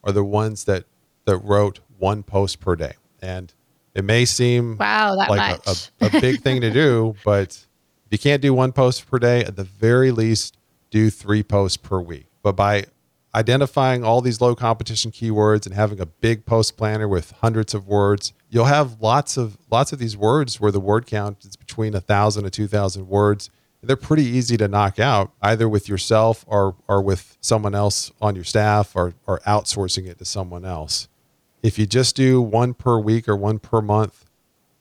are 0.04 0.12
the 0.12 0.24
ones 0.24 0.64
that 0.64 0.84
that 1.24 1.38
wrote 1.38 1.80
one 1.98 2.22
post 2.22 2.60
per 2.60 2.76
day. 2.76 2.94
And 3.20 3.52
it 3.94 4.04
may 4.04 4.24
seem 4.24 4.76
wow, 4.78 5.16
that 5.16 5.28
like 5.28 5.66
much. 5.66 5.90
a, 6.00 6.04
a, 6.04 6.18
a 6.18 6.20
big 6.20 6.40
thing 6.40 6.60
to 6.60 6.70
do, 6.70 7.14
but 7.24 7.66
if 8.06 8.12
you 8.12 8.18
can't 8.18 8.40
do 8.40 8.54
one 8.54 8.72
post 8.72 9.10
per 9.10 9.18
day, 9.18 9.44
at 9.44 9.56
the 9.56 9.64
very 9.64 10.10
least, 10.10 10.56
do 10.90 11.10
three 11.10 11.42
posts 11.42 11.76
per 11.76 12.00
week. 12.00 12.26
But 12.42 12.52
by 12.56 12.86
identifying 13.34 14.04
all 14.04 14.20
these 14.20 14.40
low 14.40 14.54
competition 14.54 15.10
keywords 15.10 15.66
and 15.66 15.74
having 15.74 16.00
a 16.00 16.06
big 16.06 16.46
post 16.46 16.76
planner 16.76 17.06
with 17.06 17.32
hundreds 17.32 17.74
of 17.74 17.86
words, 17.86 18.32
you'll 18.48 18.64
have 18.64 19.00
lots 19.00 19.36
of 19.36 19.58
lots 19.70 19.92
of 19.92 19.98
these 19.98 20.16
words 20.16 20.60
where 20.60 20.72
the 20.72 20.80
word 20.80 21.06
count 21.06 21.44
is 21.44 21.56
between 21.78 21.94
a 21.94 22.00
thousand 22.00 22.44
and 22.44 22.52
two 22.52 22.66
thousand 22.66 23.08
words. 23.08 23.50
They're 23.80 23.96
pretty 23.96 24.24
easy 24.24 24.56
to 24.56 24.66
knock 24.66 24.98
out, 24.98 25.32
either 25.40 25.68
with 25.68 25.88
yourself 25.88 26.44
or 26.48 26.74
or 26.88 27.00
with 27.00 27.36
someone 27.40 27.74
else 27.74 28.10
on 28.20 28.34
your 28.34 28.44
staff 28.44 28.96
or 28.96 29.14
or 29.26 29.40
outsourcing 29.46 30.06
it 30.06 30.18
to 30.18 30.24
someone 30.24 30.64
else 30.64 31.08
if 31.62 31.78
you 31.78 31.86
just 31.86 32.16
do 32.16 32.40
one 32.40 32.74
per 32.74 32.98
week 32.98 33.28
or 33.28 33.36
one 33.36 33.58
per 33.58 33.80
month, 33.80 34.24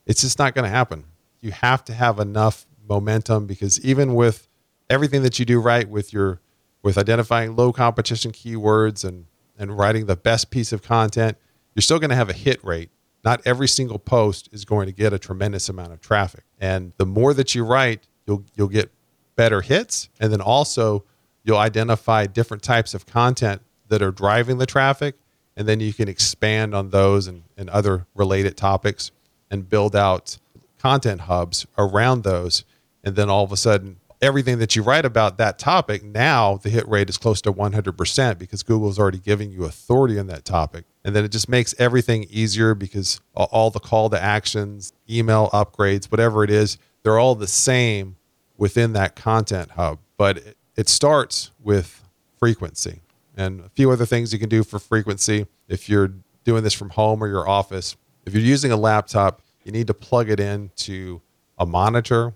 it's 0.05 0.21
just 0.21 0.39
not 0.39 0.53
going 0.53 0.63
to 0.63 0.69
happen. 0.69 1.05
You 1.41 1.51
have 1.51 1.83
to 1.85 1.93
have 1.93 2.19
enough 2.19 2.65
momentum 2.87 3.47
because 3.47 3.83
even 3.83 4.13
with 4.13 4.47
everything 4.89 5.23
that 5.23 5.39
you 5.39 5.45
do 5.45 5.59
right 5.59 5.89
with 5.89 6.13
your 6.13 6.41
with 6.83 6.97
identifying 6.97 7.55
low 7.55 7.73
competition 7.73 8.31
keywords 8.31 9.03
and 9.03 9.25
and 9.57 9.77
writing 9.77 10.05
the 10.05 10.15
best 10.15 10.51
piece 10.51 10.71
of 10.71 10.83
content, 10.83 11.37
you're 11.75 11.81
still 11.81 11.99
going 11.99 12.11
to 12.11 12.15
have 12.15 12.29
a 12.29 12.33
hit 12.33 12.63
rate. 12.63 12.91
Not 13.23 13.41
every 13.43 13.67
single 13.67 13.99
post 13.99 14.49
is 14.51 14.63
going 14.63 14.85
to 14.85 14.93
get 14.93 15.11
a 15.11 15.19
tremendous 15.19 15.67
amount 15.67 15.91
of 15.91 15.99
traffic. 15.99 16.43
And 16.59 16.93
the 16.97 17.05
more 17.05 17.33
that 17.33 17.55
you 17.55 17.63
write, 17.63 18.07
you'll 18.25 18.43
you'll 18.55 18.67
get 18.67 18.91
better 19.35 19.61
hits. 19.61 20.09
And 20.19 20.31
then 20.31 20.41
also 20.41 21.03
you'll 21.43 21.57
identify 21.57 22.25
different 22.25 22.63
types 22.63 22.93
of 22.93 23.05
content 23.05 23.61
that 23.87 24.01
are 24.01 24.11
driving 24.11 24.57
the 24.57 24.65
traffic. 24.65 25.15
And 25.55 25.67
then 25.67 25.79
you 25.79 25.93
can 25.93 26.07
expand 26.07 26.75
on 26.75 26.89
those 26.89 27.27
and, 27.27 27.43
and 27.57 27.69
other 27.69 28.05
related 28.13 28.57
topics 28.57 29.11
and 29.49 29.69
build 29.69 29.95
out 29.95 30.37
content 30.77 31.21
hubs 31.21 31.65
around 31.77 32.23
those. 32.23 32.63
And 33.03 33.15
then 33.15 33.29
all 33.29 33.43
of 33.43 33.51
a 33.51 33.57
sudden 33.57 33.97
everything 34.21 34.59
that 34.59 34.75
you 34.75 34.81
write 34.81 35.05
about 35.05 35.37
that 35.37 35.59
topic 35.59 36.03
now 36.03 36.57
the 36.57 36.69
hit 36.69 36.87
rate 36.87 37.09
is 37.09 37.17
close 37.17 37.41
to 37.41 37.51
100% 37.51 38.37
because 38.37 38.63
google's 38.63 38.97
already 38.97 39.19
giving 39.19 39.51
you 39.51 39.65
authority 39.65 40.17
on 40.17 40.27
that 40.27 40.45
topic 40.45 40.85
and 41.03 41.15
then 41.15 41.23
it 41.23 41.31
just 41.31 41.47
makes 41.47 41.75
everything 41.77 42.25
easier 42.29 42.73
because 42.73 43.19
all 43.35 43.69
the 43.69 43.79
call 43.79 44.09
to 44.09 44.21
actions 44.21 44.93
email 45.09 45.49
upgrades 45.53 46.05
whatever 46.05 46.43
it 46.43 46.49
is 46.49 46.77
they're 47.03 47.19
all 47.19 47.35
the 47.35 47.47
same 47.47 48.15
within 48.57 48.93
that 48.93 49.15
content 49.15 49.71
hub 49.71 49.99
but 50.17 50.37
it, 50.37 50.57
it 50.75 50.89
starts 50.89 51.51
with 51.59 52.03
frequency 52.39 53.01
and 53.37 53.61
a 53.61 53.69
few 53.69 53.91
other 53.91 54.05
things 54.05 54.33
you 54.33 54.39
can 54.39 54.49
do 54.49 54.63
for 54.63 54.79
frequency. 54.79 55.45
If 55.69 55.87
you're 55.87 56.11
doing 56.43 56.63
this 56.63 56.73
from 56.73 56.89
home 56.89 57.23
or 57.23 57.27
your 57.27 57.47
office, 57.47 57.95
if 58.25 58.33
you're 58.33 58.43
using 58.43 58.71
a 58.71 58.77
laptop, 58.77 59.41
you 59.63 59.71
need 59.71 59.87
to 59.87 59.93
plug 59.93 60.29
it 60.29 60.39
into 60.39 61.21
a 61.57 61.65
monitor, 61.65 62.33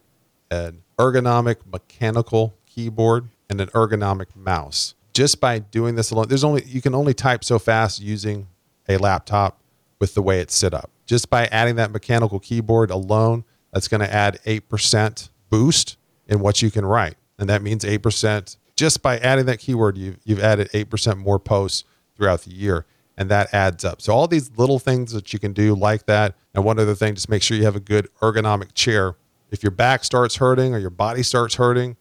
an 0.52 0.84
ergonomic 1.00 1.58
mechanical 1.66 2.54
keyboard, 2.68 3.30
and 3.50 3.60
an 3.60 3.68
ergonomic 3.70 4.36
mouse. 4.36 4.94
Just 5.14 5.42
by 5.42 5.60
doing 5.60 5.96
this 5.96 6.12
alone, 6.12 6.28
there's 6.30 6.44
only 6.44 6.64
you 6.66 6.82
can 6.82 6.94
only 6.94 7.14
type 7.14 7.44
so 7.44 7.58
fast 7.58 8.00
using 8.00 8.48
a 8.88 8.98
laptop 8.98 9.60
with 10.00 10.14
the 10.14 10.22
way 10.22 10.40
it's 10.40 10.56
set 10.56 10.74
up. 10.74 10.92
Just 11.06 11.30
by 11.30 11.48
adding 11.48 11.76
that 11.76 11.92
mechanical 11.92 12.40
keyboard 12.40 12.92
alone, 12.92 13.44
that's 13.74 13.88
going 13.88 14.02
to 14.02 14.14
add 14.14 14.40
8% 14.46 15.30
boost 15.50 15.98
in 16.28 16.40
what 16.40 16.62
you 16.62 16.72
can 16.72 16.86
write. 16.86 17.16
And 17.38 17.50
that 17.50 17.62
means 17.62 17.84
8% 17.84 18.56
just 18.82 19.04
by 19.04 19.20
adding 19.20 19.46
that 19.46 19.60
keyword, 19.60 19.96
you've, 19.96 20.18
you've 20.24 20.40
added 20.40 20.68
8% 20.72 21.18
more 21.18 21.38
posts 21.38 21.84
throughout 22.18 22.42
the 22.42 22.52
year. 22.52 22.88
And 23.16 23.30
that 23.30 23.54
adds 23.54 23.86
up. 23.86 24.02
So, 24.02 24.12
all 24.12 24.28
these 24.28 24.50
little 24.58 24.80
things 24.80 25.12
that 25.12 25.32
you 25.34 25.38
can 25.38 25.54
do 25.54 25.76
like 25.76 26.08
that. 26.08 26.36
And 26.56 26.64
one 26.64 26.80
other 26.80 26.96
thing, 26.96 27.14
just 27.14 27.30
make 27.30 27.44
sure 27.44 27.56
you 27.56 27.66
have 27.66 27.76
a 27.76 27.82
good 27.82 28.10
ergonomic 28.22 28.74
chair. 28.74 29.16
If 29.52 29.64
your 29.64 29.72
back 29.72 30.04
starts 30.04 30.38
hurting 30.38 30.74
or 30.74 30.80
your 30.80 30.90
body 30.90 31.24
starts 31.24 31.56
hurting, 31.56 31.98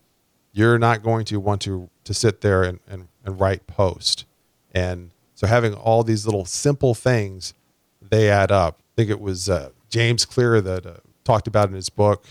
you're 0.52 0.78
not 0.78 1.02
going 1.02 1.24
to 1.26 1.38
want 1.38 1.60
to, 1.62 1.90
to 2.04 2.14
sit 2.14 2.40
there 2.40 2.62
and, 2.62 2.80
and, 2.88 3.08
and 3.24 3.38
write 3.38 3.66
post. 3.66 4.24
And 4.72 5.10
so, 5.34 5.46
having 5.46 5.74
all 5.74 6.04
these 6.04 6.26
little 6.26 6.44
simple 6.44 6.94
things, 6.94 7.54
they 8.00 8.30
add 8.30 8.52
up. 8.52 8.78
I 8.80 8.92
think 8.96 9.10
it 9.10 9.20
was 9.20 9.48
uh, 9.48 9.70
James 9.88 10.24
Clear 10.24 10.60
that 10.60 10.86
uh, 10.86 10.94
talked 11.24 11.46
about 11.46 11.68
in 11.68 11.74
his 11.74 11.90
book, 11.90 12.26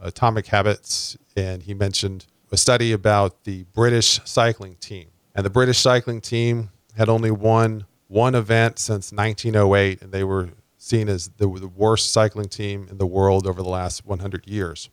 Atomic 0.00 0.46
Habits. 0.46 1.16
And 1.36 1.62
he 1.62 1.74
mentioned 1.74 2.26
a 2.52 2.56
study 2.56 2.92
about 2.92 3.44
the 3.44 3.64
British 3.74 4.20
cycling 4.24 4.76
team. 4.76 5.08
And 5.34 5.44
the 5.44 5.50
British 5.50 5.78
cycling 5.78 6.20
team 6.20 6.70
had 6.96 7.08
only 7.08 7.30
won 7.30 7.86
one 8.06 8.34
event 8.34 8.78
since 8.78 9.12
1908, 9.12 10.00
and 10.00 10.12
they 10.12 10.22
were 10.22 10.50
seen 10.84 11.08
as 11.08 11.28
the, 11.38 11.48
the 11.48 11.68
worst 11.68 12.12
cycling 12.12 12.48
team 12.48 12.86
in 12.90 12.98
the 12.98 13.06
world 13.06 13.46
over 13.46 13.62
the 13.62 13.68
last 13.68 14.04
100 14.04 14.46
years. 14.46 14.90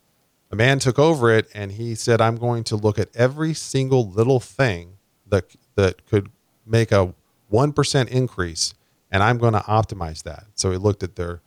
A 0.50 0.56
man 0.56 0.78
took 0.78 0.98
over 0.98 1.30
it 1.30 1.48
and 1.54 1.72
he 1.72 1.94
said, 1.94 2.20
I'm 2.20 2.36
going 2.36 2.64
to 2.64 2.76
look 2.76 2.98
at 2.98 3.14
every 3.14 3.52
single 3.52 4.08
little 4.08 4.40
thing 4.40 4.98
that, 5.26 5.54
that 5.76 6.06
could 6.06 6.30
make 6.66 6.92
a 6.92 7.14
1% 7.52 8.08
increase, 8.08 8.74
and 9.10 9.22
I'm 9.22 9.36
going 9.36 9.52
to 9.52 9.60
optimize 9.60 10.22
that. 10.22 10.44
So 10.54 10.70
he 10.70 10.78
looked 10.78 11.02
at 11.02 11.16
their 11.16 11.42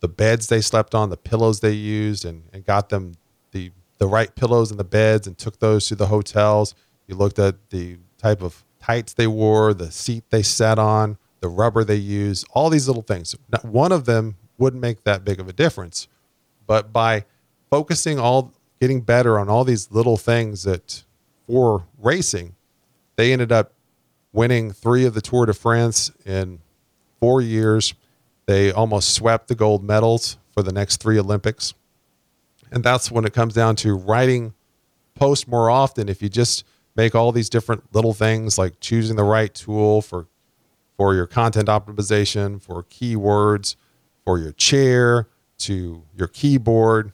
the 0.00 0.08
beds 0.08 0.46
they 0.46 0.62
slept 0.62 0.94
on, 0.94 1.10
the 1.10 1.18
pillows 1.18 1.60
they 1.60 1.72
used, 1.72 2.24
and, 2.24 2.44
and 2.54 2.64
got 2.64 2.88
them 2.88 3.12
the 3.52 3.70
the 3.98 4.06
right 4.06 4.34
pillows 4.34 4.70
in 4.70 4.78
the 4.78 4.84
beds 4.84 5.26
and 5.26 5.36
took 5.36 5.58
those 5.58 5.86
to 5.88 5.94
the 5.94 6.06
hotels. 6.06 6.74
He 7.06 7.12
looked 7.12 7.38
at 7.38 7.68
the 7.68 7.98
type 8.16 8.42
of 8.42 8.64
tights 8.80 9.12
they 9.12 9.26
wore, 9.26 9.74
the 9.74 9.90
seat 9.90 10.24
they 10.30 10.42
sat 10.42 10.78
on, 10.78 11.18
the 11.40 11.48
rubber 11.48 11.84
they 11.84 11.96
use, 11.96 12.44
all 12.52 12.70
these 12.70 12.86
little 12.86 13.02
things. 13.02 13.34
Not 13.50 13.64
one 13.64 13.92
of 13.92 14.04
them 14.04 14.36
wouldn't 14.58 14.82
make 14.82 15.04
that 15.04 15.24
big 15.24 15.40
of 15.40 15.48
a 15.48 15.52
difference. 15.52 16.08
But 16.66 16.92
by 16.92 17.24
focusing 17.70 18.18
all 18.18 18.52
getting 18.80 19.00
better 19.00 19.38
on 19.38 19.48
all 19.48 19.64
these 19.64 19.90
little 19.90 20.16
things 20.16 20.62
that 20.64 21.04
for 21.46 21.86
racing, 21.98 22.54
they 23.16 23.32
ended 23.32 23.52
up 23.52 23.72
winning 24.32 24.70
three 24.72 25.04
of 25.04 25.14
the 25.14 25.20
Tour 25.20 25.46
de 25.46 25.54
France 25.54 26.10
in 26.24 26.60
four 27.20 27.40
years. 27.40 27.94
They 28.46 28.72
almost 28.72 29.14
swept 29.14 29.48
the 29.48 29.54
gold 29.54 29.82
medals 29.82 30.38
for 30.52 30.62
the 30.62 30.72
next 30.72 30.96
three 30.98 31.18
Olympics 31.18 31.74
And 32.72 32.82
that's 32.82 33.10
when 33.10 33.24
it 33.24 33.32
comes 33.32 33.54
down 33.54 33.76
to 33.76 33.94
writing 33.94 34.54
post 35.14 35.48
more 35.48 35.70
often. 35.70 36.08
If 36.08 36.22
you 36.22 36.28
just 36.28 36.64
make 36.96 37.14
all 37.14 37.32
these 37.32 37.48
different 37.48 37.94
little 37.94 38.14
things 38.14 38.58
like 38.58 38.80
choosing 38.80 39.16
the 39.16 39.24
right 39.24 39.54
tool 39.54 40.02
for 40.02 40.26
for 41.00 41.14
your 41.14 41.26
content 41.26 41.66
optimization, 41.68 42.60
for 42.60 42.82
keywords, 42.82 43.74
for 44.26 44.38
your 44.38 44.52
chair, 44.52 45.28
to 45.56 46.02
your 46.14 46.28
keyboard, 46.28 47.12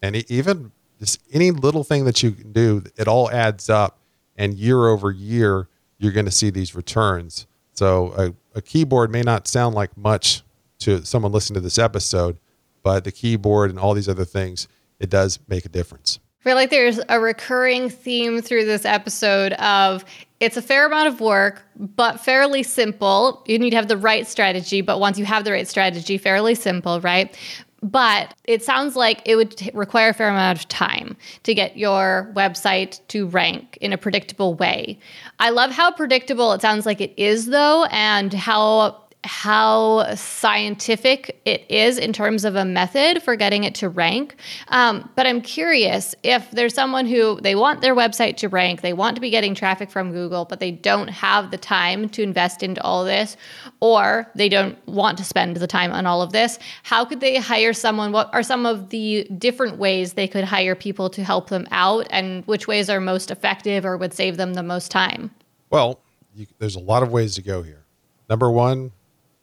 and 0.00 0.16
even 0.30 0.72
just 0.98 1.20
any 1.30 1.50
little 1.50 1.84
thing 1.84 2.06
that 2.06 2.22
you 2.22 2.30
can 2.30 2.52
do, 2.52 2.82
it 2.96 3.06
all 3.06 3.30
adds 3.30 3.68
up. 3.68 3.98
And 4.38 4.54
year 4.54 4.86
over 4.86 5.10
year, 5.10 5.68
you're 5.98 6.12
going 6.12 6.24
to 6.24 6.32
see 6.32 6.48
these 6.48 6.74
returns. 6.74 7.46
So 7.74 8.14
a, 8.16 8.58
a 8.58 8.62
keyboard 8.62 9.10
may 9.10 9.20
not 9.20 9.46
sound 9.46 9.74
like 9.74 9.94
much 9.94 10.42
to 10.78 11.04
someone 11.04 11.30
listening 11.30 11.56
to 11.56 11.60
this 11.60 11.76
episode, 11.76 12.38
but 12.82 13.04
the 13.04 13.12
keyboard 13.12 13.68
and 13.68 13.78
all 13.78 13.92
these 13.92 14.08
other 14.08 14.24
things, 14.24 14.68
it 15.00 15.10
does 15.10 15.38
make 15.46 15.66
a 15.66 15.68
difference. 15.68 16.18
Feel 16.48 16.56
like 16.56 16.70
there's 16.70 16.98
a 17.10 17.20
recurring 17.20 17.90
theme 17.90 18.40
through 18.40 18.64
this 18.64 18.86
episode 18.86 19.52
of 19.52 20.02
it's 20.40 20.56
a 20.56 20.62
fair 20.62 20.86
amount 20.86 21.08
of 21.08 21.20
work, 21.20 21.62
but 21.76 22.20
fairly 22.20 22.62
simple. 22.62 23.44
You 23.46 23.58
need 23.58 23.68
to 23.68 23.76
have 23.76 23.88
the 23.88 23.98
right 23.98 24.26
strategy, 24.26 24.80
but 24.80 24.98
once 24.98 25.18
you 25.18 25.26
have 25.26 25.44
the 25.44 25.52
right 25.52 25.68
strategy, 25.68 26.16
fairly 26.16 26.54
simple, 26.54 27.02
right? 27.02 27.36
But 27.82 28.32
it 28.44 28.62
sounds 28.62 28.96
like 28.96 29.20
it 29.26 29.36
would 29.36 29.58
t- 29.58 29.70
require 29.74 30.08
a 30.08 30.14
fair 30.14 30.30
amount 30.30 30.58
of 30.58 30.66
time 30.68 31.18
to 31.42 31.52
get 31.52 31.76
your 31.76 32.32
website 32.34 33.06
to 33.08 33.26
rank 33.26 33.76
in 33.82 33.92
a 33.92 33.98
predictable 33.98 34.54
way. 34.54 34.98
I 35.38 35.50
love 35.50 35.70
how 35.70 35.92
predictable 35.92 36.54
it 36.54 36.62
sounds 36.62 36.86
like 36.86 37.02
it 37.02 37.12
is, 37.18 37.44
though, 37.44 37.84
and 37.90 38.32
how 38.32 39.04
how 39.24 40.14
scientific 40.14 41.40
it 41.44 41.66
is 41.68 41.98
in 41.98 42.12
terms 42.12 42.44
of 42.44 42.54
a 42.54 42.64
method 42.64 43.20
for 43.20 43.34
getting 43.34 43.64
it 43.64 43.74
to 43.74 43.88
rank. 43.88 44.36
Um, 44.68 45.10
but 45.16 45.26
I'm 45.26 45.40
curious 45.40 46.14
if 46.22 46.48
there's 46.52 46.72
someone 46.72 47.04
who 47.04 47.40
they 47.40 47.56
want 47.56 47.80
their 47.80 47.96
website 47.96 48.36
to 48.38 48.48
rank, 48.48 48.80
they 48.80 48.92
want 48.92 49.16
to 49.16 49.20
be 49.20 49.30
getting 49.30 49.56
traffic 49.56 49.90
from 49.90 50.12
Google, 50.12 50.44
but 50.44 50.60
they 50.60 50.70
don't 50.70 51.08
have 51.08 51.50
the 51.50 51.58
time 51.58 52.08
to 52.10 52.22
invest 52.22 52.62
into 52.62 52.80
all 52.82 53.04
this, 53.04 53.36
or 53.80 54.30
they 54.36 54.48
don't 54.48 54.78
want 54.86 55.18
to 55.18 55.24
spend 55.24 55.56
the 55.56 55.66
time 55.66 55.92
on 55.92 56.06
all 56.06 56.22
of 56.22 56.30
this. 56.30 56.58
How 56.84 57.04
could 57.04 57.20
they 57.20 57.36
hire 57.36 57.72
someone? 57.72 58.12
What 58.12 58.32
are 58.32 58.44
some 58.44 58.66
of 58.66 58.90
the 58.90 59.24
different 59.36 59.78
ways 59.78 60.12
they 60.12 60.28
could 60.28 60.44
hire 60.44 60.76
people 60.76 61.10
to 61.10 61.24
help 61.24 61.48
them 61.48 61.66
out, 61.72 62.06
and 62.10 62.46
which 62.46 62.68
ways 62.68 62.88
are 62.88 63.00
most 63.00 63.32
effective 63.32 63.84
or 63.84 63.96
would 63.96 64.14
save 64.14 64.36
them 64.36 64.54
the 64.54 64.62
most 64.62 64.92
time? 64.92 65.32
Well, 65.70 66.00
you, 66.34 66.46
there's 66.60 66.76
a 66.76 66.80
lot 66.80 67.02
of 67.02 67.10
ways 67.10 67.34
to 67.34 67.42
go 67.42 67.62
here. 67.62 67.84
Number 68.28 68.50
one, 68.50 68.92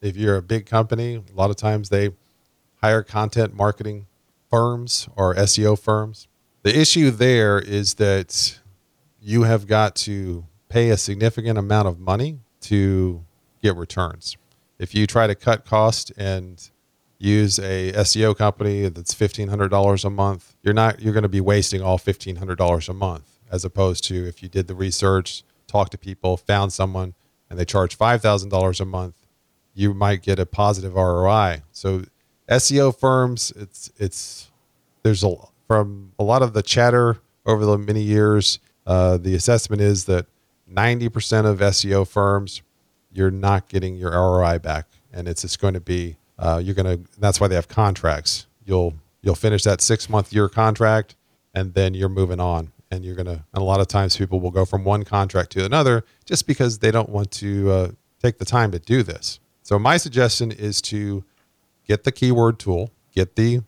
if 0.01 0.15
you're 0.15 0.37
a 0.37 0.41
big 0.41 0.65
company, 0.65 1.15
a 1.15 1.35
lot 1.35 1.49
of 1.49 1.55
times 1.55 1.89
they 1.89 2.11
hire 2.81 3.03
content 3.03 3.53
marketing 3.53 4.07
firms 4.49 5.09
or 5.15 5.33
SEO 5.35 5.77
firms. 5.79 6.27
The 6.63 6.77
issue 6.77 7.11
there 7.11 7.59
is 7.59 7.95
that 7.95 8.59
you 9.19 9.43
have 9.43 9.67
got 9.67 9.95
to 9.95 10.45
pay 10.69 10.89
a 10.89 10.97
significant 10.97 11.57
amount 11.57 11.87
of 11.87 11.99
money 11.99 12.39
to 12.61 13.23
get 13.61 13.75
returns. 13.75 14.37
If 14.77 14.93
you 14.93 15.07
try 15.07 15.27
to 15.27 15.35
cut 15.35 15.65
cost 15.65 16.11
and 16.17 16.69
use 17.17 17.59
a 17.59 17.91
SEO 17.93 18.37
company 18.37 18.89
that's 18.89 19.13
$1500 19.13 20.05
a 20.05 20.09
month, 20.09 20.55
you're 20.61 20.73
not 20.73 21.01
you're 21.01 21.13
going 21.13 21.23
to 21.23 21.29
be 21.29 21.41
wasting 21.41 21.81
all 21.81 21.97
$1500 21.97 22.89
a 22.89 22.93
month 22.93 23.39
as 23.51 23.63
opposed 23.63 24.03
to 24.05 24.27
if 24.27 24.43
you 24.43 24.49
did 24.49 24.67
the 24.67 24.75
research, 24.75 25.43
talked 25.67 25.91
to 25.91 25.97
people, 25.97 26.37
found 26.37 26.73
someone 26.73 27.13
and 27.49 27.57
they 27.57 27.65
charge 27.65 27.97
$5000 27.97 28.79
a 28.79 28.85
month 28.85 29.24
you 29.75 29.93
might 29.93 30.23
get 30.23 30.39
a 30.39 30.45
positive 30.45 30.95
ROI. 30.95 31.61
So 31.71 32.05
SEO 32.49 32.97
firms, 32.97 33.53
it's 33.55 33.91
it's 33.97 34.49
there's 35.03 35.23
a 35.23 35.35
from 35.67 36.13
a 36.17 36.23
lot 36.23 36.41
of 36.41 36.53
the 36.53 36.63
chatter 36.63 37.19
over 37.45 37.65
the 37.65 37.77
many 37.77 38.01
years. 38.01 38.59
Uh, 38.87 39.17
the 39.17 39.35
assessment 39.35 39.81
is 39.81 40.05
that 40.05 40.27
90% 40.71 41.45
of 41.45 41.59
SEO 41.59 42.07
firms, 42.07 42.61
you're 43.11 43.31
not 43.31 43.67
getting 43.67 43.95
your 43.95 44.11
ROI 44.11 44.59
back, 44.59 44.87
and 45.11 45.27
it's 45.27 45.41
just 45.41 45.59
going 45.59 45.73
to 45.73 45.79
be 45.79 46.17
uh, 46.37 46.61
you're 46.63 46.75
going 46.75 46.97
to. 46.97 47.11
That's 47.19 47.39
why 47.39 47.47
they 47.47 47.55
have 47.55 47.67
contracts. 47.67 48.47
You'll 48.65 48.95
you'll 49.21 49.35
finish 49.35 49.63
that 49.63 49.81
six 49.81 50.09
month 50.09 50.33
year 50.33 50.49
contract, 50.49 51.15
and 51.53 51.73
then 51.73 51.93
you're 51.93 52.09
moving 52.09 52.39
on. 52.39 52.71
And 52.91 53.03
you're 53.03 53.15
gonna. 53.15 53.45
And 53.53 53.61
a 53.61 53.63
lot 53.63 53.79
of 53.79 53.87
times, 53.87 54.15
people 54.15 54.39
will 54.39 54.51
go 54.51 54.63
from 54.63 54.83
one 54.83 55.03
contract 55.03 55.51
to 55.53 55.65
another 55.65 56.05
just 56.23 56.45
because 56.45 56.79
they 56.79 56.91
don't 56.91 57.09
want 57.09 57.31
to 57.31 57.71
uh, 57.71 57.91
take 58.21 58.37
the 58.37 58.45
time 58.45 58.71
to 58.71 58.79
do 58.79 59.01
this. 59.01 59.39
So 59.65 59.79
my 59.79 59.97
suggestion 59.97 60.51
is 60.51 60.79
to 60.83 61.23
get 61.87 62.03
the 62.03 62.11
keyword 62.11 62.59
tool, 62.59 62.91
get 63.11 63.35
the 63.35 63.61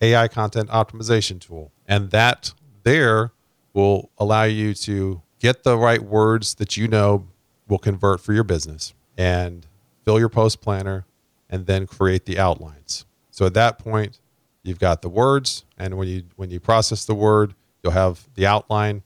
AI 0.00 0.26
content 0.26 0.68
optimization 0.68 1.40
tool, 1.40 1.70
and 1.86 2.10
that 2.10 2.52
there 2.82 3.30
will 3.72 4.10
allow 4.18 4.42
you 4.42 4.74
to 4.74 5.22
get 5.38 5.62
the 5.62 5.78
right 5.78 6.02
words 6.02 6.56
that 6.56 6.76
you 6.76 6.88
know 6.88 7.28
will 7.68 7.78
convert 7.78 8.20
for 8.20 8.32
your 8.32 8.42
business 8.42 8.94
and 9.16 9.64
fill 10.04 10.18
your 10.18 10.28
post 10.28 10.60
planner 10.60 11.06
and 11.48 11.66
then 11.66 11.86
create 11.86 12.26
the 12.26 12.36
outlines. 12.36 13.06
So 13.30 13.46
at 13.46 13.54
that 13.54 13.78
point, 13.78 14.18
you've 14.64 14.80
got 14.80 15.02
the 15.02 15.08
words 15.08 15.64
and 15.78 15.96
when 15.96 16.08
you 16.08 16.24
when 16.34 16.50
you 16.50 16.58
process 16.58 17.04
the 17.04 17.14
word, 17.14 17.54
you'll 17.84 17.92
have 17.92 18.28
the 18.34 18.44
outline 18.44 19.04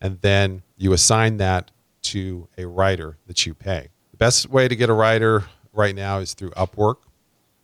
and 0.00 0.18
then 0.22 0.62
you 0.78 0.94
assign 0.94 1.36
that 1.36 1.70
to 2.04 2.48
a 2.56 2.64
writer 2.64 3.18
that 3.26 3.44
you 3.44 3.52
pay. 3.52 3.88
The 4.12 4.16
best 4.16 4.48
way 4.48 4.66
to 4.66 4.74
get 4.74 4.88
a 4.88 4.94
writer 4.94 5.44
right 5.80 5.94
now 5.94 6.18
is 6.18 6.34
through 6.34 6.50
Upwork. 6.50 6.96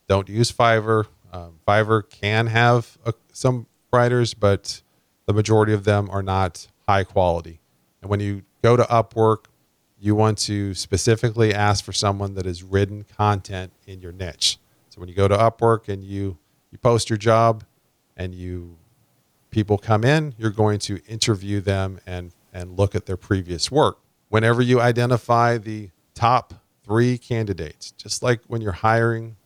Don't 0.09 0.29
use 0.29 0.51
Fiverr. 0.51 1.07
Um, 1.33 1.59
Fiverr 1.69 2.09
can 2.09 2.47
have 2.47 2.97
a, 3.05 3.13
some 3.33 3.67
writers, 3.93 4.33
but 4.33 4.81
the 5.27 5.35
majority 5.35 5.75
of 5.75 5.85
them 5.85 6.09
are 6.11 6.23
not 6.23 6.67
high 6.89 7.05
quality. 7.05 7.61
And 8.01 8.11
when 8.11 8.21
you 8.21 8.43
go 8.63 8.77
to 8.77 8.85
Upwork, 8.85 9.47
you 9.99 10.15
want 10.15 10.39
to 10.39 10.75
specifically 10.75 11.53
ask 11.53 11.85
for 11.85 11.93
someone 11.93 12.35
that 12.35 12.47
has 12.47 12.63
written 12.63 13.05
content 13.17 13.73
in 13.87 14.01
your 14.01 14.13
niche. 14.13 14.59
So 14.89 15.01
when 15.01 15.09
you 15.09 15.15
go 15.15 15.29
to 15.29 15.37
Upwork 15.37 15.89
and 15.89 16.03
you 16.03 16.39
you 16.71 16.79
post 16.79 17.11
your 17.11 17.17
job 17.17 17.65
and 18.17 18.35
you 18.35 18.77
people 19.51 19.79
come 19.79 20.05
in, 20.05 20.35
you're 20.39 20.51
going 20.51 20.79
to 20.81 21.01
interview 21.07 21.61
them 21.61 22.01
and 22.07 22.33
and 22.53 22.79
look 22.79 22.95
at 22.95 23.07
their 23.07 23.17
previous 23.17 23.71
work. 23.71 23.99
Whenever 24.29 24.63
you 24.63 24.81
identify 24.81 25.59
the 25.59 25.91
top 26.15 26.55
three 26.87 27.19
candidates. 27.19 27.91
Just 27.93 28.23
like 28.23 28.41
when 28.47 28.61
you're 28.61 28.73
hiring 28.73 29.37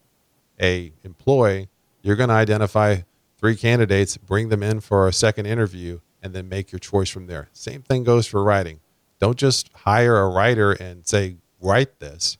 a 0.61 0.93
employee, 1.03 1.69
you're 2.03 2.17
going 2.17 2.29
to 2.29 2.35
identify 2.35 2.99
three 3.39 3.57
candidates, 3.57 4.17
bring 4.17 4.51
them 4.51 4.63
in 4.63 4.81
for 4.81 5.09
a 5.09 5.13
second 5.13 5.47
interview, 5.47 6.01
and 6.23 6.35
then 6.35 6.49
make 6.49 6.71
your 6.71 6.79
choice 6.79 7.09
from 7.09 7.27
there. 7.27 7.49
Same 7.53 7.83
thing 7.83 8.05
goes 8.05 8.27
for 8.27 8.43
writing. 8.43 8.81
Don't 9.19 9.39
just 9.39 9.71
hire 9.75 10.19
a 10.19 10.29
writer 10.29 10.73
and 10.73 11.07
say, 11.07 11.37
write 11.61 11.99
this. 11.99 12.37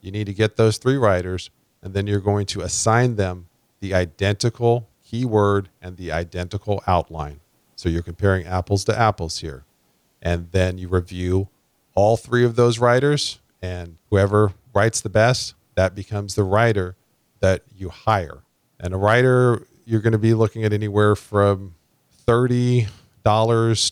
You 0.00 0.10
need 0.10 0.26
to 0.26 0.34
get 0.34 0.56
those 0.56 0.78
three 0.78 0.96
writers, 0.96 1.50
and 1.80 1.94
then 1.94 2.06
you're 2.06 2.20
going 2.20 2.46
to 2.46 2.62
assign 2.62 3.14
them 3.14 3.46
the 3.80 3.94
identical 3.94 4.88
keyword 5.04 5.68
and 5.80 5.96
the 5.96 6.10
identical 6.10 6.82
outline. 6.86 7.40
So 7.76 7.88
you're 7.88 8.02
comparing 8.02 8.46
apples 8.46 8.84
to 8.84 8.98
apples 8.98 9.38
here. 9.38 9.64
And 10.20 10.50
then 10.52 10.78
you 10.78 10.88
review 10.88 11.48
all 11.94 12.16
three 12.16 12.44
of 12.44 12.56
those 12.56 12.78
writers 12.78 13.40
and 13.62 13.96
whoever 14.10 14.52
writes 14.74 15.00
the 15.00 15.08
best, 15.08 15.54
that 15.76 15.94
becomes 15.94 16.34
the 16.34 16.44
writer 16.44 16.96
that 17.40 17.62
you 17.74 17.88
hire. 17.88 18.42
And 18.78 18.92
a 18.92 18.96
writer, 18.96 19.66
you're 19.86 20.00
going 20.00 20.12
to 20.12 20.18
be 20.18 20.34
looking 20.34 20.64
at 20.64 20.72
anywhere 20.72 21.14
from 21.14 21.76
$30 22.26 22.88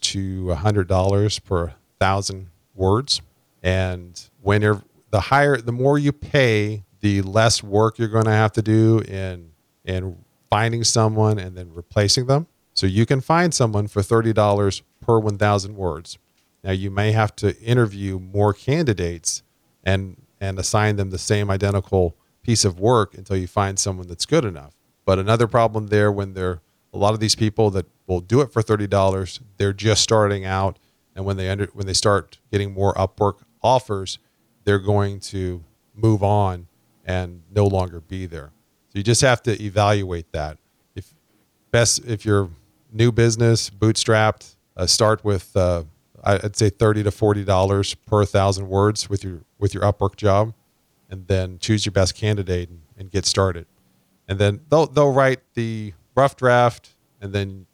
to 0.00 0.44
$100 0.44 1.44
per 1.44 1.74
thousand 1.98 2.48
words. 2.74 3.22
And 3.62 4.20
when 4.42 4.62
you're 4.62 4.82
the 5.10 5.20
higher, 5.20 5.56
the 5.56 5.72
more 5.72 5.98
you 5.98 6.12
pay, 6.12 6.84
the 7.00 7.22
less 7.22 7.62
work 7.62 7.98
you're 7.98 8.08
going 8.08 8.24
to 8.24 8.30
have 8.30 8.52
to 8.52 8.62
do 8.62 9.00
in, 9.00 9.50
in 9.84 10.16
finding 10.50 10.84
someone 10.84 11.38
and 11.38 11.56
then 11.56 11.72
replacing 11.72 12.26
them. 12.26 12.46
So 12.74 12.86
you 12.86 13.06
can 13.06 13.20
find 13.20 13.52
someone 13.52 13.88
for 13.88 14.02
$30 14.02 14.82
per 15.00 15.18
1,000 15.18 15.76
words. 15.76 16.18
Now, 16.62 16.72
you 16.72 16.90
may 16.90 17.12
have 17.12 17.34
to 17.36 17.58
interview 17.60 18.18
more 18.18 18.52
candidates 18.52 19.42
and 19.84 20.16
and 20.40 20.58
assign 20.58 20.96
them 20.96 21.10
the 21.10 21.18
same 21.18 21.50
identical 21.50 22.16
piece 22.42 22.64
of 22.64 22.80
work 22.80 23.14
until 23.14 23.36
you 23.36 23.46
find 23.46 23.78
someone 23.78 24.06
that's 24.08 24.26
good 24.26 24.44
enough. 24.44 24.74
But 25.04 25.18
another 25.18 25.46
problem 25.46 25.88
there 25.88 26.10
when 26.10 26.34
they're 26.34 26.60
a 26.92 26.98
lot 26.98 27.14
of 27.14 27.20
these 27.20 27.34
people 27.34 27.70
that 27.70 27.86
will 28.06 28.20
do 28.20 28.40
it 28.40 28.52
for 28.52 28.62
thirty 28.62 28.86
dollars, 28.86 29.40
they're 29.56 29.72
just 29.72 30.02
starting 30.02 30.44
out, 30.44 30.78
and 31.14 31.24
when 31.24 31.36
they 31.36 31.48
under, 31.48 31.66
when 31.66 31.86
they 31.86 31.92
start 31.92 32.38
getting 32.50 32.72
more 32.72 32.94
Upwork 32.94 33.40
offers, 33.62 34.18
they're 34.64 34.78
going 34.78 35.20
to 35.20 35.62
move 35.94 36.22
on 36.22 36.66
and 37.04 37.42
no 37.54 37.66
longer 37.66 38.00
be 38.00 38.26
there. 38.26 38.52
So 38.88 38.98
you 38.98 39.02
just 39.02 39.20
have 39.20 39.42
to 39.44 39.62
evaluate 39.62 40.32
that. 40.32 40.58
If 40.94 41.14
best 41.70 42.04
if 42.06 42.24
you're 42.24 42.50
new 42.92 43.12
business, 43.12 43.70
bootstrapped, 43.70 44.56
uh, 44.76 44.86
start 44.86 45.24
with 45.24 45.56
uh, 45.56 45.84
I'd 46.22 46.56
say 46.56 46.70
thirty 46.70 47.02
to 47.02 47.10
forty 47.10 47.44
dollars 47.44 47.94
per 47.94 48.24
thousand 48.24 48.68
words 48.68 49.08
with 49.08 49.24
your 49.24 49.42
with 49.58 49.74
your 49.74 49.82
Upwork 49.82 50.16
job, 50.16 50.54
and 51.08 51.26
then 51.26 51.58
choose 51.58 51.84
your 51.84 51.92
best 51.92 52.14
candidate 52.14 52.68
and, 52.68 52.82
and 52.96 53.10
get 53.10 53.26
started. 53.26 53.66
And 54.28 54.38
then 54.38 54.60
they'll 54.68 54.86
they'll 54.86 55.12
write 55.12 55.40
the 55.54 55.94
rough 56.14 56.36
draft, 56.36 56.94
and 57.20 57.32
then 57.32 57.66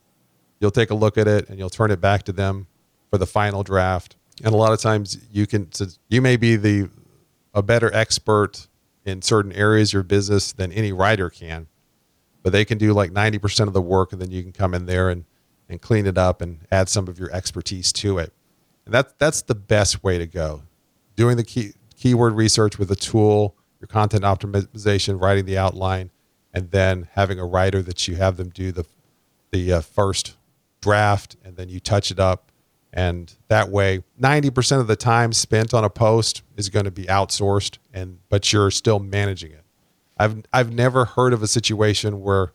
you'll 0.61 0.71
take 0.71 0.91
a 0.91 0.95
look 0.95 1.19
at 1.19 1.29
it 1.29 1.49
and 1.49 1.59
you'll 1.59 1.71
turn 1.71 1.91
it 1.91 2.01
back 2.01 2.23
to 2.25 2.33
them 2.33 2.67
for 3.11 3.19
the 3.19 3.27
final 3.27 3.63
draft. 3.63 4.17
And 4.45 4.53
a 4.55 4.57
lot 4.57 4.73
of 4.73 4.81
times 4.81 5.19
you 5.31 5.47
can 5.47 5.69
you 6.09 6.21
may 6.23 6.37
be 6.37 6.57
the 6.57 6.89
a 7.55 7.63
better 7.63 7.93
expert 7.95 8.69
in 9.07 9.23
certain 9.23 9.53
areas 9.53 9.91
of 9.91 9.95
your 9.95 10.03
business 10.03 10.53
than 10.53 10.71
any 10.73 10.93
writer 10.93 11.31
can, 11.31 11.67
but 12.43 12.53
they 12.53 12.65
can 12.65 12.77
do 12.77 12.93
like 12.93 13.11
90% 13.11 13.67
of 13.67 13.73
the 13.73 13.81
work 13.81 14.13
and 14.13 14.21
then 14.21 14.31
you 14.31 14.43
can 14.43 14.53
come 14.53 14.75
in 14.75 14.85
there 14.85 15.09
and, 15.09 15.25
and 15.69 15.81
clean 15.81 16.07
it 16.07 16.19
up 16.19 16.43
and 16.43 16.59
add 16.71 16.89
some 16.89 17.09
of 17.09 17.19
your 17.19 17.33
expertise 17.33 17.93
to 17.95 18.19
it. 18.19 18.33
And 18.87 18.95
that, 18.95 19.19
that's 19.19 19.43
the 19.43 19.55
best 19.55 20.03
way 20.03 20.17
to 20.17 20.27
go. 20.27 20.63
Doing 21.17 21.37
the 21.37 21.45
key, 21.45 21.73
keyword 21.97 22.35
research 22.35 22.79
with 22.79 22.91
a 22.91 22.97
tool, 22.97 23.57
your 23.81 23.89
content 23.89 24.23
optimization, 24.23 25.21
writing 25.21 25.45
the 25.45 25.59
outline, 25.59 26.11
and 26.55 26.71
then 26.71 27.09
having 27.13 27.39
a 27.39 27.45
writer 27.45 27.83
that 27.83 28.09
you 28.09 28.15
have 28.15 28.39
them 28.39 28.49
do 28.49 28.73
the, 28.73 28.87
the 29.51 29.75
uh, 29.75 29.81
first 29.83 30.37
draft 30.81 31.37
and 31.45 31.57
then 31.57 31.69
you 31.69 31.81
touch 31.81 32.11
it 32.11 32.21
up 32.21 32.53
and 32.93 33.35
that 33.49 33.71
way 33.71 34.05
90% 34.21 34.81
of 34.81 34.87
the 34.87 34.97
time 34.97 35.33
spent 35.33 35.75
on 35.75 35.85
a 35.85 35.91
post 35.91 36.43
is 36.57 36.69
going 36.69 36.85
to 36.85 36.91
be 36.91 37.05
outsourced 37.05 37.79
and 37.93 38.19
but 38.29 38.53
you're 38.53 38.71
still 38.71 39.01
managing 39.01 39.51
it 39.51 39.65
i've 40.17 40.43
i've 40.53 40.73
never 40.73 41.05
heard 41.05 41.33
of 41.33 41.43
a 41.43 41.49
situation 41.49 42.21
where 42.23 42.53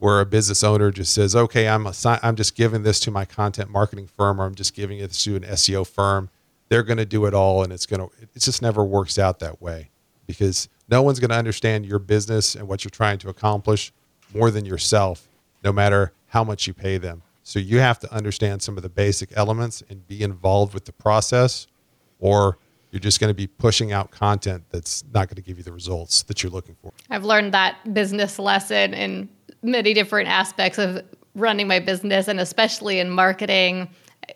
where 0.00 0.20
a 0.20 0.26
business 0.26 0.64
owner 0.64 0.90
just 0.90 1.14
says 1.14 1.36
okay 1.36 1.68
i'm 1.68 1.84
assi- 1.84 2.18
i'm 2.22 2.36
just 2.36 2.54
giving 2.56 2.82
this 2.82 2.98
to 3.00 3.10
my 3.10 3.24
content 3.24 3.70
marketing 3.70 4.06
firm 4.06 4.40
or 4.40 4.44
i'm 4.44 4.54
just 4.54 4.74
giving 4.74 4.98
it 4.98 5.12
to 5.12 5.36
an 5.36 5.42
seo 5.42 5.86
firm 5.86 6.28
they're 6.68 6.82
going 6.82 6.98
to 6.98 7.06
do 7.06 7.24
it 7.26 7.34
all 7.34 7.62
and 7.62 7.72
it's 7.72 7.86
going 7.86 8.00
to 8.00 8.10
it 8.20 8.40
just 8.40 8.60
never 8.60 8.84
works 8.84 9.18
out 9.18 9.38
that 9.38 9.62
way 9.62 9.90
because 10.26 10.68
no 10.88 11.00
one's 11.02 11.20
going 11.20 11.30
to 11.30 11.36
understand 11.36 11.86
your 11.86 11.98
business 11.98 12.56
and 12.56 12.66
what 12.66 12.84
you're 12.84 12.90
trying 12.90 13.18
to 13.18 13.28
accomplish 13.28 13.92
more 14.34 14.50
than 14.50 14.64
yourself 14.64 15.28
no 15.62 15.72
matter 15.72 16.12
how 16.26 16.42
much 16.42 16.66
you 16.66 16.74
pay 16.74 16.98
them 16.98 17.22
so 17.50 17.58
you 17.58 17.80
have 17.80 17.98
to 17.98 18.12
understand 18.14 18.62
some 18.62 18.76
of 18.76 18.84
the 18.84 18.88
basic 18.88 19.30
elements 19.34 19.82
and 19.88 20.06
be 20.06 20.22
involved 20.22 20.72
with 20.72 20.84
the 20.84 20.92
process, 20.92 21.66
or 22.20 22.58
you're 22.92 23.00
just 23.00 23.18
going 23.18 23.30
to 23.30 23.34
be 23.34 23.48
pushing 23.48 23.90
out 23.90 24.12
content 24.12 24.62
that's 24.70 25.02
not 25.12 25.26
going 25.26 25.34
to 25.34 25.42
give 25.42 25.58
you 25.58 25.64
the 25.64 25.72
results 25.72 26.22
that 26.24 26.44
you're 26.44 26.52
looking 26.52 26.76
for. 26.80 26.92
I've 27.10 27.24
learned 27.24 27.52
that 27.54 27.92
business 27.92 28.38
lesson 28.38 28.94
in 28.94 29.28
many 29.62 29.94
different 29.94 30.28
aspects 30.28 30.78
of 30.78 31.02
running 31.34 31.68
my 31.68 31.78
business 31.78 32.28
and 32.28 32.40
especially 32.40 32.98
in 32.98 33.10
marketing. 33.10 33.88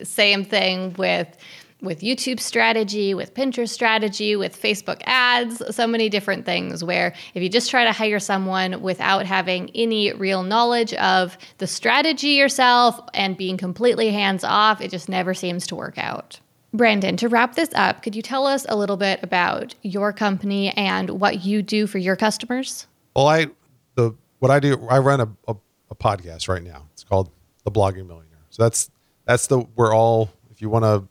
Same 0.03 0.45
thing 0.45 0.95
with 0.95 1.37
with 1.85 2.01
YouTube 2.01 2.41
strategy, 2.41 3.15
with 3.15 3.35
Pinterest 3.35 3.69
strategy, 3.69 4.37
with 4.37 4.61
Facebook 4.61 5.03
ads, 5.05 5.63
so 5.75 5.87
many 5.87 6.09
different 6.09 6.47
things 6.47 6.83
where 6.83 7.15
if 7.35 7.43
you 7.43 7.49
just 7.49 7.71
try 7.71 7.85
to 7.85 7.93
hire 7.93 8.19
someone 8.19 8.81
without 8.81 9.27
having 9.27 9.71
any 9.75 10.13
real 10.15 10.43
knowledge 10.43 10.95
of 10.95 11.37
the 11.59 11.67
strategy 11.67 12.31
yourself 12.31 12.99
and 13.13 13.37
being 13.37 13.57
completely 13.57 14.11
hands 14.11 14.45
off, 14.45 14.81
it 14.81 14.91
just 14.91 15.09
never 15.09 15.35
seems 15.35 15.67
to 15.67 15.75
work 15.75 15.99
out. 15.99 16.41
Brandon, 16.73 17.17
to 17.19 17.29
wrap 17.29 17.55
this 17.55 17.71
up, 17.75 18.03
could 18.03 18.17
you 18.17 18.23
tell 18.23 18.47
us 18.47 18.67
a 18.69 18.77
little 18.77 18.97
bit 18.97 19.23
about 19.23 19.75
your 19.83 20.13
company 20.13 20.71
and 20.71 21.11
what 21.11 21.45
you 21.45 21.63
do 21.63 21.87
for 21.87 21.99
your 21.99 22.17
customers? 22.17 22.87
Well, 23.15 23.29
I 23.29 23.47
the 23.95 24.13
what 24.45 24.51
I 24.51 24.61
do, 24.61 24.87
I 24.91 24.99
run 24.99 25.21
a, 25.23 25.29
a, 25.49 25.57
a 25.91 25.95
podcast 25.95 26.49
right 26.51 26.63
now. 26.63 26.87
It's 26.93 27.03
called 27.03 27.31
The 27.65 27.71
Blogging 27.71 28.07
Millionaire. 28.07 28.45
So 28.51 28.63
that's 28.63 28.91
that's 29.25 29.47
the 29.47 29.61
we're 29.75 29.95
all 29.95 30.31
if 30.51 30.61
you 30.61 30.69
want 30.69 30.85
to 30.85 31.09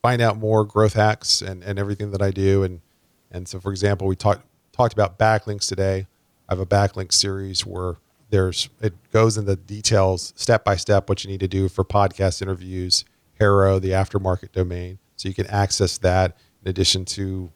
find 0.00 0.22
out 0.22 0.38
more 0.38 0.64
growth 0.64 0.94
hacks 0.94 1.42
and, 1.42 1.62
and 1.62 1.78
everything 1.78 2.10
that 2.12 2.22
I 2.22 2.30
do. 2.30 2.62
And, 2.62 2.80
and 3.30 3.46
so, 3.46 3.60
for 3.60 3.70
example, 3.70 4.06
we 4.06 4.16
talked, 4.16 4.46
talked 4.72 4.94
about 4.94 5.18
backlinks 5.18 5.68
today. 5.68 6.06
I 6.48 6.52
have 6.52 6.58
a 6.58 6.64
backlink 6.64 7.12
series 7.12 7.66
where 7.66 7.96
there's, 8.30 8.70
it 8.80 8.94
goes 9.12 9.36
into 9.36 9.54
details 9.54 10.32
step 10.34 10.64
by 10.64 10.76
step 10.76 11.10
what 11.10 11.24
you 11.24 11.30
need 11.30 11.40
to 11.40 11.48
do 11.48 11.68
for 11.68 11.84
podcast 11.84 12.40
interviews, 12.40 13.04
HARO, 13.38 13.78
the 13.78 13.90
aftermarket 13.90 14.52
domain. 14.52 14.98
So 15.16 15.28
you 15.28 15.34
can 15.34 15.48
access 15.48 15.98
that 15.98 16.34
in 16.64 16.70
addition 16.70 17.04
to 17.06 17.50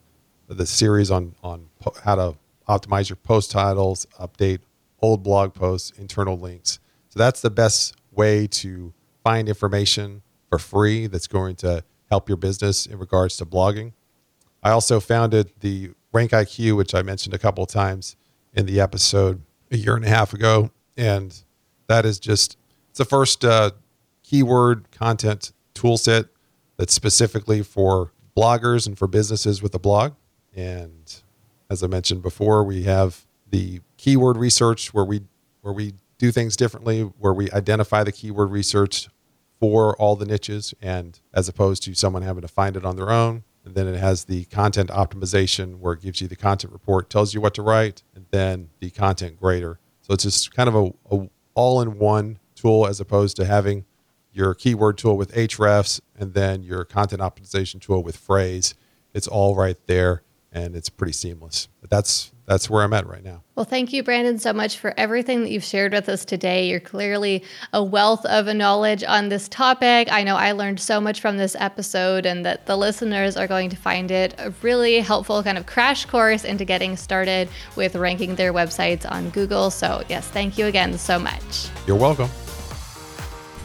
the 0.47 0.67
series 0.67 1.09
on, 1.09 1.33
on 1.43 1.69
how 2.03 2.13
to 2.13 2.35
optimize 2.69 3.09
your 3.09 3.15
post 3.15 3.49
titles, 3.49 4.05
update 4.19 4.59
old 5.03 5.21
blog 5.21 5.53
posts, 5.53 5.91
internal 5.99 6.39
links. 6.39 6.79
So 7.09 7.19
that's 7.19 7.41
the 7.41 7.51
best 7.51 7.95
way 8.11 8.47
to 8.47 8.93
find 9.23 9.47
information 9.49 10.23
for 10.49 10.57
free 10.57 11.07
that's 11.07 11.27
going 11.27 11.57
to 11.57 11.83
help 12.09 12.29
your 12.29 12.37
business 12.37 12.85
in 12.85 12.97
regards 12.97 13.37
to 13.37 13.45
blogging. 13.45 13.91
I 14.63 14.71
also 14.71 14.99
founded 14.99 15.51
the 15.59 15.91
Rank 16.13 16.31
IQ, 16.31 16.77
which 16.77 16.95
I 16.95 17.01
mentioned 17.01 17.35
a 17.35 17.37
couple 17.37 17.63
of 17.63 17.69
times 17.69 18.15
in 18.53 18.65
the 18.65 18.79
episode 18.79 19.41
a 19.71 19.77
year 19.77 19.95
and 19.95 20.05
a 20.05 20.09
half 20.09 20.33
ago, 20.33 20.71
and 20.95 21.37
that 21.87 22.05
is 22.05 22.19
just 22.19 22.57
it's 22.89 22.99
the 22.99 23.05
first 23.05 23.43
uh, 23.43 23.71
keyword 24.21 24.89
content 24.91 25.51
toolset 25.75 26.29
that's 26.77 26.93
specifically 26.93 27.61
for 27.61 28.11
bloggers 28.37 28.87
and 28.87 28.97
for 28.97 29.07
businesses 29.07 29.61
with 29.61 29.75
a 29.75 29.79
blog. 29.79 30.13
And 30.55 31.21
as 31.69 31.83
I 31.83 31.87
mentioned 31.87 32.21
before, 32.21 32.63
we 32.63 32.83
have 32.83 33.25
the 33.49 33.81
keyword 34.03 34.35
research 34.35 34.93
where 34.93 35.05
we 35.05 35.21
where 35.61 35.73
we 35.73 35.93
do 36.17 36.29
things 36.29 36.57
differently, 36.57 37.01
where 37.01 37.33
we 37.33 37.49
identify 37.51 38.03
the 38.03 38.11
keyword 38.11 38.51
research 38.51 39.07
for 39.61 39.95
all 39.95 40.17
the 40.17 40.25
niches 40.25 40.73
and 40.81 41.21
as 41.33 41.47
opposed 41.47 41.83
to 41.83 41.93
someone 41.93 42.21
having 42.21 42.41
to 42.41 42.49
find 42.49 42.75
it 42.75 42.83
on 42.83 42.97
their 42.97 43.09
own 43.09 43.43
and 43.63 43.75
then 43.75 43.87
it 43.87 43.97
has 43.97 44.25
the 44.25 44.43
content 44.45 44.89
optimization 44.89 45.77
where 45.79 45.93
it 45.93 46.01
gives 46.01 46.19
you 46.19 46.27
the 46.27 46.35
content 46.35 46.73
report 46.73 47.09
tells 47.09 47.33
you 47.33 47.39
what 47.39 47.53
to 47.53 47.61
write 47.61 48.03
and 48.13 48.25
then 48.31 48.69
the 48.81 48.89
content 48.89 49.39
grader. 49.39 49.79
So 50.01 50.13
it's 50.13 50.23
just 50.23 50.53
kind 50.53 50.67
of 50.67 50.75
a, 50.75 51.15
a 51.15 51.29
all-in-one 51.53 52.39
tool 52.55 52.85
as 52.85 52.99
opposed 52.99 53.37
to 53.37 53.45
having 53.45 53.85
your 54.33 54.53
keyword 54.53 54.97
tool 54.97 55.15
with 55.15 55.33
Ahrefs 55.33 56.01
and 56.19 56.33
then 56.33 56.61
your 56.63 56.83
content 56.83 57.21
optimization 57.21 57.79
tool 57.79 58.03
with 58.03 58.17
Frase. 58.17 58.73
It's 59.13 59.27
all 59.27 59.55
right 59.55 59.77
there 59.85 60.23
and 60.51 60.75
it's 60.75 60.89
pretty 60.89 61.13
seamless. 61.13 61.69
But 61.79 61.89
that's 61.89 62.32
that's 62.45 62.69
where 62.69 62.83
I'm 62.83 62.93
at 62.93 63.07
right 63.07 63.23
now. 63.23 63.43
Well, 63.55 63.65
thank 63.65 63.93
you, 63.93 64.03
Brandon, 64.03 64.39
so 64.39 64.51
much 64.51 64.77
for 64.77 64.93
everything 64.97 65.43
that 65.43 65.51
you've 65.51 65.63
shared 65.63 65.93
with 65.93 66.09
us 66.09 66.25
today. 66.25 66.67
You're 66.67 66.79
clearly 66.79 67.43
a 67.71 67.83
wealth 67.83 68.25
of 68.25 68.47
knowledge 68.55 69.03
on 69.03 69.29
this 69.29 69.47
topic. 69.47 70.11
I 70.11 70.23
know 70.23 70.35
I 70.35 70.51
learned 70.51 70.79
so 70.79 70.99
much 70.99 71.21
from 71.21 71.37
this 71.37 71.55
episode, 71.59 72.25
and 72.25 72.45
that 72.45 72.65
the 72.65 72.75
listeners 72.75 73.37
are 73.37 73.47
going 73.47 73.69
to 73.69 73.75
find 73.75 74.11
it 74.11 74.33
a 74.39 74.51
really 74.61 74.99
helpful 74.99 75.43
kind 75.43 75.57
of 75.57 75.65
crash 75.65 76.05
course 76.05 76.43
into 76.43 76.65
getting 76.65 76.97
started 76.97 77.47
with 77.75 77.95
ranking 77.95 78.35
their 78.35 78.53
websites 78.53 79.09
on 79.09 79.29
Google. 79.29 79.69
So, 79.69 80.03
yes, 80.09 80.27
thank 80.27 80.57
you 80.57 80.65
again 80.65 80.97
so 80.97 81.19
much. 81.19 81.69
You're 81.87 81.97
welcome. 81.97 82.29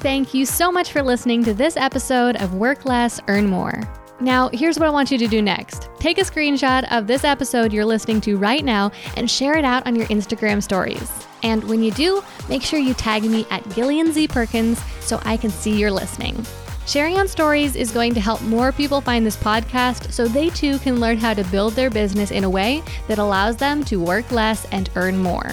Thank 0.00 0.34
you 0.34 0.46
so 0.46 0.70
much 0.70 0.92
for 0.92 1.02
listening 1.02 1.42
to 1.44 1.54
this 1.54 1.76
episode 1.76 2.36
of 2.36 2.54
Work 2.54 2.84
Less, 2.84 3.20
Earn 3.26 3.48
More. 3.48 3.82
Now, 4.20 4.48
here's 4.52 4.78
what 4.78 4.88
I 4.88 4.90
want 4.90 5.12
you 5.12 5.18
to 5.18 5.28
do 5.28 5.40
next 5.40 5.90
take 6.00 6.18
a 6.18 6.22
screenshot 6.22 6.90
of 6.90 7.06
this 7.06 7.24
episode 7.24 7.72
you're 7.72 7.84
listening 7.84 8.20
to 8.22 8.36
right 8.36 8.64
now 8.64 8.90
and 9.16 9.30
share 9.30 9.56
it 9.56 9.64
out 9.64 9.86
on 9.86 9.94
your 9.94 10.06
Instagram 10.06 10.62
stories. 10.62 11.10
And 11.44 11.62
when 11.64 11.82
you 11.82 11.92
do, 11.92 12.22
make 12.48 12.62
sure 12.62 12.80
you 12.80 12.94
tag 12.94 13.22
me 13.22 13.46
at 13.50 13.68
Gillian 13.70 14.12
Z. 14.12 14.28
Perkins 14.28 14.82
so 15.00 15.20
I 15.24 15.36
can 15.36 15.50
see 15.50 15.78
you're 15.78 15.92
listening. 15.92 16.44
Sharing 16.86 17.18
on 17.18 17.28
stories 17.28 17.76
is 17.76 17.92
going 17.92 18.14
to 18.14 18.20
help 18.20 18.40
more 18.42 18.72
people 18.72 19.00
find 19.00 19.24
this 19.24 19.36
podcast 19.36 20.10
so 20.10 20.26
they 20.26 20.50
too 20.50 20.78
can 20.78 20.98
learn 20.98 21.18
how 21.18 21.34
to 21.34 21.44
build 21.44 21.74
their 21.74 21.90
business 21.90 22.30
in 22.30 22.44
a 22.44 22.50
way 22.50 22.82
that 23.06 23.18
allows 23.18 23.56
them 23.56 23.84
to 23.84 24.02
work 24.02 24.32
less 24.32 24.64
and 24.72 24.90
earn 24.96 25.18
more. 25.18 25.52